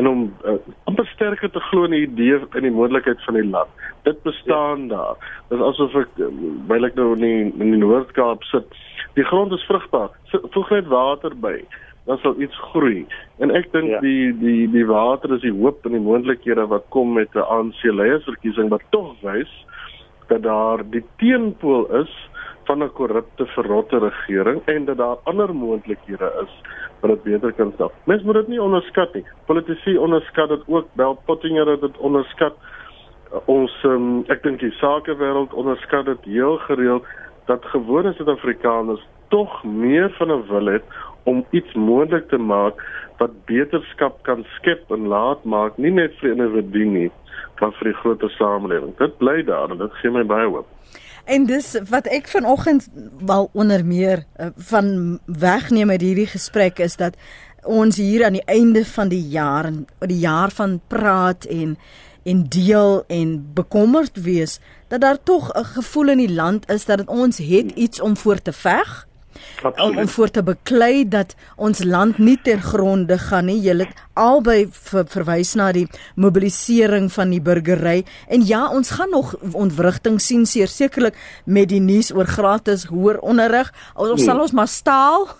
en 0.00 0.08
om 0.08 0.22
uh, 0.48 0.56
amper 0.88 1.08
sterker 1.12 1.50
te 1.52 1.60
glo 1.68 1.84
in 1.84 1.96
die 1.96 2.06
idee 2.06 2.38
in 2.58 2.66
die 2.66 2.72
moontlikheid 2.72 3.20
van 3.26 3.36
die 3.36 3.44
land. 3.44 3.84
Dit 4.08 4.22
bestaan 4.24 4.86
ja. 4.88 4.94
daar. 4.94 5.28
Dit 5.50 5.58
is 5.58 5.66
asof 5.66 5.98
ek 6.00 6.22
baie 6.70 6.88
ek 6.88 6.96
nou 6.96 7.12
in 7.18 7.26
die, 7.26 7.44
in 7.60 7.74
die 7.76 7.82
Noord-Kaap 7.82 8.46
sit. 8.48 8.80
Die 9.18 9.26
grond 9.28 9.52
is 9.52 9.66
vrugbaar. 9.68 10.14
Voeg 10.32 10.72
net 10.76 10.88
water 10.92 11.36
by 11.36 11.58
dan 12.08 12.18
sal 12.22 12.40
iets 12.40 12.56
groei. 12.72 13.04
En 13.44 13.52
ek 13.54 13.68
dink 13.74 13.92
ja. 13.92 14.00
die 14.02 14.32
die 14.40 14.64
die 14.72 14.86
water 14.88 15.34
is 15.36 15.44
die 15.44 15.54
hoop 15.54 15.84
en 15.86 15.94
die 15.94 16.02
moontlikhede 16.02 16.64
wat 16.72 16.88
kom 16.94 17.12
met 17.18 17.36
'n 17.36 17.44
ANC 17.56 17.82
leiersverkiesing 17.84 18.72
wat 18.72 18.82
tog 18.90 19.12
wys 19.26 19.52
dat 20.32 20.42
daar 20.42 20.82
die 20.90 21.04
teenpool 21.22 21.86
is 22.00 22.12
van 22.64 22.82
'n 22.82 22.92
korrupte 22.98 23.46
verrotte 23.46 23.98
regering 23.98 24.62
en 24.64 24.84
dat 24.84 24.96
daar 24.96 25.18
ander 25.24 25.54
moontlikhede 25.54 26.32
is 26.42 26.52
wat 27.00 27.10
dit 27.10 27.22
beter 27.22 27.52
kan 27.52 27.72
stel. 27.74 27.92
Mens 28.04 28.22
moet 28.22 28.34
dit 28.34 28.48
nie 28.48 28.62
onderskat 28.62 29.14
nie. 29.14 29.24
Politici 29.46 29.96
onderskat 29.98 30.48
dit 30.48 30.62
ook. 30.66 30.86
Bel 30.92 31.18
Pottinger 31.24 31.68
het 31.68 31.80
dit 31.80 31.98
onderskat. 31.98 32.56
Ons 33.44 33.72
um, 33.86 34.24
ek 34.28 34.42
dink 34.42 34.60
die 34.60 34.74
sakewêreld 34.80 35.54
onderskat 35.54 36.04
dit 36.10 36.24
heel 36.34 36.56
gereeld 36.66 37.06
dat 37.46 37.64
gewone 37.74 38.12
Suid-Afrikaners 38.12 39.06
tog 39.28 39.62
meer 39.64 40.10
van 40.18 40.32
'n 40.32 40.46
wil 40.48 40.66
het 40.66 40.84
om 41.22 41.44
iets 41.50 41.72
moontlik 41.72 42.28
te 42.28 42.38
maak 42.38 42.82
wat 43.18 43.44
beterskap 43.44 44.22
kan 44.22 44.44
skep 44.56 44.90
en 44.90 45.06
laat 45.06 45.44
maak 45.44 45.76
nie 45.76 45.90
net 45.90 46.14
vir 46.20 46.30
individue 46.30 46.84
nie 46.84 47.10
maar 47.60 47.74
vir 47.76 47.90
die 47.90 47.98
groter 48.00 48.30
samelewing. 48.30 48.94
Dit 48.98 49.18
bly 49.20 49.42
daar 49.44 49.70
en 49.70 49.78
dit 49.78 49.96
gee 50.00 50.10
my 50.10 50.24
baie 50.24 50.48
hoop. 50.48 50.68
En 51.30 51.44
dis 51.46 51.76
wat 51.88 52.08
ek 52.10 52.26
vanoggend 52.28 52.88
wel 53.22 53.50
onder 53.52 53.84
meer 53.86 54.24
uh, 54.36 54.46
van 54.56 55.18
wegneem 55.26 55.90
uit 55.90 56.00
hierdie 56.02 56.26
gesprek 56.26 56.80
is 56.82 56.96
dat 56.98 57.14
ons 57.62 57.96
hier 57.96 58.24
aan 58.26 58.34
die 58.34 58.44
einde 58.50 58.82
van 58.84 59.08
die 59.12 59.22
jaar 59.30 59.68
en 59.68 59.84
die 60.10 60.18
jaar 60.18 60.50
van 60.50 60.80
praat 60.86 61.44
en 61.44 61.78
en 62.22 62.42
deel 62.48 63.04
en 63.06 63.52
bekommerd 63.54 64.18
wees 64.22 64.58
dat 64.88 65.00
daar 65.00 65.22
tog 65.22 65.52
'n 65.52 65.64
gevoel 65.64 66.08
in 66.08 66.18
die 66.18 66.32
land 66.32 66.70
is 66.70 66.84
dat 66.84 67.06
ons 67.06 67.38
het 67.38 67.70
iets 67.74 68.00
om 68.00 68.16
voor 68.16 68.42
te 68.42 68.52
veg 68.52 69.06
om, 69.62 69.98
om 69.98 70.08
voor 70.08 70.30
te 70.30 70.42
beklei 70.42 71.08
dat 71.08 71.34
ons 71.56 71.84
land 71.84 72.18
nie 72.18 72.38
ter 72.42 72.60
gronde 72.60 73.18
gaan 73.18 73.46
nie. 73.50 73.58
Jy 73.62 73.76
het 73.82 74.02
albei 74.20 74.66
ver, 74.70 75.06
verwys 75.08 75.54
na 75.58 75.70
die 75.72 75.86
mobilisering 76.20 77.08
van 77.12 77.32
die 77.32 77.40
burgery 77.40 78.02
en 78.28 78.44
ja, 78.46 78.66
ons 78.68 78.92
gaan 78.98 79.10
nog 79.14 79.34
ontwrigting 79.52 80.20
sien 80.20 80.46
sekerlik 80.46 81.16
met 81.44 81.70
die 81.70 81.80
nuus 81.80 82.12
oor 82.12 82.28
gratis 82.28 82.88
hoër 82.90 83.20
onderrig. 83.20 83.72
Ons 83.94 84.20
hmm. 84.20 84.26
sal 84.26 84.40
ons 84.40 84.56
maar 84.56 84.68
staal 84.68 85.28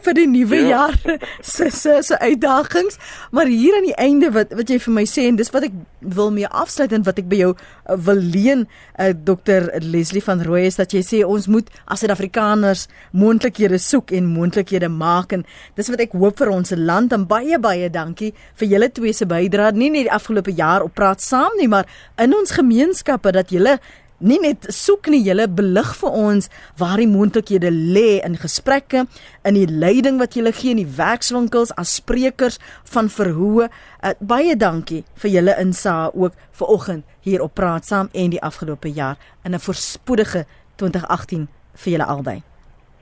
vir 0.00 0.16
die 0.16 0.28
nuwe 0.30 0.60
ja. 0.62 0.68
jaar 0.68 1.18
se 1.54 1.70
se 1.70 1.98
se 2.02 2.18
uitdagings, 2.18 2.98
maar 3.30 3.46
hier 3.46 3.76
aan 3.76 3.88
die 3.88 3.98
einde 4.00 4.30
wat 4.32 4.54
wat 4.56 4.70
jy 4.70 4.78
vir 4.80 4.94
my 4.96 5.04
sê 5.08 5.26
en 5.28 5.36
dis 5.36 5.52
wat 5.52 5.66
ek 5.68 5.76
wil 6.00 6.32
mee 6.34 6.48
afsluit 6.48 6.92
en 6.92 7.04
wat 7.06 7.20
ek 7.20 7.28
by 7.30 7.42
jou 7.42 7.50
uh, 7.52 7.96
wil 8.06 8.20
leen 8.20 8.64
uh, 8.64 9.12
Dr 9.12 9.68
Leslie 9.84 10.24
van 10.24 10.42
Rooi 10.42 10.64
is 10.70 10.80
dat 10.80 10.94
jy 10.94 11.02
sê 11.06 11.22
ons 11.26 11.48
moet 11.52 11.68
as 11.84 12.02
Suid-Afrikaners 12.02 12.88
moontlikhede 13.12 13.78
soek 13.78 14.12
en 14.16 14.28
moontlikhede 14.32 14.88
maak. 14.88 15.32
En 15.32 15.44
dis 15.78 15.88
wat 15.92 16.04
ek 16.04 16.16
hoop 16.18 16.38
vir 16.42 16.52
ons 16.52 16.74
land. 16.76 17.12
En 17.12 17.26
baie 17.28 17.58
baie 17.62 17.90
dankie 17.92 18.32
vir 18.60 18.68
julle 18.74 18.90
twee 18.92 19.12
se 19.16 19.28
bydrae. 19.28 19.72
Nie 19.76 19.90
net 19.90 20.08
die 20.08 20.14
afgelope 20.14 20.52
jaar 20.56 20.84
op 20.86 20.94
praat 20.94 21.22
saam 21.22 21.56
nie 21.58 21.68
maar 21.68 21.88
in 22.20 22.34
ons 22.36 22.52
gemeenskappe 22.56 23.32
dat 23.32 23.52
julle 23.54 23.78
nie 24.22 24.38
net 24.42 24.68
soek 24.70 25.08
nie 25.10 25.22
julle 25.26 25.48
belig 25.50 25.94
vir 25.98 26.18
ons 26.18 26.48
waar 26.78 27.00
die 27.02 27.10
moontlikhede 27.10 27.72
lê 27.72 28.20
in 28.22 28.36
gesprekke 28.38 29.06
in 29.48 29.58
die 29.58 29.66
leiding 29.66 30.20
wat 30.22 30.36
julle 30.38 30.52
gee 30.54 30.76
in 30.76 30.82
die 30.82 30.94
werkswinkels 30.98 31.74
as 31.80 31.96
sprekers 31.98 32.60
van 32.94 33.10
verhoë 33.10 33.66
uh, 33.66 34.14
baie 34.20 34.54
dankie 34.58 35.02
vir 35.24 35.34
julle 35.38 35.58
insaag 35.64 36.14
ook 36.14 36.38
vir 36.60 36.72
oggend 36.76 37.18
hier 37.26 37.42
op 37.42 37.56
praat 37.58 37.86
saam 37.86 38.10
en 38.12 38.30
die 38.30 38.42
afgelope 38.42 38.90
jaar. 38.90 39.18
In 39.44 39.54
'n 39.54 39.60
voorspoedige 39.60 40.46
2018 40.76 41.48
vir 41.74 41.92
julle 41.92 42.06
albei 42.06 42.42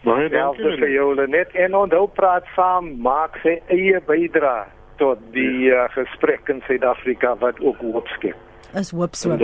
baie 0.05 0.29
dankie 0.33 0.77
vir 0.81 0.93
julle 0.95 1.27
net 1.29 1.57
en 1.65 1.75
onthou 1.85 2.07
praat 2.17 2.47
saam 2.57 2.95
maak 3.05 3.37
sy 3.45 3.59
eie 3.75 4.01
bydrae 4.09 4.69
tot 5.01 5.21
die 5.35 5.73
uh, 5.73 5.89
gesprek 5.97 6.49
in 6.53 6.63
Suid-Afrika 6.67 7.35
wat 7.41 7.61
ook 7.61 7.81
hoop 7.85 8.09
skep 8.17 8.50
is 8.75 8.91
hoop 8.91 9.17
so. 9.17 9.37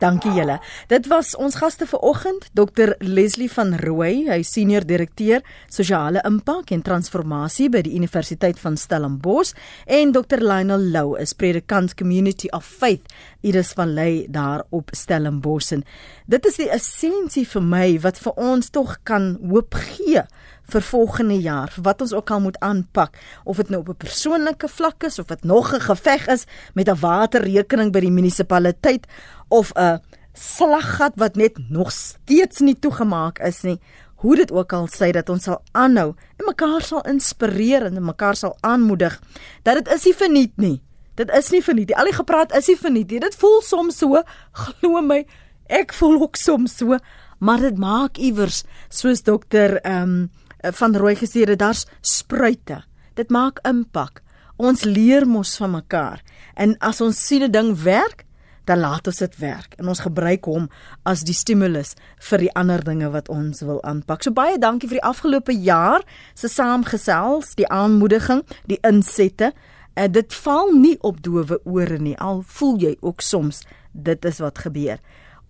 Dankie 0.00 0.32
julle. 0.32 0.56
Dit 0.88 1.10
was 1.12 1.34
ons 1.36 1.58
gaste 1.60 1.84
vir 1.84 2.00
oggend, 2.08 2.46
Dr 2.56 2.94
Leslie 3.04 3.50
van 3.52 3.74
Rooi, 3.82 4.30
hy 4.30 4.38
senior 4.48 4.86
direkteur 4.88 5.44
sosiale 5.68 6.22
impak 6.24 6.72
en 6.72 6.80
transformasie 6.86 7.68
by 7.68 7.82
die 7.84 7.92
Universiteit 7.98 8.56
van 8.62 8.78
Stellenbosch 8.80 9.52
en 9.84 10.14
Dr 10.16 10.40
Lionel 10.40 10.88
Lou, 10.94 11.18
is 11.20 11.36
predikant 11.36 11.92
Community 12.00 12.48
of 12.56 12.64
Faith, 12.64 13.12
Idris 13.44 13.74
Valley 13.76 14.24
daar 14.32 14.64
op 14.72 14.88
Stellenbosch. 14.96 15.82
Dit 16.24 16.48
is 16.48 16.56
die 16.62 16.70
essensie 16.72 17.44
vir 17.44 17.66
my 17.76 17.88
wat 18.00 18.22
vir 18.24 18.40
ons 18.40 18.72
tog 18.72 18.96
kan 19.04 19.34
hoop 19.52 19.76
gee 19.84 20.24
vir 20.70 20.82
volgende 20.82 21.38
jaar 21.40 21.70
vir 21.74 21.84
wat 21.86 22.00
ons 22.00 22.12
ook 22.12 22.30
al 22.30 22.40
moet 22.40 22.58
aanpak 22.60 23.18
of 23.44 23.56
dit 23.56 23.70
nou 23.70 23.80
op 23.80 23.88
'n 23.88 23.96
persoonlike 24.06 24.68
vlak 24.68 25.04
is 25.04 25.18
of 25.18 25.26
dit 25.26 25.44
nog 25.44 25.74
'n 25.74 25.80
geveg 25.80 26.26
is 26.26 26.44
met 26.74 26.88
'n 26.88 27.00
waterrekening 27.00 27.92
by 27.92 28.00
die 28.00 28.10
munisipaliteit 28.10 29.06
of 29.48 29.72
'n 29.74 30.00
slaggat 30.32 31.12
wat 31.16 31.36
net 31.36 31.58
nog 31.68 31.92
steeds 31.92 32.60
nie 32.60 32.78
toegemaak 32.78 33.38
is 33.38 33.62
nie 33.62 33.80
hoe 34.20 34.36
dit 34.36 34.52
ook 34.52 34.72
al 34.72 34.88
sê 34.92 35.10
dat 35.16 35.28
ons 35.28 35.44
sal 35.48 35.62
aanhou 35.72 36.12
en 36.36 36.48
mekaar 36.48 36.82
sal 36.84 37.02
inspireer 37.08 37.86
en 37.88 38.04
mekaar 38.04 38.36
sal 38.36 38.56
aanmoedig 38.60 39.20
dat 39.62 39.80
dit 39.80 39.88
is 39.94 40.04
nie 40.04 40.14
verniet 40.14 40.56
nie. 40.56 40.80
Dit 41.14 41.30
is 41.36 41.50
nie 41.50 41.62
verniet 41.64 41.88
nie. 41.88 41.96
Al 41.96 42.08
die 42.08 42.16
gepraat 42.16 42.52
is 42.56 42.68
nie 42.68 42.76
verniet 42.76 43.10
nie. 43.10 43.20
Dit 43.20 43.36
voel 43.40 43.60
soms 43.64 43.98
so 43.98 44.20
glo 44.52 45.00
my 45.04 45.24
ek 45.68 45.94
voel 45.96 46.20
ook 46.20 46.36
soms 46.36 46.76
so 46.76 46.98
maar 47.40 47.62
dit 47.64 47.78
maak 47.80 48.20
iewers 48.20 48.64
soos 48.88 49.24
dokter 49.24 49.80
ehm 49.80 50.02
um, 50.02 50.30
van 50.62 50.96
rooi 50.96 51.16
dat 51.44 51.58
daar's 51.58 51.86
spruite. 52.00 52.84
Dit 53.14 53.30
maak 53.30 53.58
impak. 53.62 54.22
Ons 54.56 54.84
leer 54.84 55.26
mos 55.26 55.56
van 55.56 55.70
mekaar. 55.70 56.22
En 56.54 56.76
as 56.78 57.00
ons 57.00 57.26
sien 57.26 57.42
'n 57.42 57.50
ding 57.50 57.82
werk, 57.82 58.24
dan 58.64 58.78
laat 58.78 59.06
ons 59.06 59.16
dit 59.16 59.36
werk 59.36 59.74
en 59.80 59.88
ons 59.88 60.02
gebruik 60.04 60.44
hom 60.44 60.68
as 61.08 61.24
die 61.26 61.34
stimulus 61.34 61.94
vir 62.30 62.38
die 62.38 62.52
ander 62.58 62.82
dinge 62.84 63.08
wat 63.10 63.28
ons 63.28 63.60
wil 63.66 63.80
aanpak. 63.82 64.22
So 64.22 64.30
baie 64.36 64.58
dankie 64.58 64.88
vir 64.88 65.00
die 65.00 65.08
afgelope 65.08 65.54
jaar 65.56 66.04
se 66.34 66.48
saamgesels, 66.48 67.54
die 67.58 67.68
aanmoediging, 67.68 68.44
die 68.70 68.78
insette. 68.86 69.52
En 69.94 70.06
eh, 70.06 70.12
dit 70.12 70.34
val 70.44 70.70
nie 70.76 70.96
op 71.02 71.18
dowe 71.22 71.58
ore 71.64 71.98
nie. 71.98 72.16
Al 72.18 72.44
voel 72.46 72.78
jy 72.78 72.96
ook 73.00 73.20
soms 73.20 73.64
dit 73.92 74.24
is 74.24 74.38
wat 74.38 74.62
gebeur. 74.62 75.00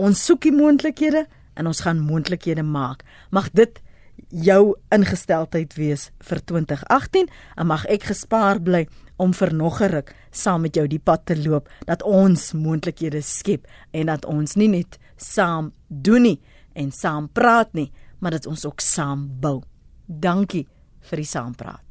Ons 0.00 0.24
soek 0.24 0.46
die 0.48 0.54
moontlikhede 0.54 1.26
en 1.54 1.68
ons 1.68 1.82
gaan 1.84 2.00
moontlikhede 2.00 2.64
maak. 2.64 3.04
Mag 3.30 3.50
dit 3.52 3.82
jou 4.30 4.76
ingesteldheid 4.94 5.74
wees 5.74 6.10
vir 6.22 6.40
2018 6.44 7.28
en 7.56 7.66
mag 7.66 7.84
ek 7.86 8.10
gespaar 8.10 8.60
bly 8.62 8.86
om 9.20 9.32
vir 9.32 9.52
nog 9.54 9.80
'n 9.82 9.90
ruk 9.90 10.14
saam 10.30 10.62
met 10.62 10.74
jou 10.74 10.86
die 10.86 10.98
pad 10.98 11.26
te 11.26 11.36
loop 11.36 11.68
dat 11.86 12.02
ons 12.02 12.52
moontlikhede 12.52 13.22
skep 13.22 13.66
en 13.92 14.06
dat 14.06 14.24
ons 14.24 14.56
nie 14.56 14.68
net 14.68 14.98
saam 15.16 15.72
doen 15.88 16.22
nie 16.22 16.40
en 16.74 16.90
saam 16.90 17.28
praat 17.28 17.74
nie 17.74 17.92
maar 18.20 18.30
dat 18.30 18.46
ons 18.46 18.64
ook 18.64 18.80
saam 18.80 19.28
bou. 19.40 19.62
Dankie 20.06 20.66
vir 21.00 21.16
die 21.16 21.26
saampraat. 21.26 21.89